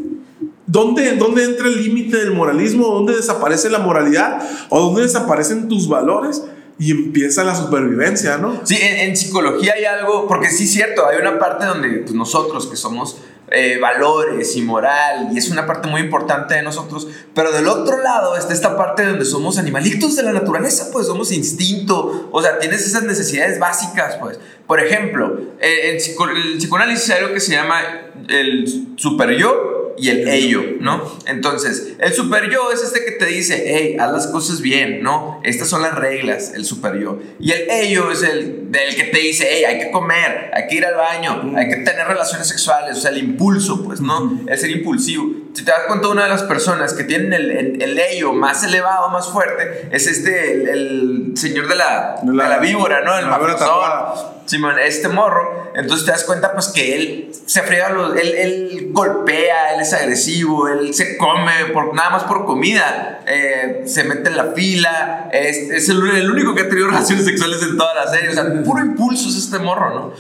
¿Dónde, 0.74 1.18
¿Dónde, 1.18 1.44
entra 1.44 1.68
el 1.68 1.84
límite 1.84 2.18
del 2.18 2.32
moralismo? 2.32 2.88
¿Dónde 2.88 3.16
desaparece 3.16 3.70
la 3.70 3.78
moralidad? 3.78 4.42
¿O 4.70 4.80
dónde 4.80 5.04
desaparecen 5.04 5.68
tus 5.70 5.88
valores? 5.88 6.44
Y 6.80 6.90
empieza 6.90 7.44
la 7.44 7.54
supervivencia, 7.54 8.40
¿no? 8.40 8.60
Sí, 8.64 8.80
en, 8.82 9.16
psicología 9.16 9.74
hay 9.78 9.86
algo, 9.86 10.28
porque 10.28 10.50
sí 10.50 10.64
es 10.64 10.72
cierto, 10.72 11.06
hay 11.08 11.22
una 11.22 11.38
parte 11.38 11.68
donde 11.68 11.90
pues, 12.00 12.16
nosotros 12.16 12.66
que 12.66 12.76
somos 12.76 13.18
eh, 13.52 13.78
valores 13.80 14.56
y 14.56 14.64
moral, 14.64 15.30
y 15.32 15.38
es 15.38 15.52
una 15.52 15.68
parte 15.68 15.88
muy 15.90 16.02
importante 16.02 16.56
de 16.56 16.64
nosotros, 16.64 17.08
pero 17.36 17.52
del 17.52 17.68
otro 17.68 18.02
lado 18.02 18.36
está 18.36 18.52
esta 18.52 18.76
parte 18.76 19.06
donde 19.06 19.26
somos 19.26 19.60
animalitos 19.60 20.16
de 20.16 20.24
la 20.24 20.34
naturaleza, 20.34 20.90
pues 20.92 21.06
somos 21.06 21.32
instinto, 21.32 22.30
o 22.32 22.42
sea, 22.42 22.58
tienes 22.58 22.84
esas 22.84 23.04
necesidades 23.04 23.60
básicas, 23.60 24.16
pues. 24.20 24.40
Por 24.66 24.80
ejemplo, 24.80 25.40
eh, 25.60 25.92
en 25.92 26.32
el 26.32 26.72
hay 26.82 27.18
algo 27.20 27.32
que 27.32 27.40
se 27.40 27.52
llama 27.52 27.80
el 28.28 28.96
super 28.98 29.38
yo 29.38 29.83
y 29.98 30.10
el 30.10 30.28
ello, 30.28 30.64
¿no? 30.80 31.18
Entonces, 31.26 31.94
el 32.00 32.14
super 32.14 32.50
yo 32.50 32.72
es 32.72 32.84
este 32.84 33.04
que 33.06 33.12
te 33.12 33.26
dice, 33.26 33.64
hey, 33.66 33.98
haz 34.00 34.12
las 34.12 34.28
cosas 34.28 34.62
bien, 34.62 35.04
¿no? 35.04 35.40
Estas 35.44 35.70
son 35.70 35.82
las 35.82 35.96
reglas, 35.96 36.54
el 36.56 36.66
super 36.66 37.00
yo. 37.00 37.20
Y 37.40 37.52
el 37.52 37.70
ello 37.70 38.12
es 38.12 38.24
el 38.24 38.72
del 38.72 38.96
que 38.96 39.06
te 39.06 39.20
dice, 39.20 39.48
hey, 39.50 39.64
hay 39.66 39.80
que 39.80 39.92
comer, 39.92 40.52
hay 40.54 40.68
que 40.68 40.76
ir 40.76 40.86
al 40.86 40.96
baño, 40.96 41.54
hay 41.56 41.70
que 41.70 41.78
tener 41.78 42.08
relaciones 42.08 42.48
sexuales, 42.48 42.98
o 42.98 43.02
sea, 43.02 43.12
el 43.12 43.18
impulso, 43.18 43.84
pues, 43.84 44.02
¿no? 44.02 44.40
El 44.48 44.58
ser 44.58 44.72
impulsivo. 44.72 45.44
Si 45.54 45.64
te 45.64 45.72
das 45.72 45.82
cuenta, 45.88 46.08
una 46.08 46.24
de 46.24 46.30
las 46.30 46.44
personas 46.44 46.94
que 46.94 47.04
tienen 47.04 47.32
el, 47.32 47.82
el, 47.82 48.00
ello 48.00 48.34
más 48.34 48.64
elevado, 48.64 49.10
más 49.10 49.30
fuerte, 49.30 49.88
es 49.92 50.08
este, 50.08 50.72
el, 50.72 51.34
señor 51.36 51.68
de 51.68 51.76
la, 51.76 52.16
de 52.24 52.34
la, 52.34 52.58
víbora, 52.58 53.02
¿no? 53.02 53.18
El 53.18 53.28
mafioso. 53.28 54.34
Simón, 54.46 54.76
este 54.80 55.08
morro, 55.08 55.63
entonces 55.76 56.06
te 56.06 56.12
das 56.12 56.24
cuenta 56.24 56.54
pues 56.54 56.68
que 56.68 56.96
él 56.96 57.32
se 57.46 57.62
friega, 57.62 57.90
los, 57.90 58.16
él, 58.16 58.34
él, 58.36 58.90
golpea, 58.92 59.74
él 59.74 59.82
es 59.82 59.94
agresivo, 59.94 60.68
él 60.68 60.94
se 60.94 61.18
come 61.18 61.52
por, 61.74 61.94
nada 61.96 62.12
más 62.12 62.24
por 62.24 62.46
comida, 62.46 63.22
eh, 63.28 63.84
se 63.86 64.04
mete 64.04 64.30
en 64.30 64.38
la 64.38 64.52
fila, 64.54 65.30
es, 65.32 65.58
es 65.70 65.90
el, 65.90 66.06
el, 66.16 66.30
único 66.30 66.54
que 66.54 66.62
ha 66.62 66.70
tenido 66.70 66.88
relaciones 66.92 67.26
sexuales 67.26 67.62
en 67.64 67.78
toda 67.78 67.94
la 67.96 68.08
serie, 68.08 68.30
o 68.30 68.34
sea, 68.34 68.64
puro 68.64 68.82
impulso 68.82 69.30
es 69.30 69.38
este 69.38 69.60
morro, 69.60 69.90
¿no? 69.94 70.14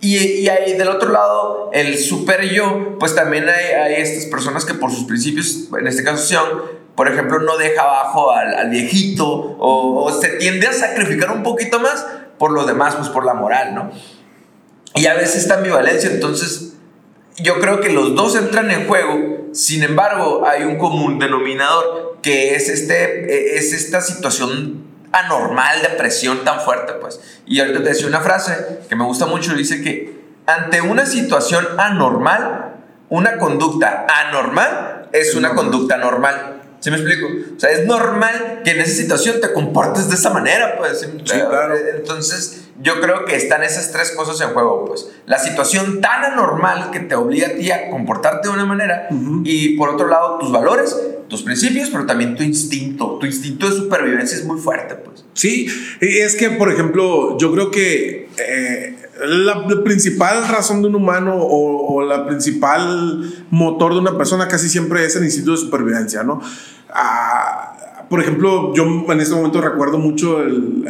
Y, 0.00 0.16
y 0.16 0.48
ahí 0.48 0.74
del 0.74 0.88
otro 0.88 1.10
lado, 1.10 1.70
el 1.72 1.98
super 1.98 2.42
yo, 2.52 2.98
pues 2.98 3.14
también 3.14 3.48
hay, 3.48 3.72
hay, 3.72 3.94
estas 4.02 4.26
personas 4.26 4.64
que 4.64 4.74
por 4.74 4.90
sus 4.90 5.04
principios, 5.04 5.68
en 5.78 5.86
este 5.86 6.04
caso 6.04 6.24
Sion, 6.24 6.62
por 6.94 7.08
ejemplo, 7.08 7.38
no 7.40 7.56
deja 7.56 7.82
abajo 7.82 8.30
al, 8.30 8.54
al 8.54 8.70
viejito 8.70 9.26
o, 9.26 10.04
o 10.04 10.20
se 10.20 10.28
tiende 10.30 10.66
a 10.66 10.72
sacrificar 10.72 11.30
un 11.30 11.42
poquito 11.42 11.80
más 11.80 12.06
por 12.38 12.52
lo 12.52 12.64
demás, 12.64 12.94
pues 12.96 13.08
por 13.08 13.24
la 13.24 13.34
moral, 13.34 13.74
¿no? 13.74 13.90
Y 14.96 15.06
a 15.06 15.14
veces 15.14 15.36
esta 15.42 15.56
ambivalencia, 15.56 16.10
entonces 16.10 16.72
yo 17.38 17.60
creo 17.60 17.80
que 17.80 17.90
los 17.90 18.14
dos 18.14 18.34
entran 18.34 18.70
en 18.70 18.86
juego, 18.86 19.50
sin 19.52 19.82
embargo 19.82 20.46
hay 20.46 20.62
un 20.62 20.78
común 20.78 21.18
denominador 21.18 22.18
que 22.22 22.54
es, 22.54 22.68
este, 22.68 23.58
es 23.58 23.72
esta 23.72 24.00
situación 24.00 24.84
anormal 25.12 25.82
de 25.82 25.90
presión 25.90 26.44
tan 26.44 26.60
fuerte, 26.60 26.94
pues. 26.94 27.20
Y 27.46 27.60
ahorita 27.60 27.82
te 27.82 27.90
decía 27.90 28.06
una 28.06 28.20
frase 28.20 28.80
que 28.88 28.96
me 28.96 29.04
gusta 29.04 29.26
mucho, 29.26 29.54
dice 29.54 29.82
que 29.82 30.16
ante 30.46 30.80
una 30.80 31.06
situación 31.06 31.66
anormal, 31.78 32.74
una 33.08 33.38
conducta 33.38 34.06
anormal 34.08 35.08
es 35.12 35.34
una 35.34 35.54
conducta 35.54 35.96
normal. 35.96 36.62
¿Sí 36.80 36.90
me 36.90 36.96
explico? 36.96 37.26
O 37.56 37.60
sea, 37.60 37.70
es 37.70 37.86
normal 37.86 38.62
que 38.64 38.72
en 38.72 38.80
esa 38.80 38.94
situación 38.94 39.40
te 39.40 39.52
comportes 39.52 40.08
de 40.08 40.14
esa 40.14 40.30
manera, 40.30 40.76
pues. 40.76 41.00
Sí, 41.00 41.08
claro. 41.24 41.74
Entonces, 41.76 42.65
yo 42.82 43.00
creo 43.00 43.24
que 43.24 43.36
están 43.36 43.62
esas 43.62 43.90
tres 43.92 44.12
cosas 44.12 44.40
en 44.40 44.52
juego, 44.52 44.84
pues. 44.84 45.08
La 45.26 45.38
situación 45.38 46.00
tan 46.00 46.24
anormal 46.24 46.90
que 46.90 47.00
te 47.00 47.14
obliga 47.14 47.48
a 47.48 47.50
ti 47.52 47.70
a 47.70 47.90
comportarte 47.90 48.48
de 48.48 48.54
una 48.54 48.66
manera 48.66 49.08
y 49.44 49.76
por 49.76 49.90
otro 49.90 50.08
lado 50.08 50.38
tus 50.38 50.52
valores, 50.52 50.96
tus 51.28 51.42
principios, 51.42 51.90
pero 51.90 52.06
también 52.06 52.36
tu 52.36 52.42
instinto. 52.42 53.18
Tu 53.18 53.26
instinto 53.26 53.68
de 53.68 53.76
supervivencia 53.76 54.36
es 54.36 54.44
muy 54.44 54.58
fuerte, 54.58 54.94
pues. 54.96 55.24
Sí, 55.32 55.68
es 56.00 56.36
que, 56.36 56.50
por 56.50 56.70
ejemplo, 56.70 57.36
yo 57.38 57.52
creo 57.52 57.70
que 57.70 58.28
eh, 58.38 58.96
la, 59.24 59.66
principal 59.82 60.46
razón 60.48 60.82
de 60.82 60.88
un 60.88 60.96
humano 60.96 61.34
o, 61.36 62.02
la 62.02 62.26
principal 62.26 63.46
motor 63.50 63.94
de 63.94 64.00
una 64.00 64.16
persona 64.16 64.48
casi 64.48 64.68
siempre 64.68 65.04
es 65.04 65.16
el 65.16 65.24
instinto 65.24 65.52
de 65.52 65.56
supervivencia, 65.56 66.22
¿no? 66.22 66.40
Ah, 66.90 68.04
por 68.08 68.20
ejemplo, 68.20 68.72
yo 68.74 68.84
en 68.84 69.20
este 69.20 69.34
momento 69.34 69.60
recuerdo 69.60 69.98
mucho 69.98 70.42
el, 70.42 70.86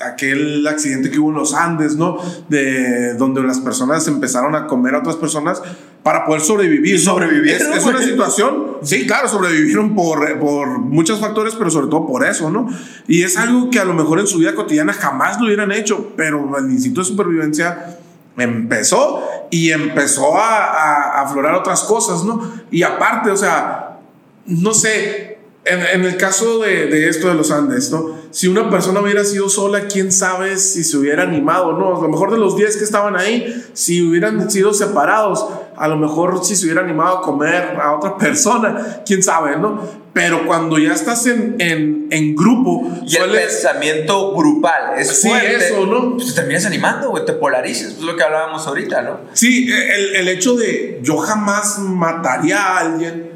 aquel 0.00 0.66
accidente 0.66 1.10
que 1.10 1.18
hubo 1.18 1.30
en 1.30 1.36
los 1.36 1.54
Andes, 1.54 1.96
¿no? 1.96 2.18
De 2.48 3.14
donde 3.14 3.42
las 3.42 3.60
personas 3.60 4.06
empezaron 4.08 4.54
a 4.54 4.66
comer 4.66 4.94
a 4.94 4.98
otras 4.98 5.16
personas 5.16 5.62
para 6.02 6.24
poder 6.24 6.40
sobrevivir. 6.40 6.98
sobrevivir. 6.98 7.52
Es, 7.52 7.84
una 7.84 8.02
situación, 8.02 8.78
sí, 8.82 9.06
claro, 9.06 9.28
sobrevivieron 9.28 9.94
por, 9.94 10.38
por 10.38 10.78
muchos 10.78 11.20
factores, 11.20 11.54
pero 11.54 11.70
sobre 11.70 11.88
todo 11.88 12.06
por 12.06 12.24
eso, 12.24 12.50
¿no? 12.50 12.68
Y 13.06 13.22
es 13.22 13.36
algo 13.36 13.70
que 13.70 13.78
a 13.78 13.84
lo 13.84 13.92
mejor 13.92 14.20
en 14.20 14.26
su 14.26 14.38
vida 14.38 14.54
cotidiana 14.54 14.92
jamás 14.92 15.38
lo 15.38 15.46
hubieran 15.46 15.72
hecho, 15.72 16.12
pero 16.16 16.56
el 16.56 16.70
instinto 16.70 17.00
de 17.00 17.06
supervivencia 17.06 17.98
empezó 18.36 19.22
y 19.50 19.70
empezó 19.70 20.38
a, 20.38 20.64
a 20.64 21.22
aflorar 21.22 21.54
otras 21.54 21.82
cosas, 21.82 22.24
¿no? 22.24 22.50
Y 22.70 22.82
aparte, 22.82 23.30
o 23.30 23.36
sea, 23.36 23.98
no 24.46 24.72
sé, 24.72 25.29
en, 25.70 26.04
el 26.04 26.16
caso 26.16 26.58
de, 26.58 26.86
de, 26.86 27.08
esto 27.08 27.28
de 27.28 27.34
los 27.34 27.50
Andes, 27.50 27.90
¿no? 27.90 28.18
Si 28.30 28.46
una 28.46 28.70
persona 28.70 29.00
hubiera 29.00 29.24
sido 29.24 29.48
sola, 29.48 29.88
quién 29.88 30.12
sabe 30.12 30.56
si 30.56 30.84
se 30.84 30.96
hubiera 30.96 31.24
animado, 31.24 31.72
¿no? 31.72 31.96
A 31.98 32.02
lo 32.02 32.08
mejor 32.08 32.30
de 32.30 32.38
los 32.38 32.56
10 32.56 32.76
que 32.76 32.84
estaban 32.84 33.16
ahí, 33.16 33.64
si 33.72 34.02
hubieran 34.02 34.50
sido 34.50 34.72
separados, 34.72 35.46
a 35.76 35.88
lo 35.88 35.96
mejor 35.96 36.44
si 36.44 36.54
se 36.54 36.66
hubiera 36.66 36.82
animado 36.82 37.18
a 37.18 37.22
comer 37.22 37.76
a 37.80 37.96
otra 37.96 38.16
persona, 38.18 39.02
quién 39.04 39.22
sabe, 39.22 39.56
¿no? 39.56 40.00
Pero 40.12 40.46
cuando 40.46 40.78
ya 40.78 40.92
estás 40.92 41.26
en, 41.26 41.56
en, 41.58 42.08
en 42.10 42.34
grupo. 42.34 42.88
Y 43.06 43.16
el 43.16 43.30
pensamiento 43.30 44.34
grupal 44.34 44.98
es 44.98 45.22
sí, 45.22 45.30
eso, 45.30 45.86
¿no? 45.86 46.16
Pues 46.16 46.28
te 46.28 46.40
terminas 46.40 46.66
animando, 46.66 47.10
güey, 47.10 47.24
te 47.24 47.32
polarizas, 47.32 47.92
es 47.92 48.00
lo 48.00 48.16
que 48.16 48.22
hablábamos 48.22 48.66
ahorita, 48.66 49.02
¿no? 49.02 49.20
Sí, 49.32 49.70
el, 49.72 50.16
el 50.16 50.28
hecho 50.28 50.54
de 50.54 51.00
yo 51.02 51.16
jamás 51.16 51.78
mataría 51.78 52.60
a 52.60 52.78
alguien 52.78 53.29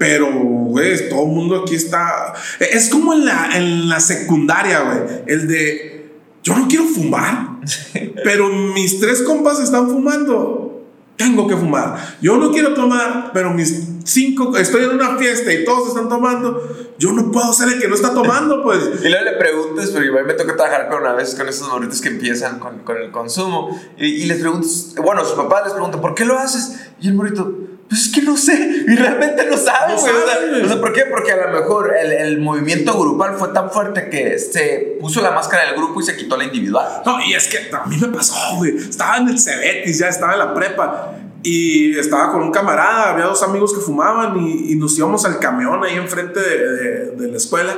pero, 0.00 0.32
güey, 0.32 1.10
todo 1.10 1.24
el 1.24 1.28
mundo 1.28 1.60
aquí 1.60 1.74
está. 1.74 2.32
Es 2.58 2.88
como 2.88 3.12
en 3.12 3.26
la, 3.26 3.50
en 3.54 3.86
la 3.86 4.00
secundaria, 4.00 4.80
güey. 4.80 5.24
El 5.26 5.46
de. 5.46 6.10
Yo 6.42 6.56
no 6.56 6.66
quiero 6.68 6.84
fumar, 6.86 7.58
pero 8.24 8.48
mis 8.48 8.98
tres 8.98 9.20
compas 9.20 9.60
están 9.60 9.90
fumando. 9.90 10.86
Tengo 11.16 11.46
que 11.46 11.54
fumar. 11.54 12.16
Yo 12.22 12.38
no 12.38 12.50
quiero 12.50 12.72
tomar, 12.72 13.30
pero 13.34 13.52
mis 13.52 13.88
cinco. 14.04 14.56
Estoy 14.56 14.84
en 14.84 14.92
una 14.92 15.18
fiesta 15.18 15.52
y 15.52 15.66
todos 15.66 15.88
están 15.88 16.08
tomando. 16.08 16.94
Yo 16.98 17.12
no 17.12 17.30
puedo 17.30 17.52
ser 17.52 17.68
el 17.68 17.78
que 17.78 17.86
no 17.86 17.94
está 17.94 18.14
tomando, 18.14 18.62
pues. 18.62 18.78
y 19.04 19.08
luego 19.10 19.24
le 19.26 19.32
preguntas, 19.32 19.94
a 19.94 20.00
mí 20.00 20.06
me 20.26 20.32
toca 20.32 20.56
trabajar 20.56 20.88
con 20.88 21.02
una 21.02 21.12
vez 21.12 21.34
con 21.34 21.46
esos 21.46 21.68
morritos 21.68 22.00
que 22.00 22.08
empiezan 22.08 22.58
con, 22.58 22.78
con 22.84 22.96
el 22.96 23.10
consumo. 23.10 23.78
Y, 23.98 24.06
y 24.06 24.24
les 24.24 24.40
preguntas, 24.40 24.94
bueno, 24.96 25.22
su 25.26 25.36
papá 25.36 25.60
les 25.62 25.74
pregunta, 25.74 26.00
¿por 26.00 26.14
qué 26.14 26.24
lo 26.24 26.38
haces? 26.38 26.86
Y 27.02 27.08
el 27.08 27.14
morrito 27.16 27.69
pues 27.90 28.02
es 28.02 28.12
que 28.12 28.22
no 28.22 28.36
sé, 28.36 28.84
y 28.86 28.94
realmente 28.94 29.44
no 29.46 29.56
sabe, 29.56 29.94
güey. 29.96 30.62
o, 30.62 30.68
sea, 30.68 30.80
¿por 30.80 30.92
qué? 30.92 31.06
Porque 31.10 31.32
a 31.32 31.48
lo 31.48 31.58
mejor 31.58 31.92
el, 32.00 32.12
el, 32.12 32.38
movimiento 32.38 32.96
grupal 32.96 33.34
fue 33.34 33.48
tan 33.48 33.68
fuerte 33.68 34.08
que 34.08 34.38
se 34.38 34.96
puso 35.00 35.20
la 35.20 35.32
máscara 35.32 35.66
del 35.66 35.74
grupo 35.74 36.00
y 36.00 36.04
se 36.04 36.16
quitó 36.16 36.36
la 36.36 36.44
individual. 36.44 36.86
No, 37.04 37.20
y 37.20 37.34
es 37.34 37.48
que 37.48 37.68
a 37.74 37.84
mí 37.86 37.96
me 38.00 38.06
pasó, 38.06 38.36
güey. 38.58 38.76
Estaba 38.76 39.16
en 39.16 39.30
el 39.30 39.40
Cebetis, 39.40 39.98
ya 39.98 40.06
estaba 40.06 40.34
en 40.34 40.38
la 40.38 40.54
prepa. 40.54 41.16
Y 41.42 41.98
estaba 41.98 42.30
con 42.30 42.42
un 42.42 42.52
camarada, 42.52 43.10
había 43.10 43.24
dos 43.24 43.42
amigos 43.42 43.74
que 43.74 43.80
fumaban 43.80 44.38
y, 44.38 44.70
y 44.70 44.76
nos 44.76 44.96
íbamos 44.96 45.24
al 45.24 45.40
camión 45.40 45.82
ahí 45.82 45.96
enfrente 45.96 46.38
de, 46.38 47.10
de, 47.16 47.28
la 47.28 47.36
escuela 47.38 47.74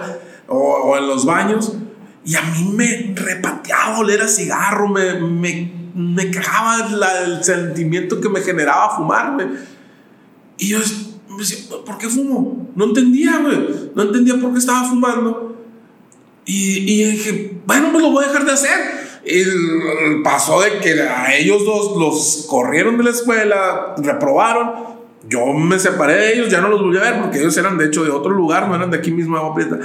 o, 0.46 0.58
o, 0.58 0.98
en 0.98 1.06
los 1.06 1.24
baños. 1.24 1.72
Y 2.22 2.34
a 2.34 2.42
mí 2.42 2.70
me 2.74 3.14
repateaba 3.16 4.00
oler 4.00 4.20
a 4.20 4.28
cigarro, 4.28 4.88
me, 4.88 5.14
me, 5.14 5.72
me 5.94 6.30
cagaba 6.30 6.86
la, 6.90 7.22
el 7.22 7.42
sentimiento 7.42 8.20
que 8.20 8.28
me 8.28 8.42
generaba 8.42 8.94
fumar, 8.94 9.32
güey. 9.36 9.72
Y 10.62 10.68
yo 10.68 10.78
decía, 10.78 11.58
¿por 11.84 11.98
qué 11.98 12.08
fumo? 12.08 12.70
No 12.76 12.84
entendía, 12.84 13.38
güey. 13.38 13.90
No 13.96 14.02
entendía 14.02 14.36
por 14.36 14.52
qué 14.52 14.60
estaba 14.60 14.84
fumando. 14.88 15.56
Y, 16.46 16.78
y 16.78 17.04
dije, 17.10 17.56
bueno, 17.66 17.88
pues 17.90 18.00
lo 18.00 18.12
voy 18.12 18.24
a 18.24 18.28
dejar 18.28 18.44
de 18.44 18.52
hacer. 18.52 18.78
Y 19.24 20.22
pasó 20.22 20.60
de 20.60 20.78
que 20.78 21.02
a 21.02 21.34
ellos 21.34 21.64
dos 21.64 21.96
los 21.98 22.46
corrieron 22.48 22.96
de 22.96 23.02
la 23.02 23.10
escuela, 23.10 23.96
reprobaron. 23.98 24.92
Yo 25.28 25.46
me 25.46 25.80
separé 25.80 26.14
de 26.14 26.34
ellos, 26.34 26.48
ya 26.48 26.60
no 26.60 26.68
los 26.68 26.80
volví 26.80 26.98
a 26.98 27.10
ver 27.10 27.20
porque 27.20 27.40
ellos 27.40 27.56
eran 27.56 27.76
de 27.76 27.86
hecho 27.86 28.04
de 28.04 28.10
otro 28.10 28.30
lugar, 28.30 28.68
no 28.68 28.76
eran 28.76 28.92
de 28.92 28.98
aquí 28.98 29.10
mismo 29.10 29.36
Agua 29.36 29.54
Prieta. 29.54 29.80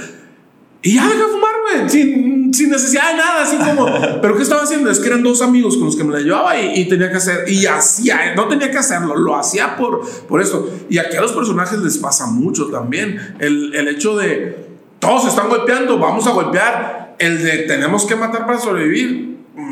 Y 0.80 0.94
ya 0.94 1.08
dejé 1.08 1.18
de 1.18 1.24
fumar, 1.24 1.50
güey, 1.62 1.90
sin, 1.90 2.54
sin, 2.54 2.70
necesidad 2.70 3.10
de 3.10 3.16
nada, 3.16 3.42
así 3.42 3.56
como. 3.56 3.86
Pero 4.22 4.36
¿qué 4.36 4.42
estaba 4.42 4.62
haciendo? 4.62 4.90
Es 4.90 5.00
que 5.00 5.08
eran 5.08 5.24
dos 5.24 5.42
amigos 5.42 5.76
con 5.76 5.86
los 5.86 5.96
que 5.96 6.04
me 6.04 6.12
la 6.12 6.20
llevaba 6.20 6.58
y, 6.58 6.80
y 6.80 6.88
tenía 6.88 7.10
que 7.10 7.16
hacer. 7.16 7.50
Y 7.50 7.66
hacía, 7.66 8.34
no 8.36 8.46
tenía 8.46 8.70
que 8.70 8.78
hacerlo, 8.78 9.16
lo 9.16 9.36
hacía 9.36 9.76
por, 9.76 10.08
por 10.26 10.40
eso. 10.40 10.70
Y 10.88 10.98
aquí 10.98 11.16
a 11.16 11.20
los 11.20 11.32
personajes 11.32 11.80
les 11.80 11.98
pasa 11.98 12.26
mucho 12.26 12.66
también. 12.66 13.36
El, 13.40 13.74
el 13.74 13.88
hecho 13.88 14.16
de. 14.16 14.68
Todos 15.00 15.26
están 15.26 15.48
golpeando, 15.48 15.98
vamos 15.98 16.26
a 16.26 16.30
golpear. 16.30 17.16
El 17.18 17.42
de 17.42 17.58
tenemos 17.58 18.04
que 18.04 18.14
matar 18.14 18.46
para 18.46 18.60
sobrevivir 18.60 19.27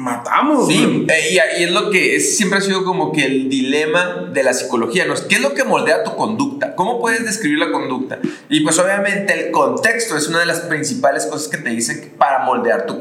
matamos. 0.07 0.69
Sí, 0.69 1.05
eh, 1.09 1.39
y, 1.59 1.63
es 1.65 1.71
lo 1.71 1.91
que 1.91 2.17
es, 2.17 2.37
siempre 2.37 2.61
ha 2.61 2.63
sido 2.63 2.85
como 2.85 3.13
que 3.13 3.25
el 3.25 3.49
dilema 3.49 4.31
de 4.33 4.43
la 4.45 4.55
psicología, 4.55 5.05
¿no? 5.05 5.15
¿Qué 5.29 5.35
es 5.35 5.41
lo 5.41 5.53
que 5.53 5.65
moldea 5.65 6.05
tu 6.05 6.15
conducta? 6.15 6.75
¿Cómo 6.77 7.01
puedes 7.01 7.25
describir 7.25 7.59
la 7.59 7.73
conducta? 7.73 8.21
Y 8.49 8.61
pues 8.61 8.79
obviamente 8.79 9.35
el 9.35 9.51
contexto 9.51 10.17
es 10.17 10.29
una 10.29 10.39
de 10.39 10.47
las 10.47 10.61
principales 10.61 11.27
cosas 11.27 11.49
que 11.49 11.59
te 11.59 11.71
dicen 11.71 12.15
para 12.17 12.45
moldear 12.45 12.87
tu, 12.87 12.97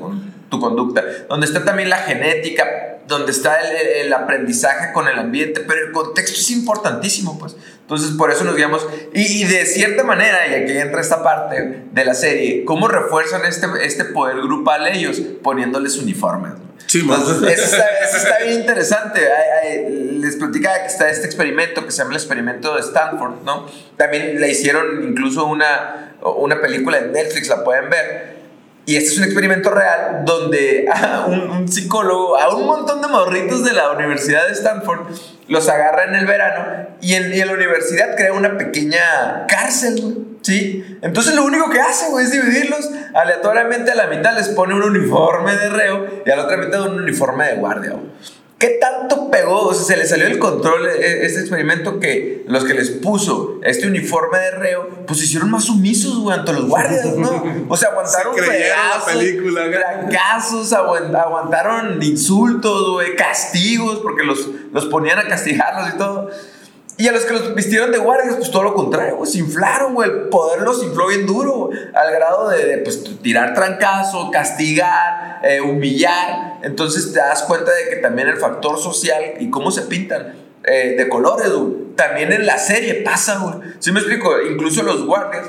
tu 0.56 0.62
conducta, 0.62 1.04
donde 1.30 1.46
está 1.46 1.64
también 1.64 1.90
la 1.90 1.98
genética, 1.98 3.00
donde 3.08 3.32
está 3.32 3.60
el, 3.60 4.06
el, 4.06 4.14
aprendizaje 4.14 4.92
con 4.94 5.08
el 5.08 5.20
ambiente, 5.20 5.62
pero 5.62 5.86
el 5.86 5.92
contexto 5.92 6.40
es 6.40 6.50
importantísimo, 6.52 7.38
pues. 7.38 7.56
Entonces, 7.82 8.12
por 8.18 8.32
eso 8.32 8.44
nos 8.44 8.56
guiamos. 8.56 8.86
Y, 9.14 9.42
y, 9.42 9.44
de 9.44 9.66
cierta 9.66 10.04
manera, 10.04 10.48
y 10.48 10.56
aquí 10.56 10.76
entra 10.76 11.02
esta 11.02 11.22
parte 11.22 11.84
de 11.92 12.06
la 12.06 12.16
serie, 12.16 12.66
¿cómo 12.66 12.88
refuerzan 12.88 13.46
este, 13.46 13.68
este 13.84 14.06
poder 14.06 14.38
grupal 14.38 14.88
ellos? 14.88 15.22
Poniéndoles 15.44 15.98
uniformes. 15.98 16.54
Sí, 16.88 17.02
Entonces, 17.02 17.60
eso, 17.60 17.76
está, 17.76 17.88
eso 18.04 18.18
está, 18.18 18.38
bien 18.44 18.60
interesante. 18.62 19.22
les 20.20 20.36
platicaba 20.38 20.80
que 20.82 20.88
está 20.88 21.10
este 21.10 21.28
experimento 21.28 21.86
que 21.86 21.92
se 21.92 22.00
llama 22.00 22.12
el 22.12 22.18
experimento 22.18 22.74
de 22.74 22.82
Stanford, 22.82 23.44
¿no? 23.44 23.68
También 23.98 24.40
le 24.40 24.50
hicieron 24.50 25.04
incluso 25.08 25.46
una, 25.46 26.16
una 26.22 26.62
película 26.62 26.98
en 26.98 27.12
Netflix, 27.12 27.50
la 27.50 27.64
pueden 27.64 27.90
ver 27.90 28.45
y 28.86 28.98
este 28.98 29.10
es 29.10 29.18
un 29.18 29.24
experimento 29.24 29.72
real 29.72 30.22
donde 30.26 30.88
un, 31.28 31.68
psicólogo, 31.68 32.38
a 32.38 32.56
un 32.56 32.66
montón 32.66 33.02
de 33.02 33.08
morritos 33.08 33.64
de 33.64 33.74
la 33.74 33.92
Universidad 33.92 34.48
de 34.48 34.54
Stanford, 34.54 35.08
los 35.48 35.68
agarra 35.70 36.06
en 36.06 36.16
el 36.16 36.26
verano 36.26 36.88
y 37.02 37.14
en, 37.14 37.38
la 37.46 37.54
universidad 37.54 38.16
crea 38.16 38.34
una 38.34 38.58
pequeña 38.58 39.46
cárcel, 39.48 40.38
¿sí? 40.42 40.98
Entonces 41.02 41.36
lo 41.36 41.44
único 41.44 41.70
que 41.70 41.80
hace, 41.80 42.06
es 42.22 42.32
dividirlos 42.32 42.90
aleatoriamente 43.14 43.92
a 43.92 43.96
la 43.96 44.08
mitad, 44.08 44.36
les 44.36 44.50
pone 44.50 44.74
un 44.74 44.84
uniforme 44.84 45.56
de 45.56 45.70
reo 45.70 46.24
y 46.26 46.30
a 46.30 46.36
la 46.36 46.44
otra 46.44 46.58
mitad 46.58 46.88
un 46.88 47.02
uniforme 47.02 47.48
de 47.48 47.56
guardia. 47.56 47.94
¿Qué 48.66 48.80
tanto 48.82 49.30
pegó? 49.30 49.68
O 49.68 49.74
sea, 49.76 49.84
se 49.84 49.98
le 49.98 50.08
salió 50.08 50.26
el 50.26 50.40
control 50.40 50.88
este 50.88 51.42
experimento 51.42 52.00
que 52.00 52.44
los 52.48 52.64
que 52.66 52.74
les 52.74 52.90
puso 52.90 53.60
este 53.62 53.86
uniforme 53.86 54.40
de 54.40 54.52
reo, 54.52 54.90
pues 55.06 55.20
se 55.20 55.26
hicieron 55.26 55.52
más 55.52 55.66
sumisos, 55.66 56.18
güey, 56.18 56.36
ante 56.36 56.52
los 56.52 56.68
guardias, 56.68 57.06
¿no? 57.16 57.44
O 57.70 57.78
sea, 57.78 57.90
aguantaron 57.90 58.34
fracasos, 59.54 60.74
aguantaron 60.74 62.02
insultos, 62.02 62.94
güey, 62.94 63.16
castigos, 63.16 64.00
porque 64.00 64.24
los, 64.24 64.50
los 64.74 64.86
ponían 64.86 65.20
a 65.20 65.28
castigarlos 65.28 65.94
y 65.94 65.98
todo. 66.00 66.32
Y 66.98 67.08
a 67.10 67.12
los 67.12 67.24
que 67.24 67.34
los 67.34 67.54
vistieron 67.54 67.92
de 67.92 67.98
guardias, 67.98 68.36
pues 68.36 68.50
todo 68.52 68.64
lo 68.64 68.74
contrario, 68.74 69.18
güey, 69.18 69.30
se 69.30 69.40
inflaron, 69.40 69.94
güey, 69.94 70.10
el 70.10 70.16
poder 70.30 70.62
los 70.62 70.82
infló 70.82 71.08
bien 71.08 71.26
duro, 71.26 71.70
al 71.94 72.12
grado 72.14 72.48
de, 72.50 72.78
pues, 72.78 73.04
tirar 73.22 73.54
trancazo, 73.54 74.32
castigar, 74.32 75.42
eh, 75.44 75.60
humillar. 75.60 76.60
Entonces 76.64 77.12
te 77.12 77.20
das 77.20 77.44
cuenta 77.44 77.72
de 77.74 77.90
que 77.90 77.96
también 77.98 78.30
el 78.30 78.38
factor 78.38 78.80
social 78.80 79.34
y 79.40 79.50
cómo 79.50 79.72
se 79.72 79.82
pintan 79.84 80.36
eh, 80.64 80.96
de 80.98 81.10
colores, 81.10 81.52
güey, 81.52 81.96
también 81.98 82.32
en 82.32 82.46
la 82.46 82.58
serie 82.58 82.96
pasa, 82.96 83.40
güey. 83.40 83.56
¿Sí 83.80 83.92
me 83.92 84.00
explico? 84.00 84.42
Incluso 84.42 84.82
los 84.82 85.06
guardias 85.06 85.48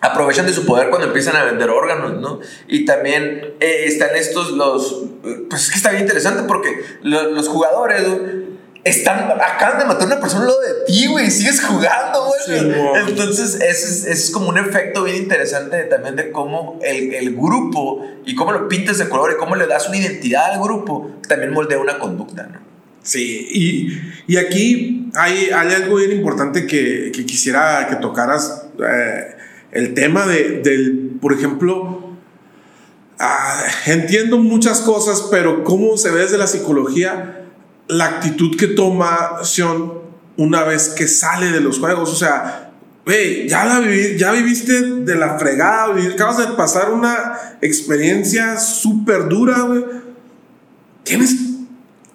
aprovechan 0.00 0.46
de 0.46 0.52
su 0.52 0.66
poder 0.66 0.90
cuando 0.90 1.08
empiezan 1.08 1.34
a 1.36 1.44
vender 1.44 1.70
órganos, 1.70 2.20
¿no? 2.20 2.40
Y 2.68 2.84
también 2.84 3.54
eh, 3.60 3.84
están 3.86 4.14
estos, 4.14 4.52
los, 4.52 5.04
pues 5.48 5.64
es 5.64 5.70
que 5.70 5.76
está 5.76 5.90
bien 5.90 6.02
interesante 6.02 6.42
porque 6.46 6.84
los, 7.02 7.32
los 7.32 7.48
jugadores, 7.48 8.06
güey, 8.06 8.47
están, 8.84 9.30
acaban 9.32 9.78
de 9.78 9.84
matar 9.84 10.02
a 10.02 10.06
una 10.06 10.20
persona 10.20 10.46
lado 10.46 10.60
de 10.60 10.84
ti, 10.86 11.06
güey, 11.06 11.26
y 11.26 11.30
sigues 11.30 11.60
jugando, 11.62 12.26
güey. 12.26 12.40
Sí, 12.46 12.72
Entonces, 13.08 13.56
ese 13.56 13.68
es, 13.68 14.06
es, 14.06 14.30
como 14.30 14.48
un 14.48 14.58
efecto 14.58 15.04
bien 15.04 15.16
interesante 15.16 15.82
también 15.84 16.16
de 16.16 16.30
cómo 16.30 16.78
el, 16.82 17.12
el, 17.14 17.34
grupo 17.34 18.06
y 18.24 18.34
cómo 18.34 18.52
lo 18.52 18.68
pintas 18.68 18.98
de 18.98 19.08
color 19.08 19.32
y 19.32 19.36
cómo 19.36 19.56
le 19.56 19.66
das 19.66 19.88
una 19.88 19.98
identidad 19.98 20.52
al 20.52 20.62
grupo, 20.62 21.10
también 21.28 21.52
moldea 21.52 21.78
una 21.78 21.98
conducta, 21.98 22.44
¿no? 22.44 22.68
Sí, 23.02 23.48
y, 23.50 24.32
y 24.32 24.36
aquí 24.36 25.10
hay, 25.14 25.50
hay, 25.50 25.72
algo 25.72 25.96
bien 25.96 26.12
importante 26.12 26.66
que, 26.66 27.10
que 27.14 27.24
quisiera 27.24 27.86
que 27.88 27.96
tocaras, 27.96 28.66
eh, 28.78 29.36
el 29.72 29.94
tema 29.94 30.26
de, 30.26 30.60
del, 30.62 31.18
por 31.20 31.32
ejemplo, 31.32 32.16
ah, 33.18 33.64
entiendo 33.86 34.38
muchas 34.38 34.80
cosas, 34.80 35.28
pero 35.30 35.64
cómo 35.64 35.96
se 35.96 36.10
ve 36.10 36.20
desde 36.20 36.38
la 36.38 36.46
psicología 36.46 37.47
la 37.88 38.04
actitud 38.06 38.56
que 38.56 38.68
toma 38.68 39.38
Sion 39.42 40.02
una 40.36 40.62
vez 40.62 40.90
que 40.90 41.08
sale 41.08 41.50
de 41.50 41.60
los 41.60 41.78
juegos. 41.78 42.10
O 42.10 42.16
sea, 42.16 42.72
güey, 43.04 43.48
ya, 43.48 43.64
la 43.64 43.82
ya 44.16 44.32
viviste 44.32 44.80
de 44.82 45.14
la 45.16 45.38
fregada, 45.38 45.94
acabas 46.12 46.38
de 46.38 46.46
pasar 46.54 46.92
una 46.92 47.56
experiencia 47.60 48.58
súper 48.58 49.28
dura, 49.28 49.60
güey. 49.60 49.84
Tienes 51.02 51.34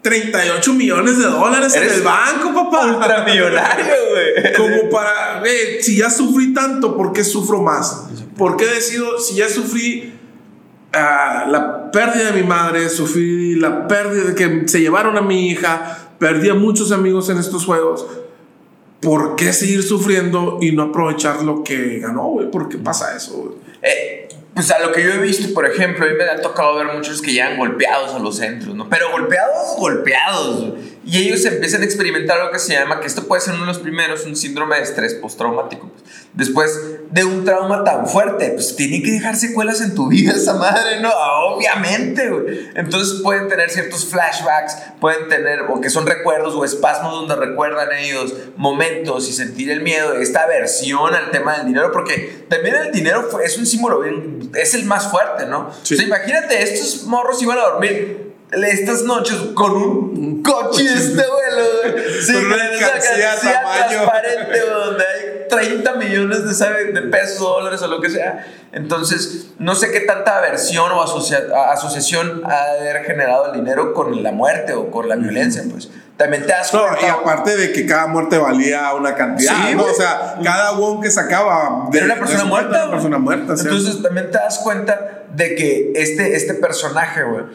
38 0.03 0.73
millones 0.73 1.17
de 1.17 1.25
dólares 1.25 1.75
en 1.75 1.83
el 1.83 2.01
banco, 2.01 2.53
papá. 2.53 2.85
Ultramillonario, 2.85 3.93
güey. 4.11 4.53
Como 4.55 4.89
para, 4.89 5.39
güey, 5.39 5.81
si 5.81 5.97
ya 5.97 6.09
sufrí 6.09 6.53
tanto, 6.53 6.95
¿por 6.95 7.13
qué 7.13 7.23
sufro 7.23 7.61
más? 7.61 8.05
¿Por 8.37 8.57
qué 8.57 8.65
decido, 8.65 9.19
si 9.19 9.35
ya 9.35 9.49
sufrí 9.49 10.12
uh, 10.93 11.49
la 11.49 11.91
pérdida 11.91 12.31
de 12.31 12.41
mi 12.41 12.47
madre, 12.47 12.89
sufrí 12.89 13.55
la 13.55 13.87
pérdida 13.87 14.25
de 14.25 14.35
que 14.35 14.67
se 14.67 14.81
llevaron 14.81 15.17
a 15.17 15.21
mi 15.21 15.49
hija, 15.49 15.97
perdí 16.19 16.49
a 16.49 16.53
muchos 16.53 16.91
amigos 16.91 17.29
en 17.29 17.37
estos 17.37 17.65
juegos. 17.65 18.05
¿por 19.03 19.35
qué 19.35 19.53
seguir 19.53 19.83
sufriendo 19.83 20.57
y 20.61 20.71
no 20.71 20.83
aprovechar 20.83 21.43
lo 21.43 21.63
que 21.63 21.99
ganó, 21.99 22.29
güey? 22.29 22.49
¿Por 22.49 22.69
qué 22.69 22.77
pasa 22.77 23.15
eso? 23.15 23.57
Eh, 23.81 24.29
pues 24.53 24.71
a 24.71 24.79
lo 24.79 24.91
que 24.91 25.03
yo 25.03 25.11
he 25.11 25.17
visto, 25.17 25.53
por 25.53 25.65
ejemplo, 25.65 26.05
a 26.05 26.09
mí 26.09 26.15
me 26.15 26.23
ha 26.23 26.41
tocado 26.41 26.75
ver 26.75 26.87
muchos 26.95 27.21
que 27.21 27.33
llegan 27.33 27.57
golpeados 27.57 28.13
a 28.13 28.19
los 28.19 28.37
centros, 28.37 28.73
¿no? 28.73 28.89
Pero 28.89 29.11
golpeados, 29.11 29.75
golpeados. 29.77 30.73
Y 31.05 31.17
ellos 31.17 31.43
empiezan 31.45 31.81
a 31.81 31.85
experimentar 31.85 32.39
lo 32.39 32.51
que 32.51 32.59
se 32.59 32.73
llama, 32.73 32.99
que 32.99 33.07
esto 33.07 33.27
puede 33.27 33.41
ser 33.41 33.55
uno 33.55 33.63
de 33.63 33.67
los 33.67 33.79
primeros, 33.79 34.25
un 34.25 34.35
síndrome 34.35 34.77
de 34.77 34.83
estrés 34.83 35.13
postraumático. 35.15 35.89
Pues. 35.89 36.03
Después 36.33 36.79
de 37.11 37.23
un 37.25 37.45
trauma 37.45 37.83
tan 37.83 38.07
fuerte, 38.07 38.51
pues 38.51 38.75
tiene 38.75 39.03
que 39.03 39.11
dejar 39.11 39.35
secuelas 39.35 39.81
en 39.81 39.93
tu 39.95 40.07
vida 40.07 40.33
esa 40.33 40.53
madre, 40.53 41.01
¿no? 41.01 41.09
Obviamente, 41.47 42.29
güey. 42.29 42.69
Entonces 42.75 43.21
pueden 43.21 43.47
tener 43.47 43.69
ciertos 43.69 44.05
flashbacks, 44.05 44.77
pueden 44.99 45.27
tener, 45.27 45.61
o 45.69 45.81
que 45.81 45.89
son 45.89 46.05
recuerdos 46.05 46.55
o 46.55 46.65
espasmos 46.65 47.13
donde 47.13 47.35
recuerdan 47.35 47.91
ellos 47.97 48.33
momentos 48.55 49.29
y 49.29 49.33
sentir 49.33 49.69
el 49.71 49.81
miedo, 49.81 50.13
esta 50.13 50.43
aversión 50.43 51.13
al 51.13 51.31
tema 51.31 51.57
del 51.57 51.67
dinero, 51.67 51.91
porque 51.91 52.45
también 52.49 52.75
el 52.75 52.91
dinero 52.91 53.29
es 53.41 53.57
un 53.57 53.65
símbolo 53.65 53.99
bien 53.99 54.51
es 54.55 54.73
el 54.73 54.85
más 54.85 55.09
fuerte, 55.09 55.45
¿no? 55.45 55.69
O 55.69 55.85
sea, 55.85 56.03
imagínate, 56.03 56.61
estos 56.61 57.03
morros 57.03 57.41
iban 57.41 57.57
a 57.57 57.61
dormir 57.61 58.32
estas 58.61 59.03
noches 59.03 59.35
con 59.53 59.71
un 59.71 60.43
coche 60.43 60.83
de 60.83 60.93
este 60.93 61.23
vuelo, 61.27 61.63
sí, 62.21 62.33
con 62.33 62.45
una 62.45 62.69
transparente 62.69 64.59
donde 64.59 65.03
hay 65.05 65.47
30 65.49 65.95
millones 65.95 66.59
de, 66.59 66.91
de 66.93 67.01
pesos, 67.03 67.39
dólares 67.39 67.81
o 67.81 67.87
lo 67.87 68.01
que 68.01 68.09
sea. 68.09 68.45
Entonces, 68.71 69.47
no 69.59 69.75
sé 69.75 69.91
qué 69.91 70.01
tanta 70.01 70.37
aversión 70.37 70.91
o 70.91 71.01
asociación 71.01 72.41
ha 72.45 72.73
de 72.73 72.89
haber 72.89 73.05
generado 73.05 73.47
el 73.47 73.59
dinero 73.59 73.93
con 73.93 74.23
la 74.23 74.31
muerte 74.31 74.73
o 74.73 74.89
con 74.89 75.07
la 75.07 75.15
violencia, 75.15 75.63
pues 75.69 75.89
también 76.17 76.43
te 76.43 76.49
das 76.49 76.69
cuenta. 76.71 76.91
No, 76.91 77.07
y 77.07 77.09
aparte 77.09 77.57
de 77.57 77.71
que 77.71 77.85
cada 77.85 78.07
muerte 78.07 78.37
valía 78.37 78.93
una 78.93 79.15
cantidad, 79.15 79.71
¿no? 79.75 79.83
O 79.83 79.93
sea, 79.93 80.35
cada 80.43 80.73
won 80.73 81.01
que 81.01 81.09
sacaba. 81.09 81.87
Era 81.91 82.05
una 82.05 82.15
persona 82.15 82.45
muerta. 82.45 82.83
Una 82.83 82.91
persona 82.91 83.17
muerta, 83.17 83.53
Entonces 83.53 84.01
también 84.01 84.31
te 84.31 84.37
das 84.37 84.59
cuenta 84.59 85.23
de 85.33 85.55
que 85.55 85.91
este, 85.95 86.35
este 86.35 86.53
personaje, 86.53 87.23
güey, 87.23 87.45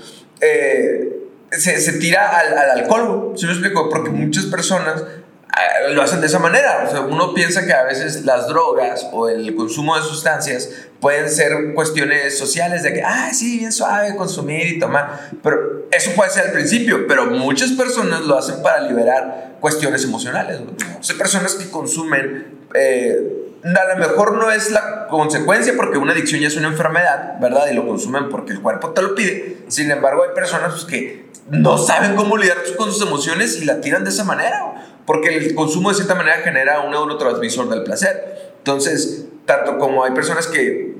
eh, 0.40 1.18
se, 1.50 1.80
se, 1.80 1.92
tira 1.94 2.38
al, 2.38 2.56
al 2.56 2.70
alcohol, 2.70 3.32
¿sí 3.36 3.46
me 3.46 3.52
explico? 3.52 3.88
Porque 3.88 4.10
muchas 4.10 4.46
personas 4.46 5.02
ah, 5.48 5.88
lo 5.90 6.02
hacen 6.02 6.20
de 6.20 6.26
esa 6.26 6.38
manera. 6.38 6.84
O 6.86 6.90
sea, 6.90 7.00
uno 7.00 7.34
piensa 7.34 7.64
que 7.66 7.72
a 7.72 7.84
veces 7.84 8.24
las 8.24 8.48
drogas 8.48 9.06
o 9.12 9.28
el 9.28 9.54
consumo 9.54 9.96
de 9.96 10.02
sustancias 10.02 10.68
pueden 11.00 11.30
ser 11.30 11.74
cuestiones 11.74 12.36
sociales 12.36 12.82
de 12.82 12.92
que, 12.92 13.02
ah, 13.02 13.30
sí, 13.32 13.58
bien 13.58 13.72
suave 13.72 14.16
consumir 14.16 14.66
y 14.66 14.78
tomar. 14.78 15.30
Pero 15.42 15.86
eso 15.90 16.12
puede 16.12 16.30
ser 16.30 16.46
al 16.46 16.52
principio, 16.52 17.06
pero 17.06 17.26
muchas 17.26 17.70
personas 17.72 18.22
lo 18.22 18.36
hacen 18.36 18.62
para 18.62 18.80
liberar 18.80 19.56
cuestiones 19.60 20.04
emocionales. 20.04 20.60
O 21.00 21.02
sea, 21.02 21.16
personas 21.16 21.54
que 21.54 21.70
consumen, 21.70 22.58
eh, 22.74 23.47
a 23.64 23.94
lo 23.94 23.96
mejor 23.96 24.36
no 24.36 24.50
es 24.50 24.70
la 24.70 25.06
consecuencia 25.08 25.74
porque 25.76 25.98
una 25.98 26.12
adicción 26.12 26.40
ya 26.40 26.48
es 26.48 26.56
una 26.56 26.68
enfermedad, 26.68 27.38
¿verdad? 27.40 27.68
Y 27.70 27.74
lo 27.74 27.86
consumen 27.86 28.28
porque 28.28 28.52
el 28.52 28.60
cuerpo 28.60 28.90
te 28.90 29.02
lo 29.02 29.14
pide. 29.14 29.58
Sin 29.68 29.90
embargo, 29.90 30.24
hay 30.24 30.34
personas 30.34 30.72
pues, 30.72 30.84
que 30.84 31.26
no 31.50 31.78
saben 31.78 32.14
cómo 32.14 32.36
lidiar 32.36 32.58
con 32.76 32.92
sus 32.92 33.02
emociones 33.06 33.60
y 33.60 33.64
la 33.64 33.80
tiran 33.80 34.04
de 34.04 34.10
esa 34.10 34.24
manera, 34.24 35.00
porque 35.06 35.36
el 35.36 35.54
consumo 35.54 35.88
de 35.88 35.96
cierta 35.96 36.14
manera 36.14 36.38
genera 36.38 36.80
un 36.80 36.90
neurotransmisor 36.90 37.68
del 37.68 37.82
placer. 37.82 38.52
Entonces, 38.58 39.26
tanto 39.44 39.78
como 39.78 40.04
hay 40.04 40.12
personas 40.12 40.46
que, 40.46 40.96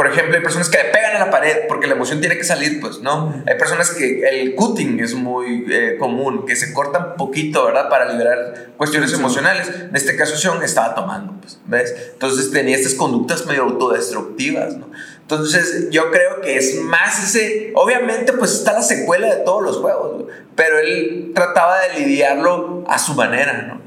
por 0.00 0.06
ejemplo, 0.06 0.34
hay 0.34 0.42
personas 0.42 0.70
que 0.70 0.78
le 0.78 0.84
pegan 0.84 1.16
a 1.16 1.26
la 1.26 1.30
pared 1.30 1.66
porque 1.68 1.86
la 1.86 1.92
emoción 1.92 2.20
tiene 2.20 2.38
que 2.38 2.44
salir, 2.44 2.80
pues, 2.80 3.00
¿no? 3.00 3.34
Hay 3.46 3.58
personas 3.58 3.90
que 3.90 4.26
el 4.26 4.54
cutting 4.54 4.98
es 4.98 5.12
muy 5.12 5.66
eh, 5.70 5.96
común, 5.98 6.46
que 6.46 6.56
se 6.56 6.72
cortan 6.72 7.16
poquito, 7.18 7.66
¿verdad? 7.66 7.90
Para 7.90 8.10
liberar 8.10 8.70
cuestiones 8.78 9.12
emocionales. 9.12 9.68
En 9.68 9.94
este 9.94 10.16
caso, 10.16 10.38
Sean 10.38 10.62
estaba 10.62 10.94
tomando, 10.94 11.38
pues, 11.42 11.60
¿ves? 11.66 11.94
Entonces 12.14 12.50
tenía 12.50 12.76
estas 12.76 12.94
conductas 12.94 13.44
medio 13.44 13.64
autodestructivas, 13.64 14.74
¿no? 14.78 14.90
Entonces, 15.20 15.90
yo 15.90 16.10
creo 16.10 16.40
que 16.40 16.56
es 16.56 16.80
más 16.80 17.22
ese. 17.22 17.70
Obviamente, 17.74 18.32
pues 18.32 18.52
está 18.52 18.72
la 18.72 18.82
secuela 18.82 19.26
de 19.26 19.44
todos 19.44 19.62
los 19.62 19.76
juegos, 19.76 20.24
pero 20.56 20.78
él 20.78 21.32
trataba 21.34 21.76
de 21.78 22.00
lidiarlo 22.00 22.84
a 22.88 22.98
su 22.98 23.12
manera, 23.12 23.66
¿no? 23.68 23.82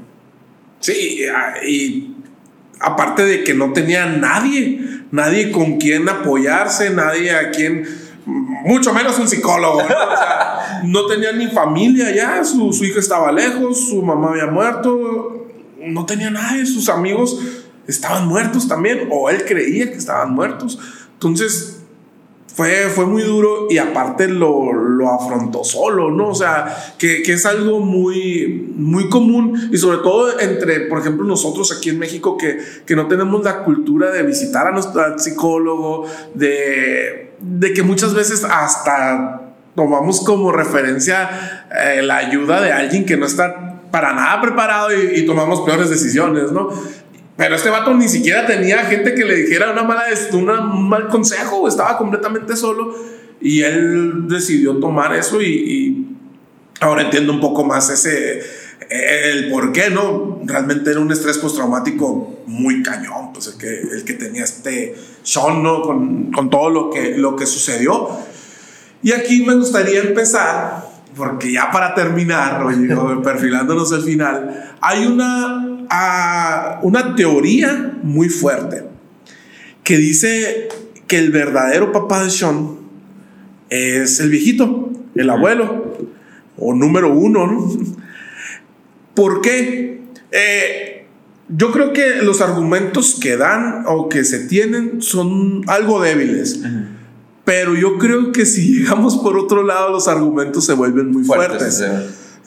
Sí, 0.78 1.26
y 1.66 2.14
aparte 2.78 3.24
de 3.24 3.42
que 3.42 3.54
no 3.54 3.72
tenía 3.72 4.06
nadie, 4.06 4.78
nadie 5.14 5.52
con 5.52 5.78
quien 5.78 6.08
apoyarse, 6.08 6.90
nadie 6.90 7.30
a 7.30 7.52
quien, 7.52 7.86
mucho 8.26 8.92
menos 8.92 9.16
un 9.20 9.28
psicólogo, 9.28 9.78
¿no? 9.78 9.84
O 9.84 10.16
sea, 10.16 10.80
no 10.84 11.06
tenía 11.06 11.30
ni 11.32 11.46
familia 11.46 12.12
ya, 12.12 12.44
su, 12.44 12.72
su 12.72 12.84
hija 12.84 12.98
estaba 12.98 13.30
lejos, 13.30 13.90
su 13.90 14.02
mamá 14.02 14.30
había 14.30 14.46
muerto, 14.46 15.46
no 15.78 16.04
tenía 16.04 16.30
nadie, 16.30 16.66
sus 16.66 16.88
amigos 16.88 17.38
estaban 17.86 18.26
muertos 18.26 18.66
también, 18.66 19.08
o 19.12 19.30
él 19.30 19.44
creía 19.44 19.88
que 19.88 19.98
estaban 19.98 20.34
muertos. 20.34 20.80
Entonces, 21.12 21.83
fue, 22.54 22.88
fue 22.88 23.06
muy 23.06 23.22
duro 23.22 23.66
y 23.68 23.78
aparte 23.78 24.28
lo, 24.28 24.72
lo 24.72 25.10
afrontó 25.10 25.64
solo, 25.64 26.12
¿no? 26.12 26.28
O 26.28 26.34
sea, 26.36 26.94
que, 26.96 27.20
que, 27.24 27.32
es 27.32 27.46
algo 27.46 27.80
muy, 27.80 28.72
muy 28.76 29.08
común 29.08 29.70
y 29.72 29.76
sobre 29.76 29.98
todo 29.98 30.38
entre, 30.38 30.82
por 30.82 31.00
ejemplo, 31.00 31.24
nosotros 31.26 31.76
aquí 31.76 31.90
en 31.90 31.98
México 31.98 32.36
que, 32.36 32.58
que 32.86 32.94
no 32.94 33.08
tenemos 33.08 33.42
la 33.42 33.64
cultura 33.64 34.12
de 34.12 34.22
visitar 34.22 34.68
a 34.68 34.70
nuestro 34.70 35.18
psicólogo, 35.18 36.06
de, 36.34 37.32
de 37.40 37.72
que 37.72 37.82
muchas 37.82 38.14
veces 38.14 38.44
hasta 38.48 39.52
tomamos 39.74 40.20
como 40.20 40.52
referencia 40.52 41.66
eh, 41.76 42.02
la 42.02 42.18
ayuda 42.18 42.60
de 42.60 42.70
alguien 42.70 43.04
que 43.04 43.16
no 43.16 43.26
está 43.26 43.80
para 43.90 44.12
nada 44.12 44.40
preparado 44.40 44.90
y, 44.92 45.18
y 45.18 45.26
tomamos 45.26 45.62
peores 45.62 45.90
decisiones, 45.90 46.52
¿no? 46.52 46.68
Pero 47.36 47.56
este 47.56 47.68
vato 47.68 47.92
ni 47.94 48.08
siquiera 48.08 48.46
tenía 48.46 48.78
gente 48.84 49.14
que 49.14 49.24
le 49.24 49.34
dijera 49.36 49.72
una 49.72 49.82
mala, 49.82 50.04
un 50.32 50.88
mal 50.88 51.08
consejo, 51.08 51.66
estaba 51.66 51.98
completamente 51.98 52.56
solo 52.56 52.94
y 53.40 53.62
él 53.62 54.28
decidió 54.28 54.78
tomar 54.78 55.14
eso 55.14 55.42
y, 55.42 56.06
ahora 56.80 57.02
entiendo 57.02 57.32
un 57.32 57.40
poco 57.40 57.64
más 57.64 57.90
ese, 57.90 58.42
el 58.88 59.50
por 59.50 59.72
qué, 59.72 59.90
¿no? 59.90 60.40
Realmente 60.44 60.90
era 60.90 61.00
un 61.00 61.10
estrés 61.10 61.38
postraumático 61.38 62.42
muy 62.46 62.82
cañón, 62.82 63.32
pues 63.32 63.48
el 63.48 63.58
que, 63.58 63.80
el 63.80 64.04
que 64.04 64.14
tenía 64.14 64.44
este 64.44 64.94
Sean, 65.22 65.62
¿no? 65.62 65.82
Con, 65.82 66.30
con 66.30 66.50
todo 66.50 66.70
lo 66.70 66.90
que, 66.90 67.16
lo 67.16 67.34
que 67.34 67.46
sucedió. 67.46 68.10
Y 69.02 69.12
aquí 69.12 69.44
me 69.44 69.54
gustaría 69.54 70.00
empezar, 70.00 70.86
porque 71.16 71.52
ya 71.52 71.70
para 71.70 71.94
terminar, 71.94 72.64
perfilándonos 73.24 73.92
al 73.92 74.02
final, 74.02 74.76
hay 74.80 75.06
una 75.06 75.63
a 75.90 76.80
una 76.82 77.14
teoría 77.14 77.98
muy 78.02 78.28
fuerte 78.28 78.84
que 79.82 79.98
dice 79.98 80.68
que 81.06 81.18
el 81.18 81.30
verdadero 81.30 81.92
papá 81.92 82.24
de 82.24 82.30
Sean 82.30 82.76
es 83.68 84.20
el 84.20 84.30
viejito, 84.30 84.90
el 85.14 85.30
abuelo, 85.30 85.96
o 86.56 86.74
número 86.74 87.12
uno. 87.12 87.70
¿Por 89.14 89.40
qué? 89.40 90.02
Eh, 90.32 91.06
yo 91.48 91.70
creo 91.72 91.92
que 91.92 92.22
los 92.22 92.40
argumentos 92.40 93.18
que 93.20 93.36
dan 93.36 93.84
o 93.86 94.08
que 94.08 94.24
se 94.24 94.46
tienen 94.46 95.02
son 95.02 95.62
algo 95.66 96.00
débiles. 96.00 96.60
Pero 97.44 97.74
yo 97.74 97.98
creo 97.98 98.32
que 98.32 98.46
si 98.46 98.78
llegamos 98.78 99.18
por 99.18 99.36
otro 99.36 99.62
lado, 99.62 99.90
los 99.90 100.08
argumentos 100.08 100.64
se 100.64 100.72
vuelven 100.72 101.12
muy 101.12 101.24
fuertes. 101.24 101.84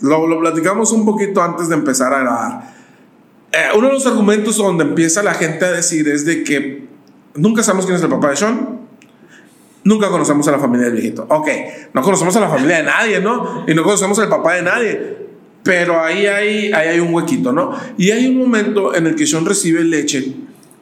Lo, 0.02 0.28
lo, 0.28 0.40
platicamos 0.40 0.92
un 0.92 1.06
poquito 1.06 1.42
antes 1.42 1.70
de 1.70 1.76
empezar 1.76 2.14
a 2.14 2.20
grabar. 2.20 2.77
Eh, 3.58 3.76
uno 3.76 3.88
de 3.88 3.94
los 3.94 4.06
argumentos 4.06 4.58
donde 4.58 4.84
empieza 4.84 5.24
la 5.24 5.34
gente 5.34 5.66
a 5.66 5.72
decir 5.72 6.08
es 6.08 6.26
de 6.26 6.44
que 6.44 6.84
nunca 7.34 7.64
sabemos 7.64 7.88
quién 7.88 7.98
es 7.98 8.04
el 8.04 8.10
papá 8.10 8.30
de 8.30 8.36
Sean. 8.36 8.82
Nunca 9.84 10.10
conocemos 10.10 10.48
a 10.48 10.52
la 10.52 10.60
familia 10.60 10.86
del 10.86 10.94
viejito. 10.94 11.26
Ok, 11.28 11.48
no 11.92 12.04
conocemos 12.04 12.36
a 12.36 12.42
la 12.42 12.50
familia 12.50 12.78
de 12.78 12.84
nadie, 12.84 13.20
¿no? 13.20 13.66
Y 13.68 13.74
no 13.74 13.82
conocemos 13.82 14.20
al 14.20 14.30
papá 14.30 14.56
de 14.56 14.62
nadie. 14.62 15.18
Pero 15.64 16.00
ahí 16.00 16.28
hay, 16.28 16.72
ahí 16.72 16.90
hay 16.90 17.00
un 17.00 17.12
huequito, 17.12 17.52
¿no? 17.52 17.72
Y 17.98 18.12
hay 18.12 18.28
un 18.28 18.38
momento 18.38 18.94
en 18.94 19.08
el 19.08 19.16
que 19.16 19.26
Sean 19.26 19.44
recibe 19.44 19.84
leche, 19.84 20.36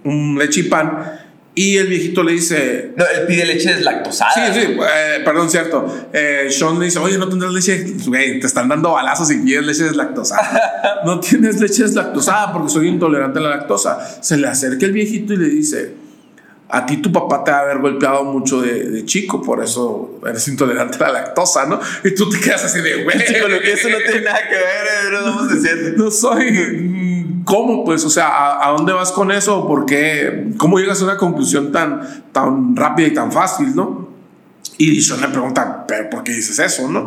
un 0.03 0.37
leche 0.37 0.59
y 0.61 0.63
pan, 0.63 1.24
y 1.57 1.77
el 1.77 1.87
viejito 1.87 2.21
le 2.21 2.33
dice. 2.33 2.91
No, 2.97 3.05
él 3.05 3.25
pide 3.27 3.45
leche 3.45 3.73
deslactosada. 3.73 4.53
Sí, 4.53 4.59
sí, 4.59 4.67
eh, 4.77 5.21
perdón, 5.23 5.49
cierto. 5.49 6.09
Eh, 6.11 6.47
Sean 6.49 6.77
le 6.77 6.85
dice: 6.85 6.99
Oye, 6.99 7.17
no 7.17 7.29
tendrás 7.29 7.53
leche. 7.53 7.95
Güey, 8.05 8.41
te 8.41 8.47
están 8.47 8.67
dando 8.67 8.91
balazos 8.91 9.31
y 9.31 9.41
quieres 9.41 9.65
leche 9.65 9.85
deslactosada. 9.85 11.01
no 11.05 11.21
tienes 11.21 11.61
leche 11.61 11.83
deslactosada 11.83 12.51
porque 12.51 12.69
soy 12.69 12.89
intolerante 12.89 13.39
a 13.39 13.43
la 13.43 13.49
lactosa. 13.51 14.21
Se 14.21 14.35
le 14.35 14.47
acerca 14.47 14.85
el 14.85 14.91
viejito 14.91 15.33
y 15.33 15.37
le 15.37 15.47
dice: 15.47 15.93
A 16.67 16.85
ti 16.85 16.97
tu 16.97 17.09
papá 17.09 17.45
te 17.45 17.51
va 17.51 17.59
a 17.59 17.61
haber 17.61 17.77
golpeado 17.77 18.25
mucho 18.25 18.61
de, 18.61 18.89
de 18.89 19.05
chico, 19.05 19.41
por 19.41 19.63
eso 19.63 20.19
eres 20.27 20.45
intolerante 20.49 21.01
a 21.01 21.07
la 21.07 21.21
lactosa, 21.21 21.65
¿no? 21.67 21.79
Y 22.03 22.13
tú 22.13 22.29
te 22.29 22.37
quedas 22.37 22.65
así 22.65 22.81
de, 22.81 23.03
güey. 23.05 23.15
Eso 23.17 23.87
no 23.87 23.97
tiene 23.99 24.21
nada 24.25 24.41
que 24.49 24.55
ver, 24.55 25.21
no, 25.23 26.03
no 26.03 26.11
soy 26.11 27.14
¿Cómo? 27.45 27.85
Pues, 27.85 28.03
o 28.03 28.09
sea, 28.09 28.67
¿a, 28.67 28.71
dónde 28.71 28.91
vas 28.91 29.11
con 29.11 29.31
eso? 29.31 29.67
¿Por 29.67 29.85
qué? 29.85 30.51
¿Cómo 30.57 30.79
llegas 30.79 31.01
a 31.01 31.05
una 31.05 31.17
conclusión 31.17 31.71
tan, 31.71 32.25
tan 32.31 32.75
rápida 32.75 33.07
y 33.07 33.13
tan 33.13 33.31
fácil, 33.31 33.75
no? 33.75 34.09
Y 34.77 34.89
Dishon 34.89 35.21
le 35.21 35.27
pregunta, 35.29 35.85
¿pero 35.87 36.09
por 36.09 36.23
qué 36.23 36.33
dices 36.33 36.57
eso, 36.59 36.91
no? 36.91 37.05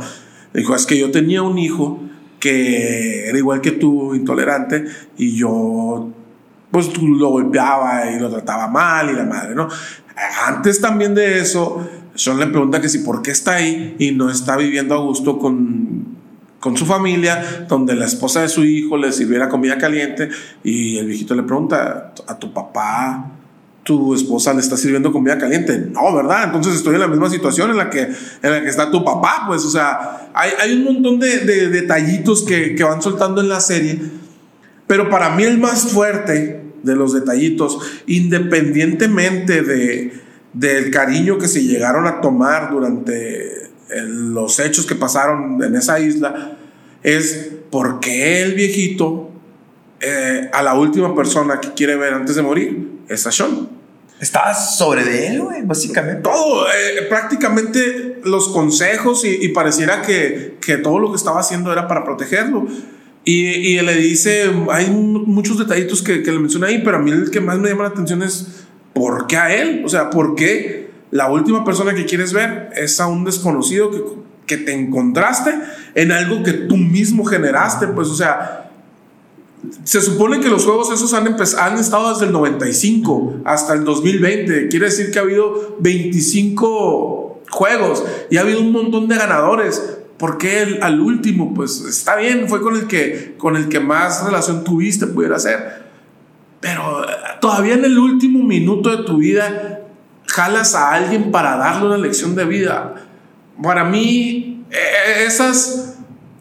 Dijo, 0.55 0.75
es 0.75 0.87
que 0.87 0.99
yo 0.99 1.11
tenía 1.11 1.43
un 1.43 1.59
hijo 1.59 2.01
que 2.41 3.29
era 3.29 3.37
igual 3.37 3.61
que 3.61 3.73
tú, 3.73 4.15
intolerante, 4.15 4.85
y 5.17 5.37
yo 5.37 6.09
pues 6.71 6.97
lo 7.03 7.31
golpeaba 7.31 8.11
y 8.11 8.21
lo 8.21 8.31
trataba 8.31 8.69
mal 8.69 9.11
y 9.11 9.15
la 9.15 9.25
madre, 9.25 9.55
¿no? 9.55 9.69
Antes 10.47 10.81
también 10.81 11.15
de 11.15 11.41
eso, 11.41 11.87
Sean 12.15 12.41
le 12.41 12.49
pregunta 12.49 12.81
que 12.81 12.89
si 12.89 12.99
por 12.99 13.23
qué 13.23 13.31
está 13.31 13.55
ahí 13.55 13.95
y 13.99 14.11
no 14.11 14.29
está 14.29 14.57
viviendo 14.57 14.95
a 14.95 14.99
gusto 14.99 15.39
con, 15.39 15.98
con 16.61 16.77
su 16.77 16.87
familia, 16.87 17.67
donde 17.69 17.95
la 17.95 18.07
esposa 18.07 18.43
de 18.43 18.49
su 18.49 18.65
hijo 18.65 18.97
le 18.97 19.13
sirviera 19.13 19.49
comida 19.49 19.79
caliente 19.79 20.29
y 20.65 20.99
el 20.99 21.07
viejito 21.07 21.35
le 21.35 21.45
pregunta 21.45 22.13
a 22.27 22.39
tu 22.39 22.53
papá, 22.53 23.33
tu 23.85 24.15
esposa 24.15 24.53
le 24.53 24.61
está 24.61 24.77
sirviendo 24.77 25.13
comida 25.13 25.39
caliente. 25.39 25.89
No, 25.91 26.15
¿verdad? 26.15 26.45
Entonces 26.45 26.75
estoy 26.75 26.97
en 26.97 27.01
la 27.01 27.09
misma 27.09 27.31
situación 27.31 27.71
en 27.71 27.77
la 27.77 27.89
que, 27.89 28.03
en 28.03 28.51
la 28.51 28.61
que 28.61 28.69
está 28.69 28.91
tu 28.91 29.05
papá, 29.05 29.45
pues, 29.47 29.65
o 29.65 29.71
sea, 29.71 30.31
hay, 30.35 30.51
hay 30.61 30.75
un 30.75 30.85
montón 30.85 31.19
de, 31.21 31.39
de 31.39 31.69
detallitos 31.69 32.43
que, 32.45 32.75
que 32.75 32.85
van 32.85 33.01
soltando 33.01 33.41
en 33.41 33.49
la 33.49 33.61
serie, 33.61 33.99
pero 34.87 35.09
para 35.09 35.31
mí 35.31 35.45
el 35.45 35.59
más 35.59 35.93
fuerte 35.93 36.61
de 36.83 36.97
los 36.97 37.15
detallitos, 37.15 37.79
independientemente 38.07 39.63
de, 39.63 40.13
del 40.53 40.91
cariño 40.91 41.39
que 41.39 41.49
se 41.49 41.65
llegaron 41.65 42.07
a 42.07 42.21
tomar 42.21 42.71
durante 42.71 43.68
los 43.91 44.59
hechos 44.61 44.87
que 44.87 44.95
pasaron 44.95 45.63
en 45.63 45.77
esa 45.77 46.01
isla, 46.01 46.57
es 47.03 47.51
por 47.71 48.01
qué 48.01 48.43
el 48.43 48.55
viejito 48.55 49.31
eh, 50.01 50.49
a 50.53 50.63
la 50.63 50.75
última 50.75 51.15
persona 51.15 51.61
que 51.61 51.73
quiere 51.73 51.97
ver 51.97 52.15
antes 52.15 52.37
de 52.37 52.43
morir 52.43 52.89
es 53.09 53.27
a 53.27 53.33
Sean. 53.33 53.69
Estaba 54.21 54.53
sobre 54.53 55.05
de 55.05 55.29
él, 55.29 55.43
güey, 55.43 55.63
básicamente. 55.63 56.23
Todo, 56.23 56.67
eh, 56.67 57.03
prácticamente 57.09 58.21
los 58.25 58.49
consejos 58.49 59.25
y, 59.25 59.49
pareciera 59.51 60.03
que, 60.03 60.57
que, 60.61 60.77
todo 60.77 60.99
lo 60.99 61.11
que 61.11 61.17
estaba 61.17 61.39
haciendo 61.39 61.73
era 61.73 61.87
para 61.87 62.05
protegerlo. 62.05 62.67
Y, 63.25 63.47
y 63.47 63.81
le 63.81 63.95
dice, 63.95 64.51
hay 64.71 64.91
muchos 64.91 65.59
detallitos 65.59 66.03
que, 66.03 66.23
que, 66.23 66.33
le 66.33 66.39
menciona 66.41 66.67
ahí, 66.67 66.83
pero 66.85 66.97
a 66.97 67.01
mí 67.01 67.13
el 67.13 67.31
que 67.31 67.41
más 67.41 67.59
me 67.59 67.69
llama 67.69 67.85
la 67.85 67.91
atención 67.91 68.23
es 68.23 68.65
por 68.93 69.29
qué 69.29 69.37
a 69.37 69.55
él, 69.55 69.83
o 69.85 69.89
sea, 69.89 70.11
por 70.11 70.35
qué 70.35 70.88
la 71.11 71.31
última 71.31 71.65
persona 71.65 71.95
que 71.95 72.05
quieres 72.05 72.33
ver 72.33 72.71
es 72.77 73.01
a 73.01 73.07
un 73.07 73.25
desconocido 73.25 73.91
que, 73.91 74.03
que 74.47 74.57
te 74.59 74.73
encontraste 74.73 75.55
en 75.95 76.13
algo 76.13 76.43
que 76.43 76.53
tú 76.53 76.77
mismo 76.77 77.25
generaste, 77.25 77.87
pues, 77.89 78.09
o 78.09 78.15
sea, 78.15 78.69
se 79.85 80.01
supone 80.01 80.41
que 80.41 80.49
los 80.49 80.65
juegos 80.65 80.93
esos 80.93 81.13
han, 81.15 81.27
han 81.27 81.79
estado 81.79 82.11
desde 82.11 82.27
el 82.27 82.33
95 82.33 83.43
hasta 83.45 83.75
el 83.75 83.85
2020. 83.85 84.69
Quiere 84.69 84.87
decir 84.87 85.11
que 85.11 85.19
ha 85.19 85.23
habido 85.23 85.77
25 85.81 87.43
juegos 87.51 88.05
y 88.31 88.37
ha 88.37 88.43
habido 88.43 88.61
un 88.61 88.73
montón 88.73 89.09
de 89.09 89.17
ganadores. 89.17 89.99
¿Por 90.17 90.39
qué 90.39 90.79
al 90.81 91.01
último? 91.01 91.55
Pues 91.55 91.81
está 91.81 92.17
bien, 92.17 92.49
fue 92.49 92.61
con 92.61 92.77
el 92.77 92.87
que, 92.87 93.35
con 93.39 93.57
el 93.57 93.69
que 93.69 93.81
más 93.81 94.25
relación 94.25 94.65
tuviste, 94.65 95.07
pudiera 95.07 95.39
ser. 95.39 95.87
Pero 96.61 97.05
eh, 97.05 97.13
todavía 97.41 97.75
en 97.75 97.85
el 97.85 97.99
último 97.99 98.43
minuto 98.45 98.97
de 98.97 99.05
tu 99.05 99.19
vida 99.19 99.81
jalas 100.29 100.75
a 100.75 100.93
alguien 100.93 101.31
para 101.31 101.57
darle 101.57 101.87
una 101.87 101.99
lección 101.99 102.35
de 102.35 102.45
vida. 102.45 102.95
Para 103.63 103.85
mí, 103.85 104.65
eh, 104.71 105.25
esas 105.27 105.99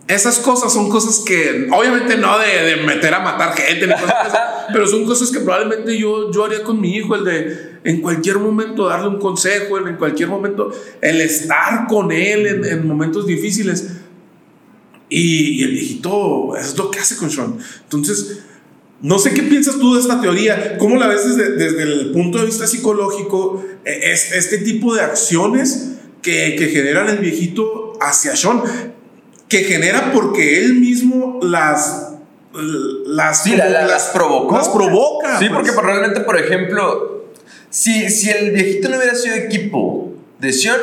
esas 0.08 0.40
cosas 0.40 0.72
son 0.72 0.90
cosas 0.90 1.20
que, 1.20 1.68
obviamente 1.72 2.18
no 2.18 2.38
de, 2.40 2.78
meter 2.86 3.14
a 3.14 3.20
matar 3.20 3.54
gente, 3.54 3.94
pero 4.74 4.88
son 4.88 5.06
cosas 5.06 5.32
que 5.32 5.42
probablemente 5.42 5.98
yo, 5.98 6.32
yo 6.32 6.46
haría 6.46 6.64
con 6.64 6.80
mi 6.80 6.96
hijo, 6.96 7.16
el 7.16 7.26
de 7.26 7.78
en 7.84 8.02
cualquier 8.02 8.40
momento 8.40 8.88
darle 8.88 9.10
un 9.10 9.20
consejo, 9.20 9.78
en 9.78 9.96
cualquier 9.98 10.30
momento 10.30 10.72
el 11.02 11.22
estar 11.22 11.88
con 11.88 12.12
él 12.12 12.66
en, 12.66 12.88
momentos 12.88 13.28
difíciles. 13.28 13.98
Y, 15.10 15.64
el 15.64 15.72
viejito 15.72 16.56
es 16.58 16.78
lo 16.78 16.92
que 16.92 17.00
hace 17.00 17.16
con 17.18 17.30
Sean. 17.30 17.58
Entonces, 17.84 18.44
no 19.02 19.20
sé 19.20 19.34
qué 19.34 19.44
piensas 19.44 19.78
tú 19.78 19.94
de 19.94 20.02
esta 20.02 20.20
teoría, 20.22 20.78
cómo 20.78 20.96
la 20.98 21.08
ves 21.08 21.28
desde, 21.28 21.52
desde 21.56 21.84
el 21.84 22.12
punto 22.12 22.40
de 22.40 22.46
vista 22.46 22.66
psicológico, 22.66 23.64
e, 23.86 24.12
este 24.12 24.58
tipo 24.60 24.96
de 24.96 25.02
acciones 25.02 25.92
que, 26.22 26.56
que 26.58 26.68
generan 26.68 27.10
el 27.10 27.18
viejito 27.18 27.94
hacia 28.02 28.36
Sean 28.36 28.62
que 29.48 29.64
genera 29.64 30.12
porque 30.12 30.60
él 30.60 30.76
mismo 30.76 31.40
las 31.42 32.08
las, 33.06 33.46
las 33.46 34.10
provocó. 34.14 34.58
Las 34.58 34.70
provoca. 34.70 35.40
Sí, 35.40 35.48
pues. 35.50 35.70
porque 35.72 35.82
realmente, 35.88 36.22
por 36.22 36.40
ejemplo, 36.40 37.26
si, 37.70 38.10
si 38.10 38.30
el 38.30 38.52
viejito 38.52 38.90
no 38.90 38.98
hubiera 38.98 39.16
sido 39.16 39.36
equipo 39.36 40.14
de 40.40 40.52
Sion, 40.52 40.78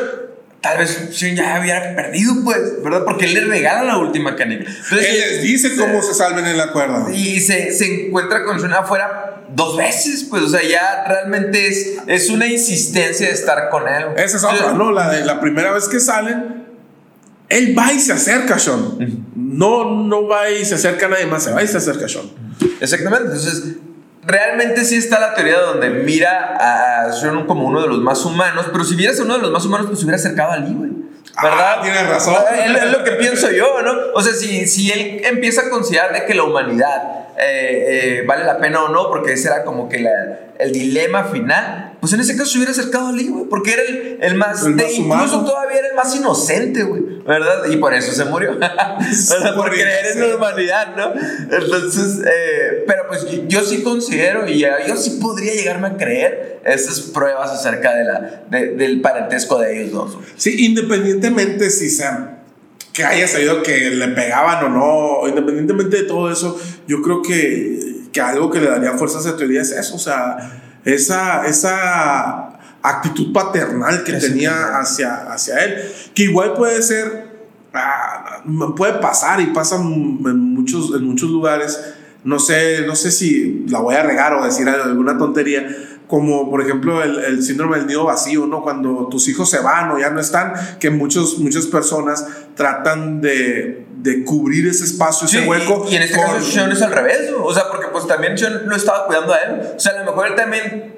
tal 0.65 0.79
vez 0.79 0.99
Sion 1.13 1.37
ya 1.37 1.61
hubiera 1.61 1.95
perdido, 1.95 2.33
pues, 2.43 2.83
¿verdad? 2.83 3.05
Porque 3.05 3.27
él 3.27 3.35
le 3.35 3.41
regala 3.43 3.85
la 3.85 3.99
última 3.99 4.35
canica. 4.35 4.65
él 4.93 4.99
les 4.99 5.43
dice 5.43 5.77
cómo 5.77 6.03
se 6.03 6.15
salven 6.15 6.47
en 6.47 6.57
la 6.57 6.73
cuerda. 6.73 7.07
Y 7.13 7.39
se, 7.41 7.71
se 7.71 8.07
encuentra 8.07 8.45
con 8.45 8.59
Sion 8.59 8.73
afuera 8.73 9.43
dos 9.55 9.77
veces, 9.77 10.25
pues, 10.31 10.43
o 10.43 10.49
sea, 10.49 10.63
ya 10.63 11.05
realmente 11.07 11.69
es, 11.69 11.99
es 12.07 12.31
una 12.31 12.47
insistencia 12.47 13.29
de 13.29 13.35
estar 13.35 13.69
con 13.69 13.87
él. 13.87 14.07
Esa 14.17 14.39
es 14.39 14.45
otra, 14.45 14.73
¿no? 14.73 14.91
La 14.91 15.11
de 15.11 15.25
la 15.27 15.39
primera 15.39 15.71
vez 15.71 15.87
que 15.87 16.01
salen 16.01 16.65
él 17.51 17.79
va 17.79 17.93
y 17.93 18.01
se 18.01 18.15
acerca 18.15 18.55
a 18.55 18.59
Sean. 18.59 19.27
No, 19.37 20.03
no 20.03 20.27
va 20.27 20.51
y 20.51 20.65
se 20.65 20.77
acerca 20.77 21.07
a 21.07 21.09
nadie 21.11 21.27
más, 21.27 21.45
se 21.45 21.53
va 21.53 21.63
y 21.63 21.69
se 21.69 21.77
acerca 21.77 22.07
a 22.07 22.09
Sean. 22.09 22.25
Exactamente. 22.81 23.27
Entonces, 23.27 23.77
realmente 24.27 24.85
sí 24.85 24.97
está 24.97 25.19
la 25.21 25.35
teoría 25.35 25.61
donde 25.61 25.91
mira 25.91 26.57
a 27.07 27.13
Sean 27.13 27.47
como 27.47 27.67
uno 27.67 27.83
de 27.83 27.89
los 27.89 27.99
más 27.99 28.25
humanos, 28.25 28.67
pero 28.73 28.85
si 28.85 28.95
vieras 28.95 29.19
a 29.21 29.25
uno 29.25 29.37
de 29.37 29.43
los 29.43 29.51
más 29.51 29.65
humanos, 29.65 29.87
pues 29.87 29.99
se 29.99 30.05
hubiera 30.05 30.17
acercado 30.17 30.53
a 30.53 30.59
Lee, 30.59 30.75
güey. 30.75 30.91
¿Verdad? 31.43 31.77
Ah, 31.79 31.81
tienes 31.83 32.09
razón. 32.09 32.37
Es, 32.65 32.93
lo 32.93 33.03
que 33.03 33.13
pienso 33.13 33.51
yo, 33.51 33.83
¿no? 33.83 33.93
O 34.15 34.23
sea, 34.23 34.33
si, 34.35 34.67
si 34.69 34.93
él 34.93 35.23
empieza 35.25 35.63
a 35.63 35.71
considerar 35.71 36.13
de 36.13 36.27
que 36.27 36.35
la 36.35 36.45
humanidad 36.45 37.25
eh, 37.37 38.21
eh, 38.21 38.25
vale 38.27 38.45
la 38.45 38.59
pena 38.59 38.85
o 38.85 38.89
no, 38.89 39.09
porque 39.09 39.33
ese 39.33 39.49
era 39.49 39.65
como 39.65 39.89
que 39.89 40.07
el 40.59 40.73
dilema 40.73 41.25
final, 41.25 41.95
pues 42.01 42.13
en 42.13 42.21
ese 42.21 42.37
caso 42.37 42.53
se 42.53 42.59
hubiera 42.59 42.71
acercado 42.71 43.09
a 43.09 43.13
Lee, 43.13 43.29
güey, 43.29 43.45
porque 43.47 43.73
era 43.73 43.83
el, 43.83 44.19
el 44.21 44.35
más, 44.37 44.65
incluso 44.65 45.45
todavía 45.45 45.79
era 45.79 45.89
el 45.89 45.95
más 45.97 46.15
inocente, 46.15 46.85
güey, 46.85 47.03
¿verdad? 47.27 47.65
Y 47.71 47.77
por 47.77 47.95
eso 47.95 48.13
se 48.13 48.25
murió, 48.27 48.59
por 49.57 49.71
creer 49.71 50.07
en 50.15 50.29
la 50.29 50.37
humanidad, 50.37 50.95
¿no? 50.97 51.13
Entonces, 51.57 52.21
eh, 52.27 52.85
pero 52.87 53.09
pues 53.09 53.27
yo 53.49 53.63
sí 53.63 53.83
considero 53.83 54.47
y 54.47 54.61
yo 54.61 54.97
sí 54.97 55.19
podría 55.21 55.55
llegarme 55.55 55.89
a 55.89 55.97
creer 55.97 56.61
esas 56.65 57.01
pruebas 57.01 57.51
acerca 57.51 57.95
de 57.95 58.05
la, 58.05 58.43
del 58.51 59.01
parentesco 59.01 59.59
de 59.59 59.83
ellos 59.83 59.93
dos. 59.93 60.19
Sí, 60.37 60.67
independientemente 60.67 61.71
si 61.71 61.91
sean 61.91 62.43
que 62.93 63.05
haya 63.05 63.27
sabido 63.27 63.63
que 63.63 63.91
le 63.91 64.09
pegaban 64.09 64.65
o 64.67 64.69
no, 64.69 65.29
independientemente 65.29 65.97
de 65.99 66.03
todo 66.05 66.31
eso, 66.31 66.59
yo 66.87 67.03
creo 67.03 67.23
que, 67.23 68.05
que 68.13 68.21
algo 68.21 68.51
que 68.51 68.61
le 68.61 68.69
daría 68.69 68.93
fuerza 68.93 69.19
a 69.19 69.21
esa 69.21 69.37
teoría 69.37 69.63
es 69.63 69.73
eso, 69.73 69.97
o 69.97 69.99
sea, 69.99 70.61
esa, 70.85 71.45
esa 71.47 72.54
actitud 72.85 73.33
paternal 73.33 74.05
que 74.05 74.13
tenía 74.13 74.79
hacia, 74.79 75.33
hacia 75.33 75.65
él, 75.65 75.91
que 76.15 76.25
igual 76.25 76.53
puede 76.53 76.83
ser, 76.83 77.49
ah, 77.73 78.43
puede 78.77 78.95
pasar 78.95 79.41
y 79.41 79.47
pasa 79.47 79.77
en 79.77 80.39
muchos, 80.55 80.95
en 80.95 81.05
muchos 81.05 81.31
lugares, 81.31 81.95
no 82.25 82.39
sé, 82.39 82.85
no 82.87 82.95
sé 82.95 83.11
si 83.11 83.65
la 83.69 83.81
voy 83.81 83.95
a 83.95 84.03
regar 84.03 84.35
o 84.35 84.45
decir 84.45 84.69
alguna 84.69 85.17
tontería, 85.17 85.67
como 86.07 86.51
por 86.51 86.61
ejemplo 86.61 87.03
el, 87.03 87.25
el, 87.25 87.43
síndrome 87.43 87.79
del 87.79 87.87
nido 87.87 88.05
vacío, 88.05 88.47
¿no? 88.47 88.63
Cuando 88.63 89.09
tus 89.09 89.29
hijos 89.29 89.49
se 89.49 89.61
van 89.61 89.91
o 89.91 89.99
ya 89.99 90.11
no 90.11 90.21
están, 90.21 90.53
que 90.79 90.91
muchos, 90.91 91.39
muchas 91.39 91.67
personas 91.67 92.27
tratan 92.55 93.23
de, 93.23 93.87
de 93.97 94.25
cubrir 94.25 94.67
ese 94.67 94.85
espacio, 94.85 95.27
ese 95.27 95.49
hueco. 95.49 95.87
Y, 95.89 95.97
en 95.97 96.03
este 96.03 96.21
caso 96.21 96.39
Sean 96.43 96.71
es 96.71 96.83
al 96.83 96.93
revés, 96.93 97.31
o 97.43 97.55
sea, 97.55 97.71
porque 97.71 97.87
pues 97.91 98.07
también 98.07 98.37
Sean 98.37 98.69
lo 98.69 98.77
estaba 98.77 99.07
cuidando 99.07 99.33
a 99.33 99.39
él, 99.39 99.61
o 99.75 99.81
sea, 99.81 99.93
a 99.93 100.05
lo 100.05 100.11
mejor 100.11 100.27
él 100.27 100.35
también 100.35 100.94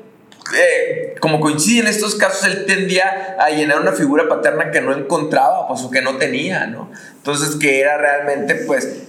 eh, 0.55 1.15
como 1.21 1.41
coincide 1.41 1.81
en 1.81 1.87
estos 1.87 2.15
casos, 2.15 2.45
él 2.47 2.67
tendía 2.67 3.37
a 3.39 3.51
llenar 3.51 3.81
una 3.81 3.93
figura 3.93 4.29
paterna 4.29 4.71
que 4.71 4.81
no 4.81 4.93
encontraba, 4.93 5.67
pues, 5.69 5.83
o 5.83 5.91
que 5.91 6.03
no 6.03 6.17
tenía, 6.17 6.67
¿no? 6.67 6.91
Entonces, 7.17 7.57
que 7.57 7.81
era 7.81 7.97
realmente, 7.97 8.55
pues, 8.67 9.03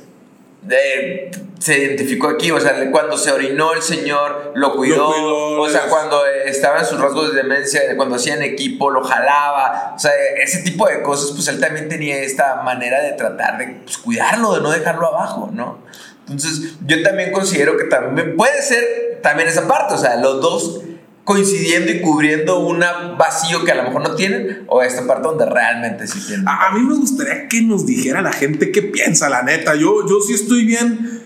se 1.59 1.77
identificó 1.77 2.27
aquí, 2.27 2.51
o 2.51 2.59
sea, 2.59 2.91
cuando 2.91 3.17
se 3.17 3.31
orinó 3.31 3.73
el 3.73 3.81
señor, 3.81 4.51
lo 4.55 4.75
cuidó, 4.75 5.09
o 5.09 5.69
sea, 5.69 5.87
cuando 5.89 6.25
estaba 6.25 6.79
en 6.79 6.85
sus 6.85 6.99
rasgos 6.99 7.33
de 7.33 7.41
demencia, 7.41 7.81
cuando 7.95 8.15
hacían 8.15 8.41
equipo, 8.41 8.89
lo 8.89 9.03
jalaba, 9.03 9.93
o 9.95 9.99
sea, 9.99 10.11
ese 10.41 10.61
tipo 10.63 10.87
de 10.87 11.01
cosas, 11.01 11.31
pues 11.31 11.47
él 11.47 11.59
también 11.59 11.89
tenía 11.89 12.17
esta 12.17 12.61
manera 12.63 13.01
de 13.01 13.13
tratar 13.13 13.57
de 13.57 13.79
pues, 13.83 13.97
cuidarlo, 13.97 14.55
de 14.55 14.61
no 14.61 14.71
dejarlo 14.71 15.07
abajo, 15.07 15.49
¿no? 15.51 15.79
Entonces, 16.21 16.75
yo 16.85 17.01
también 17.03 17.31
considero 17.31 17.77
que 17.77 17.85
también 17.85 18.35
puede 18.35 18.61
ser 18.61 19.19
también 19.21 19.47
esa 19.47 19.67
parte, 19.67 19.93
o 19.93 19.97
sea, 19.97 20.17
los 20.17 20.41
dos 20.41 20.81
coincidiendo 21.27 21.91
y 21.91 21.99
cubriendo 21.99 22.59
un 22.59 22.79
vacío 23.17 23.65
que 23.65 23.73
a 23.73 23.75
lo 23.75 23.83
mejor 23.83 24.01
no 24.01 24.15
tienen 24.15 24.63
o 24.67 24.81
esta 24.81 25.05
parte 25.05 25.27
donde 25.27 25.45
realmente 25.45 26.07
sí 26.07 26.21
tienen. 26.25 26.47
A, 26.47 26.71
mí 26.73 26.79
me 26.79 26.95
gustaría 26.95 27.49
que 27.49 27.61
nos 27.63 27.85
dijera 27.85 28.21
la 28.21 28.31
gente 28.31 28.71
qué 28.71 28.81
piensa, 28.81 29.27
la 29.27 29.43
neta. 29.43 29.75
Yo, 29.75 30.07
yo 30.07 30.21
sí 30.25 30.35
estoy 30.35 30.63
bien, 30.63 31.21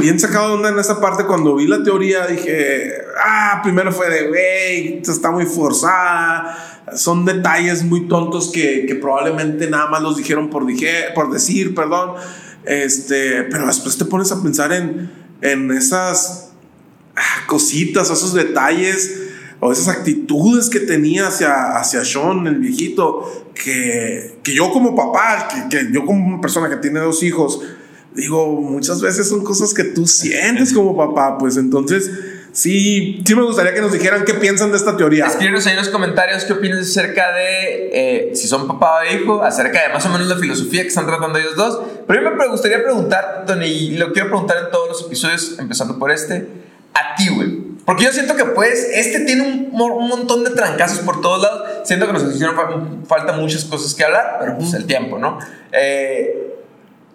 bien 0.00 0.18
sacado 0.18 0.48
de 0.48 0.54
onda 0.54 0.70
en 0.70 0.78
esa 0.78 0.98
parte. 0.98 1.26
Cuando 1.26 1.56
vi 1.56 1.66
la 1.66 1.82
teoría 1.82 2.26
dije, 2.26 2.90
ah, 3.22 3.60
primero 3.62 3.92
fue 3.92 4.08
de, 4.08 4.28
güey, 4.28 5.02
está 5.06 5.30
muy 5.30 5.44
forzada. 5.44 6.80
Son 6.96 7.26
detalles 7.26 7.84
muy 7.84 8.08
tontos 8.08 8.50
que, 8.50 8.96
probablemente 8.98 9.68
nada 9.68 9.90
más 9.90 10.00
los 10.00 10.16
dijeron 10.16 10.48
por, 10.48 10.64
dije, 10.64 11.08
por 11.14 11.30
decir, 11.30 11.74
perdón. 11.74 12.14
Este, 12.64 13.42
pero 13.42 13.66
después 13.66 13.98
te 13.98 14.06
pones 14.06 14.32
a 14.32 14.42
pensar 14.42 14.72
en, 14.72 15.12
en 15.42 15.70
esas 15.70 16.52
ah, 17.14 17.44
cositas, 17.46 18.08
esos 18.08 18.32
detalles 18.32 19.23
o 19.66 19.72
esas 19.72 19.88
actitudes 19.88 20.68
que 20.68 20.78
tenía 20.78 21.28
hacia, 21.28 21.78
hacia 21.78 22.04
Sean, 22.04 22.46
el 22.46 22.56
viejito, 22.56 23.48
que, 23.54 24.36
que 24.42 24.54
yo 24.54 24.70
como 24.70 24.94
papá, 24.94 25.48
que, 25.48 25.74
que 25.74 25.90
yo 25.90 26.04
como 26.04 26.34
una 26.34 26.40
persona 26.42 26.68
que 26.68 26.76
tiene 26.76 27.00
dos 27.00 27.22
hijos, 27.22 27.62
digo, 28.12 28.60
muchas 28.60 29.00
veces 29.00 29.26
son 29.26 29.42
cosas 29.42 29.72
que 29.72 29.84
tú 29.84 30.06
sientes 30.06 30.70
como 30.74 30.94
papá, 30.94 31.38
pues 31.38 31.56
entonces 31.56 32.10
sí, 32.52 33.22
sí 33.24 33.34
me 33.34 33.40
gustaría 33.40 33.72
que 33.72 33.80
nos 33.80 33.90
dijeran 33.90 34.26
qué 34.26 34.34
piensan 34.34 34.70
de 34.70 34.76
esta 34.76 34.98
teoría. 34.98 35.28
Escríbenos 35.28 35.64
ahí 35.64 35.72
en 35.72 35.78
los 35.78 35.88
comentarios 35.88 36.44
qué 36.44 36.52
opinas 36.52 36.80
acerca 36.80 37.32
de 37.32 37.88
eh, 37.94 38.36
si 38.36 38.46
son 38.46 38.68
papá 38.68 38.98
o 39.00 39.14
hijo, 39.14 39.42
acerca 39.42 39.88
de 39.88 39.94
más 39.94 40.04
o 40.04 40.10
menos 40.10 40.28
la 40.28 40.36
filosofía 40.36 40.82
que 40.82 40.88
están 40.88 41.06
tratando 41.06 41.38
ellos 41.38 41.56
dos. 41.56 41.80
Pero 42.06 42.20
mí 42.20 42.36
me 42.36 42.48
gustaría 42.48 42.82
preguntar, 42.82 43.44
Tony, 43.46 43.64
y 43.64 43.96
lo 43.96 44.12
quiero 44.12 44.28
preguntar 44.28 44.58
en 44.62 44.70
todos 44.70 44.88
los 44.90 45.06
episodios, 45.06 45.58
empezando 45.58 45.98
por 45.98 46.10
este, 46.10 46.46
a 46.92 47.16
ti, 47.16 47.30
güey. 47.30 47.63
Porque 47.84 48.04
yo 48.04 48.12
siento 48.12 48.34
que 48.34 48.44
pues 48.46 48.88
este 48.92 49.20
tiene 49.20 49.42
un, 49.42 49.68
un, 49.72 50.08
montón 50.08 50.42
de 50.42 50.50
trancazos 50.50 51.00
por 51.00 51.20
todos 51.20 51.42
lados. 51.42 51.68
Siento 51.84 52.06
que 52.06 52.14
nos 52.14 52.34
hicieron 52.34 53.04
falta 53.06 53.34
muchas 53.34 53.64
cosas 53.64 53.94
que 53.94 54.04
hablar, 54.04 54.36
pero 54.40 54.56
pues 54.56 54.72
el 54.74 54.86
tiempo, 54.86 55.18
¿no? 55.18 55.38
Eh, 55.72 56.54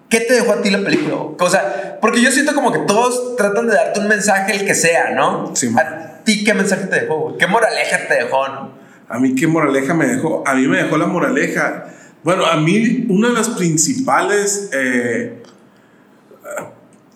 ¿Qué 0.09 0.21
te 0.21 0.33
dejó 0.33 0.53
a 0.53 0.61
ti 0.61 0.69
la 0.71 0.83
película? 0.83 1.15
O 1.15 1.49
sea, 1.49 1.97
porque 2.01 2.21
yo 2.21 2.31
siento 2.31 2.53
como 2.55 2.71
que 2.71 2.79
todos 2.79 3.35
tratan 3.35 3.67
de 3.67 3.75
darte 3.75 3.99
un 3.99 4.07
mensaje, 4.07 4.55
el 4.55 4.65
que 4.65 4.73
sea, 4.73 5.11
¿no? 5.11 5.55
Sí, 5.55 5.71
¿A 5.77 6.23
ti 6.23 6.43
qué 6.43 6.53
mensaje 6.53 6.85
te 6.85 7.01
dejó? 7.01 7.37
¿Qué 7.37 7.45
moraleja 7.45 8.07
te 8.07 8.15
dejó? 8.15 8.47
No? 8.47 8.71
A 9.07 9.19
mí, 9.19 9.35
¿qué 9.35 9.47
moraleja 9.47 9.93
me 9.93 10.07
dejó? 10.07 10.43
A 10.47 10.55
mí 10.55 10.67
me 10.67 10.77
dejó 10.83 10.97
la 10.97 11.05
moraleja. 11.05 11.85
Bueno, 12.23 12.45
a 12.45 12.57
mí, 12.57 13.05
una 13.09 13.29
de 13.29 13.33
las 13.35 13.49
principales, 13.49 14.69
eh, 14.73 15.38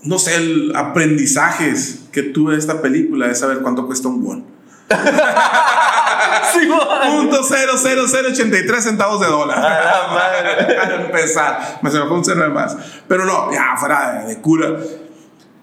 no 0.03 0.19
sé, 0.19 0.33
aprendizajes 0.75 2.01
que 2.11 2.23
tuve 2.23 2.53
de 2.53 2.59
esta 2.59 2.81
película 2.81 3.29
es 3.31 3.39
saber 3.39 3.59
cuánto 3.59 3.85
cuesta 3.85 4.07
un 4.07 4.23
won. 4.23 4.45
Punto 6.53 7.43
00083 7.43 8.83
centavos 8.83 9.19
de 9.21 9.27
dólar. 9.27 9.57
A 9.57 10.95
empezar. 11.05 11.79
Me 11.81 11.89
se 11.89 11.99
me 11.99 12.05
fue 12.05 12.17
un 12.17 12.25
cero 12.25 12.43
de 12.43 12.49
más. 12.49 12.75
Pero 13.07 13.25
no, 13.25 13.51
ya 13.51 13.75
fuera 13.77 14.25
de, 14.27 14.39
cura. 14.39 14.77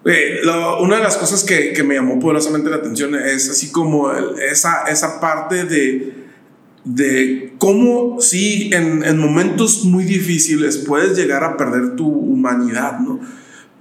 Eh, 0.05 0.41
una 0.79 0.97
de 0.97 1.03
las 1.03 1.17
cosas 1.17 1.43
que, 1.43 1.73
que, 1.73 1.83
me 1.83 1.95
llamó 1.95 2.19
poderosamente 2.19 2.69
la 2.69 2.77
atención 2.77 3.13
es 3.15 3.49
así 3.49 3.71
como 3.71 4.11
esa, 4.11 4.83
esa 4.89 5.19
parte 5.19 5.65
de, 5.65 6.27
de 6.83 7.53
cómo 7.59 8.19
sí 8.19 8.71
en, 8.73 9.03
en, 9.03 9.19
momentos 9.19 9.83
muy 9.85 10.03
difíciles 10.03 10.77
puedes 10.77 11.15
llegar 11.15 11.43
a 11.43 11.55
perder 11.55 11.95
tu 11.95 12.07
humanidad, 12.07 12.99
¿no? 12.99 13.19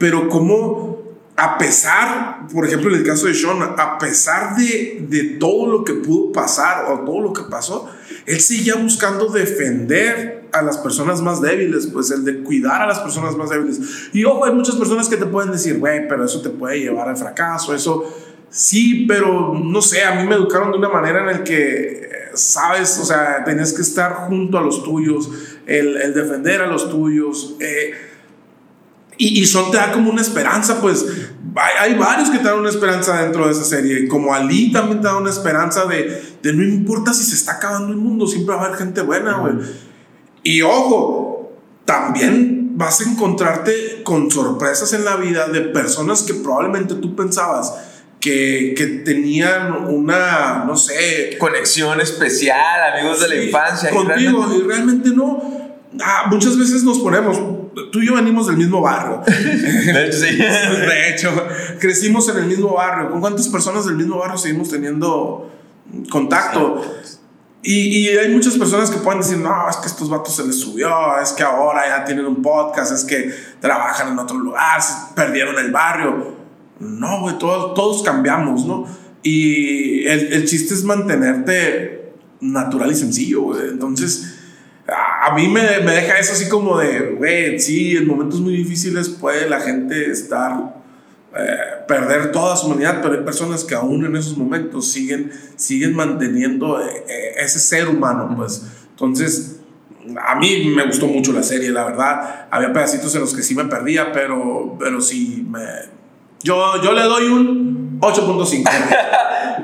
Pero 0.00 0.30
cómo 0.30 0.98
a 1.36 1.58
pesar, 1.58 2.46
por 2.52 2.66
ejemplo, 2.66 2.90
en 2.90 3.00
el 3.00 3.06
caso 3.06 3.26
de 3.26 3.34
Sean, 3.34 3.62
a 3.62 3.98
pesar 3.98 4.56
de, 4.56 5.06
de, 5.08 5.22
todo 5.38 5.66
lo 5.66 5.84
que 5.84 5.92
pudo 5.92 6.32
pasar 6.32 6.90
o 6.90 7.00
todo 7.00 7.20
lo 7.20 7.32
que 7.34 7.42
pasó, 7.50 7.88
él 8.26 8.40
seguía 8.40 8.76
buscando 8.76 9.28
defender 9.28 10.48
a 10.52 10.62
las 10.62 10.78
personas 10.78 11.20
más 11.20 11.42
débiles, 11.42 11.86
pues 11.86 12.10
el 12.10 12.24
de 12.24 12.42
cuidar 12.42 12.80
a 12.80 12.86
las 12.86 12.98
personas 13.00 13.36
más 13.36 13.50
débiles. 13.50 13.80
Y 14.14 14.24
ojo, 14.24 14.46
hay 14.46 14.52
muchas 14.52 14.76
personas 14.76 15.08
que 15.08 15.16
te 15.18 15.26
pueden 15.26 15.52
decir, 15.52 15.78
güey, 15.78 16.08
pero 16.08 16.24
eso 16.24 16.40
te 16.40 16.50
puede 16.50 16.80
llevar 16.80 17.08
al 17.08 17.16
fracaso, 17.16 17.74
eso 17.74 18.04
sí, 18.50 19.06
pero 19.06 19.54
no 19.54 19.82
sé, 19.82 20.02
a 20.02 20.14
mí 20.16 20.26
me 20.26 20.34
educaron 20.34 20.72
de 20.72 20.78
una 20.78 20.88
manera 20.88 21.20
en 21.20 21.26
la 21.26 21.44
que, 21.44 22.08
sabes, 22.34 22.98
o 22.98 23.04
sea, 23.04 23.44
tenías 23.44 23.72
que 23.72 23.82
estar 23.82 24.26
junto 24.28 24.58
a 24.58 24.62
los 24.62 24.82
tuyos, 24.82 25.30
el, 25.66 25.96
el 25.96 26.14
defender 26.14 26.62
a 26.62 26.66
los 26.66 26.90
tuyos. 26.90 27.56
Eh, 27.60 28.09
y, 29.20 29.42
y 29.42 29.46
Son 29.46 29.70
te 29.70 29.76
da 29.76 29.92
como 29.92 30.10
una 30.10 30.22
esperanza, 30.22 30.80
pues 30.80 31.04
hay, 31.54 31.92
hay, 31.92 31.98
varios 31.98 32.30
que 32.30 32.38
te 32.38 32.44
dan 32.44 32.58
una 32.58 32.70
esperanza 32.70 33.22
dentro 33.22 33.44
de 33.44 33.52
esa 33.52 33.64
serie. 33.64 34.08
Como 34.08 34.32
Ali 34.32 34.72
también 34.72 35.02
te 35.02 35.08
da 35.08 35.18
una 35.18 35.28
esperanza 35.28 35.84
de, 35.84 36.36
de 36.42 36.52
no 36.54 36.62
importa 36.62 37.12
si 37.12 37.24
se 37.24 37.34
está 37.34 37.52
acabando 37.52 37.88
el 37.88 37.98
mundo, 37.98 38.26
siempre 38.26 38.54
va 38.54 38.62
a 38.62 38.66
haber 38.66 38.78
gente 38.78 39.02
buena, 39.02 39.34
güey. 39.34 39.56
Y 40.42 40.62
ojo, 40.62 41.52
también 41.84 42.78
vas 42.78 43.02
a 43.02 43.10
encontrarte 43.10 44.02
con 44.04 44.30
sorpresas 44.30 44.94
en 44.94 45.04
la 45.04 45.16
vida 45.16 45.48
de 45.48 45.60
personas 45.60 46.22
que 46.22 46.32
probablemente 46.32 46.94
tú 46.94 47.14
pensabas 47.14 47.74
que, 48.20 48.72
que, 48.74 48.86
tenían 48.86 49.84
una, 49.86 50.64
no 50.66 50.76
sé... 50.78 51.36
Conexión 51.38 52.00
especial, 52.00 52.94
amigos 52.94 53.20
de 53.20 53.28
la 53.28 53.44
infancia. 53.44 53.90
Contigo, 53.90 54.46
y 54.56 54.62
realmente 54.62 55.10
no. 55.10 55.42
Ah, 56.02 56.26
muchas 56.30 56.58
veces 56.58 56.84
nos 56.84 56.98
ponemos, 57.00 57.38
tú 57.92 58.00
y 58.00 58.06
yo 58.06 58.14
venimos 58.14 58.46
del 58.46 58.56
mismo 58.56 58.80
barrio. 58.80 59.22
De 59.26 60.06
hecho, 60.06 60.18
sí. 60.18 60.36
De 60.36 61.10
hecho, 61.10 61.30
crecimos 61.78 62.28
en 62.28 62.38
el 62.38 62.46
mismo 62.46 62.74
barrio. 62.74 63.10
¿Con 63.10 63.20
cuántas 63.20 63.48
personas 63.48 63.86
del 63.86 63.96
mismo 63.96 64.18
barrio 64.18 64.38
seguimos 64.38 64.70
teniendo 64.70 65.50
contacto? 66.10 66.82
Y, 67.62 67.98
y, 67.98 68.08
hay 68.08 68.30
muchas 68.30 68.56
personas 68.56 68.90
que 68.90 68.98
pueden 68.98 69.20
decir, 69.20 69.36
no, 69.36 69.68
es 69.68 69.76
que 69.76 69.86
estos 69.86 70.08
vatos 70.08 70.34
se 70.34 70.46
les 70.46 70.58
subió, 70.58 71.18
es 71.22 71.32
que 71.32 71.42
ahora 71.42 71.86
ya 71.86 72.04
tienen 72.06 72.24
un 72.24 72.40
podcast, 72.40 72.90
es 72.90 73.04
que 73.04 73.34
trabajan 73.60 74.12
en 74.12 74.18
otro 74.18 74.38
lugar, 74.38 74.80
perdieron 75.14 75.58
el 75.58 75.70
barrio. 75.70 76.36
No, 76.78 77.20
güey, 77.20 77.36
todos, 77.38 77.74
todos 77.74 78.02
cambiamos, 78.02 78.64
¿no? 78.64 78.86
Y 79.22 80.06
el, 80.06 80.32
el 80.32 80.46
chiste 80.46 80.72
es 80.72 80.84
mantenerte 80.84 82.14
natural 82.40 82.90
y 82.92 82.94
sencillo, 82.94 83.42
güey. 83.42 83.68
Entonces 83.68 84.39
a 84.88 85.34
mí 85.34 85.48
me, 85.48 85.80
me, 85.80 85.92
deja 85.92 86.18
eso 86.18 86.32
así 86.32 86.48
como 86.48 86.78
de, 86.78 87.14
güey, 87.16 87.58
sí, 87.58 87.96
en 87.96 88.06
momentos 88.06 88.40
muy 88.40 88.56
difíciles 88.56 89.08
puede 89.08 89.48
la 89.48 89.60
gente 89.60 90.10
estar, 90.10 90.74
eh, 91.36 91.56
perder 91.86 92.32
toda 92.32 92.56
su 92.56 92.66
humanidad, 92.66 93.00
pero 93.02 93.14
hay 93.14 93.24
personas 93.24 93.64
que 93.64 93.74
aún 93.74 94.04
en 94.04 94.16
esos 94.16 94.36
momentos 94.36 94.90
siguen, 94.90 95.30
siguen 95.56 95.94
manteniendo 95.94 96.80
eh, 96.80 97.04
eh, 97.08 97.34
ese 97.38 97.60
ser 97.60 97.88
humano, 97.88 98.34
pues. 98.36 98.66
Entonces, 98.90 99.60
a 100.26 100.34
mí 100.34 100.72
me 100.74 100.86
gustó 100.86 101.06
mucho 101.06 101.32
la 101.32 101.42
serie, 101.42 101.70
la 101.70 101.84
verdad. 101.84 102.48
Había 102.50 102.72
pedacitos 102.72 103.14
en 103.14 103.20
los 103.20 103.34
que 103.34 103.42
sí 103.42 103.54
me 103.54 103.66
perdía, 103.66 104.12
pero, 104.12 104.76
pero 104.78 105.00
sí, 105.00 105.46
me, 105.48 105.60
yo, 106.42 106.82
yo 106.82 106.92
le 106.92 107.02
doy 107.02 107.28
un 107.28 108.00
8.5. 108.00 108.64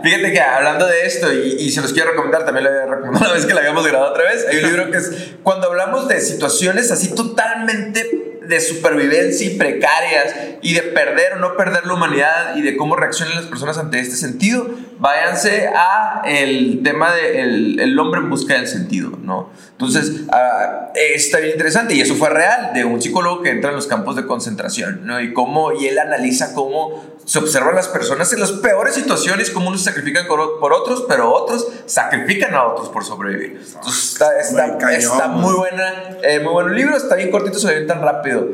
Fíjate 0.06 0.32
que 0.32 0.40
hablando 0.40 0.86
de 0.86 1.04
esto, 1.04 1.32
y, 1.32 1.56
y, 1.58 1.70
se 1.70 1.82
los 1.82 1.92
quiero 1.92 2.10
recomendar, 2.10 2.44
también 2.44 2.62
lo 2.62 2.70
había 2.70 2.86
recomendado 2.86 3.24
una 3.24 3.34
vez 3.34 3.44
que 3.44 3.54
la 3.54 3.58
habíamos 3.58 3.84
grabado 3.84 4.12
otra 4.12 4.22
vez, 4.22 4.46
hay 4.48 4.58
un 4.58 4.62
libro 4.62 4.88
que 4.92 4.98
es 4.98 5.32
cuando 5.42 5.66
hablamos 5.66 6.06
de 6.06 6.20
situaciones 6.20 6.92
así 6.92 7.12
totalmente 7.12 8.38
de 8.46 8.60
supervivencia 8.60 9.50
y 9.50 9.56
precarias 9.56 10.32
y 10.62 10.74
de 10.74 10.82
perder 10.82 11.32
o 11.32 11.36
no 11.40 11.56
perder 11.56 11.86
la 11.86 11.94
humanidad 11.94 12.54
y 12.54 12.62
de 12.62 12.76
cómo 12.76 12.94
reaccionan 12.94 13.34
las 13.34 13.46
personas 13.46 13.78
ante 13.78 13.98
este 13.98 14.14
sentido, 14.14 14.68
váyanse 15.00 15.70
a 15.74 16.22
el 16.24 16.82
tema 16.84 17.12
del 17.12 17.76
de 17.76 17.82
el 17.82 17.98
hombre 17.98 18.20
en 18.20 18.30
busca 18.30 18.54
del 18.54 18.68
sentido, 18.68 19.10
¿no? 19.20 19.50
Entonces, 19.78 20.22
uh, 20.28 20.92
está 20.94 21.38
bien 21.38 21.52
interesante 21.52 21.94
y 21.94 22.00
eso 22.00 22.14
fue 22.14 22.30
real 22.30 22.70
de 22.72 22.86
un 22.86 23.02
psicólogo 23.02 23.42
que 23.42 23.50
entra 23.50 23.68
en 23.68 23.76
los 23.76 23.86
campos 23.86 24.16
de 24.16 24.24
concentración, 24.24 25.04
¿no? 25.04 25.20
Y 25.20 25.34
cómo, 25.34 25.70
y 25.72 25.86
él 25.86 25.98
analiza 25.98 26.54
cómo 26.54 27.04
se 27.26 27.38
observan 27.40 27.74
las 27.74 27.88
personas 27.88 28.32
en 28.32 28.40
las 28.40 28.52
peores 28.52 28.94
situaciones, 28.94 29.50
cómo 29.50 29.68
unos 29.68 29.82
se 29.82 29.90
sacrifican 29.90 30.26
por 30.26 30.72
otros, 30.72 31.04
pero 31.06 31.30
otros 31.30 31.68
sacrifican 31.84 32.54
a 32.54 32.64
otros 32.64 32.88
por 32.88 33.04
sobrevivir. 33.04 33.60
Entonces, 33.66 34.12
está, 34.12 34.40
está, 34.40 34.78
cañón, 34.78 35.00
está 35.00 35.28
muy 35.28 35.54
buena, 35.54 36.16
eh, 36.22 36.40
muy 36.40 36.52
bueno 36.54 36.70
el 36.70 36.76
libro, 36.76 36.96
está 36.96 37.16
bien 37.16 37.30
cortito, 37.30 37.58
se 37.58 37.66
ve 37.66 37.80
tan 37.82 38.00
rápido. 38.00 38.48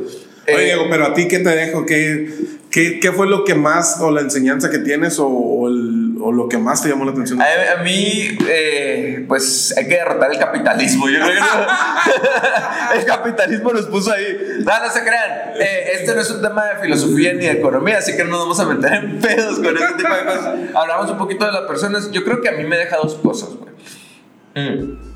Oye, 0.48 0.62
eh, 0.62 0.64
Diego, 0.64 0.86
pero 0.90 1.06
a 1.06 1.14
ti, 1.14 1.28
¿qué 1.28 1.38
te 1.38 1.50
dejo? 1.50 1.86
¿Qué, 1.86 2.34
qué, 2.72 2.98
qué 2.98 3.12
fue 3.12 3.28
lo 3.28 3.44
que 3.44 3.54
más, 3.54 4.00
o 4.00 4.10
la 4.10 4.22
enseñanza 4.22 4.70
que 4.70 4.78
tienes, 4.78 5.18
o, 5.18 5.28
o, 5.28 5.68
el, 5.68 6.16
o 6.20 6.32
lo 6.32 6.48
que 6.48 6.58
más 6.58 6.82
te 6.82 6.88
llamó 6.88 7.04
la 7.04 7.12
atención? 7.12 7.40
A, 7.40 7.44
a 7.78 7.82
mí, 7.84 8.36
eh, 8.48 9.24
pues 9.28 9.74
hay 9.76 9.86
que 9.86 9.94
derrotar 9.94 10.32
el 10.32 10.38
capitalismo. 10.38 11.08
Yo 11.08 11.20
creo 11.20 11.34
que 11.34 12.98
el 12.98 13.04
capitalismo 13.04 13.72
nos 13.72 13.86
puso 13.86 14.10
ahí. 14.10 14.38
No, 14.64 14.86
no 14.86 14.90
se 14.90 15.02
crean. 15.02 15.52
Eh, 15.60 15.90
este 16.00 16.14
no 16.14 16.20
es 16.22 16.30
un 16.30 16.42
tema 16.42 16.64
de 16.64 16.80
filosofía 16.80 17.34
ni 17.34 17.44
de 17.44 17.52
economía, 17.52 17.98
así 17.98 18.16
que 18.16 18.24
no 18.24 18.30
nos 18.30 18.40
vamos 18.40 18.60
a 18.60 18.64
meter 18.64 18.92
en 18.94 19.20
pedos 19.20 19.58
con 19.58 19.76
este 19.76 19.94
tipo 19.94 20.14
de 20.14 20.24
cosas. 20.24 20.54
Hablamos 20.74 21.10
un 21.10 21.18
poquito 21.18 21.44
de 21.44 21.52
las 21.52 21.62
personas. 21.62 22.10
Yo 22.10 22.24
creo 22.24 22.40
que 22.40 22.48
a 22.48 22.52
mí 22.52 22.64
me 22.64 22.78
deja 22.78 22.96
dos 22.96 23.14
cosas. 23.16 23.50
Mm. 24.54 25.12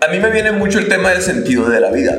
A 0.00 0.08
mí 0.08 0.20
me 0.20 0.30
viene 0.30 0.52
mucho 0.52 0.78
el 0.78 0.88
tema 0.88 1.10
del 1.10 1.22
sentido 1.22 1.68
de 1.68 1.80
la 1.80 1.90
vida. 1.90 2.16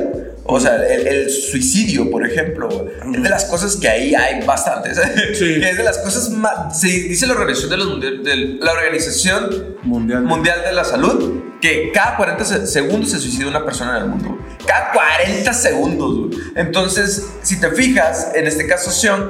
O 0.50 0.58
sea, 0.58 0.76
el, 0.76 1.06
el, 1.06 1.30
suicidio, 1.30 2.10
por 2.10 2.26
ejemplo, 2.26 2.86
es 3.14 3.22
de 3.22 3.28
las 3.28 3.44
cosas 3.44 3.76
que 3.76 3.86
ahí 3.86 4.14
hay 4.14 4.44
bastantes. 4.46 4.98
Sí. 5.34 5.60
es 5.62 5.76
de 5.76 5.84
las 5.84 5.98
cosas 5.98 6.30
más. 6.30 6.80
Se 6.80 6.88
dice 6.88 7.26
la 7.26 7.34
Organización, 7.34 7.70
de, 7.70 7.76
los, 7.76 8.24
de 8.24 8.36
la 8.58 8.72
Organización 8.72 9.76
Mundial. 9.82 10.22
Mundial 10.22 10.62
de 10.64 10.72
la 10.72 10.84
Salud 10.84 11.42
que 11.60 11.90
cada 11.92 12.16
40 12.16 12.66
segundos 12.66 13.10
se 13.10 13.18
suicida 13.18 13.48
una 13.48 13.64
persona 13.64 13.96
en 13.98 14.04
el 14.04 14.08
mundo. 14.08 14.38
Cada 14.66 14.92
40 14.92 15.52
segundos. 15.52 16.36
Entonces, 16.54 17.26
si 17.42 17.60
te 17.60 17.70
fijas, 17.70 18.30
en 18.34 18.46
este 18.46 18.66
caso, 18.66 18.90
Sean, 18.90 19.28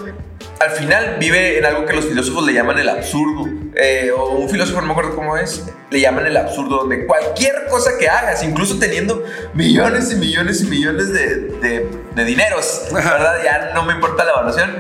al 0.61 0.71
final 0.71 1.17
vive 1.19 1.59
en 1.59 1.65
algo 1.65 1.85
que 1.85 1.95
los 1.95 2.05
filósofos 2.05 2.47
le 2.47 2.53
llaman 2.53 2.79
el 2.79 2.89
absurdo 2.89 3.49
eh, 3.75 4.11
o 4.17 4.31
un 4.33 4.49
filósofo, 4.49 4.81
no 4.81 4.87
me 4.87 4.93
acuerdo 4.93 5.15
cómo 5.15 5.37
es, 5.37 5.65
le 5.91 6.01
llaman 6.01 6.27
el 6.27 6.37
absurdo, 6.37 6.79
donde 6.79 7.07
cualquier 7.07 7.67
cosa 7.69 7.93
que 7.99 8.09
hagas, 8.09 8.43
incluso 8.43 8.79
teniendo 8.79 9.23
millones 9.55 10.13
y 10.13 10.17
millones 10.17 10.63
y 10.63 10.67
millones 10.67 11.13
de, 11.13 11.37
de, 11.61 11.89
de 12.15 12.25
dineros, 12.25 12.87
¿verdad? 12.93 13.37
Ya 13.45 13.73
no 13.75 13.85
me 13.85 13.95
importa 13.95 14.25
la 14.25 14.33
evaluación, 14.33 14.71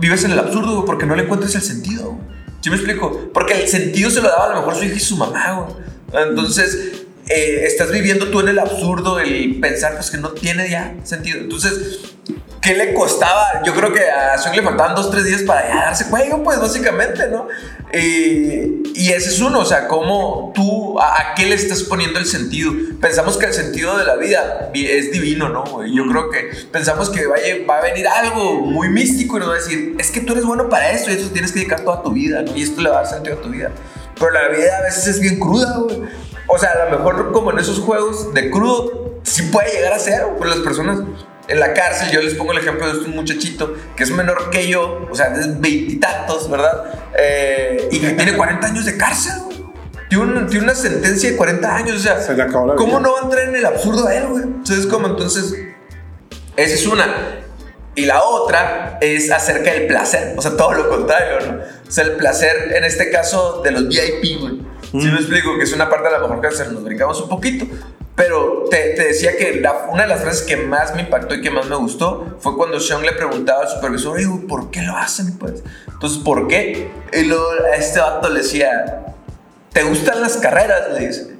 vives 0.00 0.24
en 0.24 0.32
el 0.32 0.38
absurdo, 0.38 0.84
porque 0.84 1.06
no 1.06 1.14
le 1.14 1.24
encuentras 1.24 1.54
el 1.54 1.62
sentido. 1.62 2.18
¿Sí 2.60 2.70
me 2.70 2.76
explico? 2.76 3.30
Porque 3.32 3.62
el 3.62 3.68
sentido 3.68 4.10
se 4.10 4.20
lo 4.20 4.28
daba 4.28 4.46
a 4.46 4.48
lo 4.50 4.56
mejor 4.56 4.74
su 4.74 4.84
hija 4.84 4.96
y 4.96 5.00
su 5.00 5.16
mamá, 5.16 5.52
güey. 5.52 6.24
Entonces, 6.28 7.04
eh, 7.28 7.64
estás 7.64 7.92
viviendo 7.92 8.28
tú 8.28 8.40
en 8.40 8.48
el 8.48 8.58
absurdo, 8.58 9.20
el 9.20 9.60
pensar 9.60 9.94
pues 9.94 10.10
que 10.10 10.16
no 10.16 10.30
tiene 10.30 10.68
ya 10.68 10.94
sentido. 11.04 11.38
Entonces, 11.38 12.00
¿qué 12.60 12.74
le 12.74 12.92
costaba? 12.94 13.62
Yo 13.64 13.74
creo 13.74 13.92
que 13.92 14.08
a 14.10 14.36
Sean 14.38 14.54
le 14.56 14.62
faltaban 14.62 14.94
dos, 14.94 15.10
tres 15.10 15.24
días 15.24 15.42
para 15.42 15.68
ya 15.68 15.74
darse 15.86 16.08
cuello, 16.10 16.42
pues 16.42 16.60
básicamente, 16.60 17.28
¿no? 17.28 17.46
Eh, 17.92 18.82
y 18.94 19.12
ese 19.12 19.30
es 19.30 19.40
uno, 19.40 19.60
o 19.60 19.64
sea, 19.64 19.86
cómo 19.88 20.52
tú, 20.54 21.00
a, 21.00 21.20
a 21.20 21.34
qué 21.34 21.46
le 21.46 21.54
estás 21.54 21.82
poniendo 21.84 22.18
el 22.18 22.26
sentido. 22.26 22.72
Pensamos 23.00 23.36
que 23.38 23.46
el 23.46 23.54
sentido 23.54 23.96
de 23.96 24.04
la 24.04 24.16
vida 24.16 24.70
vi- 24.72 24.86
es 24.86 25.10
divino, 25.12 25.48
¿no? 25.48 25.64
Yo 25.86 26.06
creo 26.08 26.30
que 26.30 26.50
pensamos 26.70 27.10
que 27.10 27.26
va 27.26 27.78
a 27.78 27.80
venir 27.82 28.06
algo 28.08 28.60
muy 28.60 28.88
místico 28.88 29.36
y 29.36 29.40
nos 29.40 29.48
va 29.50 29.54
a 29.54 29.58
decir, 29.58 29.94
es 29.98 30.10
que 30.10 30.20
tú 30.20 30.32
eres 30.32 30.44
bueno 30.44 30.68
para 30.68 30.90
esto 30.90 31.10
y 31.10 31.14
eso 31.14 31.30
tienes 31.30 31.52
que 31.52 31.60
dedicar 31.60 31.80
toda 31.82 32.02
tu 32.02 32.10
vida, 32.12 32.42
¿no? 32.42 32.54
Y 32.56 32.62
esto 32.62 32.80
le 32.82 32.90
va 32.90 32.98
a 33.00 33.02
dar 33.02 33.10
sentido 33.12 33.36
a 33.36 33.40
tu 33.40 33.48
vida. 33.48 33.70
Pero 34.18 34.30
la 34.32 34.48
vida 34.48 34.78
a 34.78 34.82
veces 34.82 35.06
es 35.06 35.20
bien 35.20 35.38
cruda, 35.38 35.76
güey. 35.78 36.02
O 36.48 36.58
sea, 36.58 36.70
a 36.70 36.90
lo 36.90 36.98
mejor 36.98 37.32
como 37.32 37.52
en 37.52 37.58
esos 37.58 37.78
juegos 37.78 38.34
de 38.34 38.50
crudo, 38.50 39.20
sí 39.22 39.42
puede 39.52 39.70
llegar 39.72 39.92
a 39.92 39.98
ser, 39.98 40.22
pues 40.38 40.50
las 40.50 40.60
personas 40.60 40.98
en 41.48 41.60
la 41.60 41.72
cárcel, 41.72 42.10
yo 42.10 42.20
les 42.20 42.34
pongo 42.34 42.52
el 42.52 42.58
ejemplo 42.58 42.86
de 42.86 42.98
este 42.98 43.08
muchachito 43.08 43.74
que 43.96 44.02
es 44.02 44.10
menor 44.10 44.50
que 44.50 44.68
yo, 44.68 45.08
o 45.10 45.14
sea, 45.14 45.30
de 45.30 45.46
veintitantos, 45.58 46.50
¿verdad? 46.50 46.84
Eh, 47.18 47.88
y 47.90 47.98
que 48.00 48.10
tiene 48.10 48.36
40 48.36 48.66
años 48.66 48.84
de 48.84 48.96
cárcel, 48.96 49.32
güey. 49.46 49.58
Tiene 50.10 50.24
una, 50.24 50.46
tiene 50.46 50.64
una 50.64 50.74
sentencia 50.74 51.30
de 51.30 51.36
40 51.36 51.76
años, 51.76 51.96
o 51.96 52.00
sea, 52.00 52.20
Se 52.20 52.34
le 52.34 52.42
acabó 52.42 52.66
la 52.68 52.74
¿cómo 52.76 52.98
vida. 52.98 53.00
no 53.00 53.12
va 53.12 53.20
a 53.20 53.22
entrar 53.24 53.48
en 53.48 53.56
el 53.56 53.66
absurdo 53.66 54.06
a 54.06 54.14
él, 54.14 54.26
güey? 54.26 54.42
Entonces, 54.42 54.86
como 54.86 55.06
entonces, 55.06 55.54
esa 56.56 56.74
es 56.74 56.86
una. 56.86 57.40
Y 57.94 58.04
la 58.04 58.22
otra 58.22 58.98
es 59.00 59.30
acerca 59.30 59.72
del 59.72 59.86
placer, 59.86 60.34
o 60.36 60.42
sea, 60.42 60.56
todo 60.56 60.72
lo 60.72 60.88
contrario, 60.88 61.38
¿no? 61.46 61.58
O 61.86 61.90
sea, 61.90 62.04
el 62.04 62.12
placer 62.12 62.72
en 62.76 62.84
este 62.84 63.10
caso 63.10 63.60
de 63.64 63.72
los 63.72 63.88
VIP, 63.88 64.40
güey. 64.40 64.60
Si 64.92 65.08
me 65.08 65.16
explico, 65.16 65.56
que 65.56 65.64
es 65.64 65.72
una 65.72 65.90
parte 65.90 66.08
a 66.08 66.18
lo 66.18 66.28
mejor 66.28 66.40
que 66.40 66.64
nos 66.72 66.84
brincamos 66.84 67.20
un 67.20 67.28
poquito, 67.28 67.66
pero 68.18 68.64
te, 68.68 68.94
te 68.94 69.04
decía 69.04 69.36
que 69.36 69.60
la- 69.60 69.86
una 69.90 70.02
de 70.02 70.08
las 70.08 70.20
frases 70.22 70.42
que 70.42 70.56
más 70.56 70.92
me 70.94 71.02
impactó 71.02 71.34
y 71.36 71.40
que 71.40 71.50
más 71.50 71.66
me 71.66 71.76
gustó 71.76 72.36
fue 72.40 72.56
cuando 72.56 72.80
Sean 72.80 73.00
le 73.02 73.12
preguntaba 73.12 73.62
al 73.62 73.68
supervisor, 73.68 74.10
güey, 74.22 74.46
¿por 74.46 74.70
qué 74.72 74.82
lo 74.82 74.96
hacen? 74.96 75.38
Pues, 75.38 75.62
entonces, 75.86 76.18
¿por 76.24 76.48
qué? 76.48 76.90
Y 77.12 77.22
luego 77.24 77.46
a 77.72 77.76
este 77.76 78.00
vato 78.00 78.28
le 78.28 78.40
decía, 78.40 79.04
¿te 79.72 79.84
gustan 79.84 80.20
las 80.20 80.36
carreras? 80.36 80.90
Le 80.92 81.06
dice. 81.06 81.30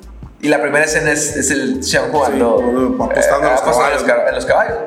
Y 0.41 0.49
la 0.49 0.63
primera 0.63 0.85
escena 0.85 1.11
es, 1.11 1.37
es 1.37 1.51
el 1.51 1.83
Sean 1.83 2.13
jugando. 2.13 2.59
Sí, 2.59 3.03
apostando 3.03 3.49
a 3.49 3.53
los 3.53 3.61
caballos. 3.61 4.05
en 4.29 4.35
los 4.37 4.47
caballos. 4.47 4.79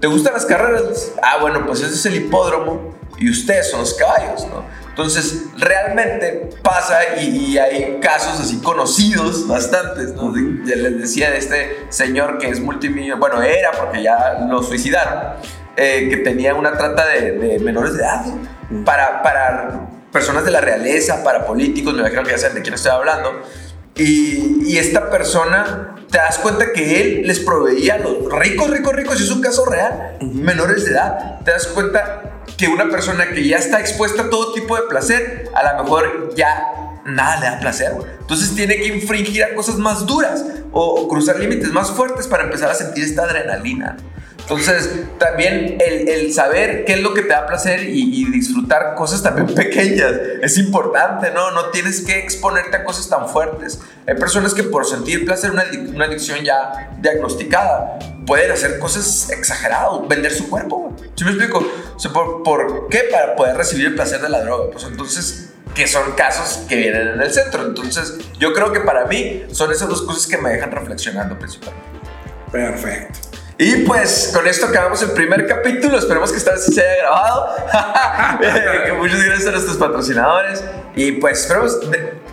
¿Te 0.00 0.06
gustan 0.06 0.32
las 0.32 0.46
carreras? 0.46 1.12
Ah, 1.22 1.36
bueno, 1.40 1.64
pues 1.66 1.80
ese 1.82 1.94
es 1.94 2.06
el 2.06 2.14
hipódromo 2.16 2.94
y 3.18 3.30
ustedes 3.30 3.70
son 3.70 3.80
los 3.80 3.92
caballos, 3.94 4.46
¿no? 4.46 4.64
Entonces, 4.96 5.42
realmente 5.58 6.48
pasa 6.62 6.98
y, 7.20 7.26
y 7.52 7.58
hay 7.58 7.98
casos 8.00 8.40
así 8.40 8.60
conocidos, 8.62 9.46
bastantes, 9.46 10.14
¿no? 10.14 10.32
De- 10.32 10.74
les 10.74 10.98
decía 10.98 11.30
de 11.30 11.36
este 11.36 11.76
señor 11.90 12.38
que 12.38 12.48
es 12.48 12.60
multimillonario, 12.60 13.18
bueno, 13.18 13.42
era 13.42 13.72
porque 13.72 14.02
ya 14.02 14.38
lo 14.48 14.62
suicidaron, 14.62 15.34
eh, 15.76 16.08
que 16.08 16.16
tenía 16.16 16.54
una 16.54 16.72
trata 16.78 17.06
de, 17.08 17.32
de 17.32 17.58
menores 17.58 17.92
de 17.92 18.00
edad, 18.04 18.24
¿no? 18.70 18.84
para, 18.86 19.22
para 19.22 19.86
personas 20.10 20.46
de 20.46 20.50
la 20.50 20.62
realeza, 20.62 21.22
para 21.22 21.44
políticos, 21.44 21.92
me 21.92 22.00
imagino 22.00 22.22
que 22.22 22.30
ya 22.30 22.38
saben 22.38 22.54
de 22.56 22.62
quién 22.62 22.72
estoy 22.72 22.92
hablando. 22.92 23.42
Y, 23.96 24.62
y 24.66 24.78
esta 24.78 25.10
persona, 25.10 25.94
te 26.10 26.16
das 26.16 26.38
cuenta 26.38 26.72
que 26.72 27.02
él 27.02 27.26
les 27.26 27.40
proveía 27.40 27.96
a 27.96 27.98
los 27.98 28.32
ricos, 28.32 28.70
ricos, 28.70 28.94
ricos, 28.94 29.20
y 29.20 29.24
es 29.24 29.30
un 29.30 29.42
caso 29.42 29.66
real, 29.66 30.16
menores 30.22 30.86
de 30.86 30.92
edad. 30.92 31.40
Te 31.44 31.50
das 31.50 31.66
cuenta 31.66 32.22
que 32.56 32.68
una 32.68 32.88
persona 32.88 33.28
que 33.28 33.46
ya 33.46 33.58
está 33.58 33.80
expuesta 33.80 34.22
a 34.22 34.30
todo 34.30 34.52
tipo 34.52 34.76
de 34.76 34.82
placer, 34.82 35.50
a 35.54 35.74
lo 35.74 35.84
mejor 35.84 36.34
ya 36.34 37.00
nada 37.04 37.40
le 37.40 37.46
da 37.46 37.60
placer. 37.60 37.92
Entonces 38.20 38.54
tiene 38.54 38.76
que 38.76 38.86
infringir 38.86 39.44
a 39.44 39.54
cosas 39.54 39.76
más 39.76 40.06
duras 40.06 40.44
o 40.72 41.08
cruzar 41.08 41.38
límites 41.38 41.70
más 41.70 41.90
fuertes 41.90 42.26
para 42.26 42.44
empezar 42.44 42.70
a 42.70 42.74
sentir 42.74 43.04
esta 43.04 43.24
adrenalina. 43.24 43.96
Entonces, 44.48 44.90
también 45.18 45.76
el, 45.84 46.08
el 46.08 46.32
saber 46.32 46.84
qué 46.84 46.94
es 46.94 47.00
lo 47.00 47.14
que 47.14 47.22
te 47.22 47.28
da 47.28 47.48
placer 47.48 47.82
y, 47.82 48.22
y 48.22 48.30
disfrutar 48.30 48.94
cosas 48.94 49.20
también 49.20 49.46
pequeñas 49.56 50.12
es 50.40 50.56
importante, 50.58 51.32
¿no? 51.32 51.50
No 51.50 51.70
tienes 51.70 52.02
que 52.02 52.20
exponerte 52.20 52.76
a 52.76 52.84
cosas 52.84 53.08
tan 53.08 53.28
fuertes. 53.28 53.80
Hay 54.06 54.14
personas 54.14 54.54
que 54.54 54.62
por 54.62 54.86
sentir 54.86 55.24
placer, 55.24 55.50
una, 55.50 55.64
una 55.92 56.04
adicción 56.04 56.44
ya 56.44 56.96
diagnosticada, 57.00 57.98
pueden 58.24 58.52
hacer 58.52 58.78
cosas 58.78 59.30
exageradas, 59.30 60.06
vender 60.08 60.32
su 60.32 60.48
cuerpo. 60.48 60.94
¿Sí 61.16 61.24
me 61.24 61.30
explico? 61.30 61.66
O 61.96 61.98
sea, 61.98 62.12
¿por, 62.12 62.44
¿por 62.44 62.88
qué? 62.88 63.08
Para 63.10 63.34
poder 63.34 63.56
recibir 63.56 63.86
el 63.86 63.94
placer 63.96 64.20
de 64.20 64.28
la 64.28 64.42
droga. 64.42 64.70
Pues 64.70 64.84
entonces, 64.84 65.50
que 65.74 65.88
son 65.88 66.12
casos 66.12 66.64
que 66.68 66.76
vienen 66.76 67.08
en 67.08 67.20
el 67.20 67.32
centro. 67.32 67.66
Entonces, 67.66 68.14
yo 68.38 68.52
creo 68.52 68.72
que 68.72 68.80
para 68.80 69.06
mí 69.06 69.44
son 69.50 69.72
esas 69.72 69.88
dos 69.88 70.02
cosas 70.02 70.28
que 70.28 70.38
me 70.38 70.50
dejan 70.50 70.70
reflexionando 70.70 71.36
principalmente. 71.36 71.98
Perfecto. 72.52 73.35
Y 73.58 73.76
pues 73.84 74.32
con 74.34 74.46
esto 74.46 74.66
acabamos 74.66 75.02
el 75.02 75.12
primer 75.12 75.46
capítulo. 75.46 75.98
Esperemos 75.98 76.30
que 76.30 76.36
esta 76.38 76.52
vez 76.52 76.64
se 76.66 76.80
haya 76.80 77.02
grabado. 77.02 77.46
Eh, 78.42 78.92
Muchas 78.98 79.22
gracias 79.24 79.48
a 79.48 79.50
nuestros 79.52 79.76
patrocinadores. 79.78 80.62
Y 80.94 81.12
pues 81.12 81.40
esperemos. 81.40 81.78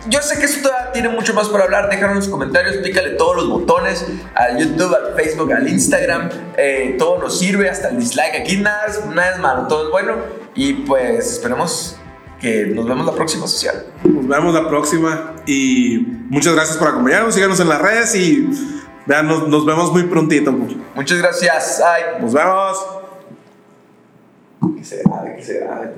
Yo 0.08 0.20
sé 0.20 0.38
que 0.38 0.44
esto 0.44 0.68
todavía 0.68 0.92
tiene 0.92 1.08
mucho 1.08 1.32
más 1.32 1.48
por 1.48 1.62
hablar. 1.62 1.88
Déjanos 1.88 2.12
en 2.12 2.16
los 2.18 2.28
comentarios, 2.28 2.76
pícale 2.78 3.10
todos 3.10 3.36
los 3.36 3.48
botones 3.48 4.04
al 4.34 4.58
YouTube, 4.58 4.94
al 4.94 5.14
Facebook, 5.14 5.52
al 5.52 5.66
Instagram. 5.66 6.28
Eh, 6.56 6.96
todo 6.98 7.18
nos 7.18 7.38
sirve, 7.38 7.70
hasta 7.70 7.88
el 7.88 7.98
dislike. 7.98 8.34
Aquí 8.40 8.58
nada 8.58 8.84
es, 8.86 9.04
nada 9.06 9.30
es 9.30 9.38
malo, 9.38 9.66
todo 9.66 9.86
es 9.86 9.90
bueno. 9.90 10.16
Y 10.54 10.74
pues 10.74 11.32
esperemos 11.32 11.96
que 12.40 12.66
nos 12.66 12.86
vemos 12.86 13.06
la 13.06 13.12
próxima 13.12 13.46
social. 13.46 13.86
Nos 14.04 14.28
vemos 14.28 14.52
la 14.52 14.68
próxima 14.68 15.36
y 15.46 16.00
muchas 16.28 16.54
gracias 16.54 16.76
por 16.76 16.88
acompañarnos. 16.88 17.34
Síganos 17.34 17.60
en 17.60 17.68
las 17.68 17.80
redes 17.80 18.14
y 18.14 18.48
vean, 19.06 19.26
nos, 19.26 19.48
nos 19.48 19.66
vemos 19.66 19.92
muy 19.92 20.04
prontito. 20.04 20.52
Muchas 20.94 21.18
gracias. 21.18 21.80
Ay. 21.80 22.02
Nos 22.20 22.32
vemos. 22.32 22.86
Que 24.76 24.84
se 24.84 25.02
grabe, 25.02 25.36
que 25.36 25.42
se 25.42 25.60
grabe. 25.60 25.92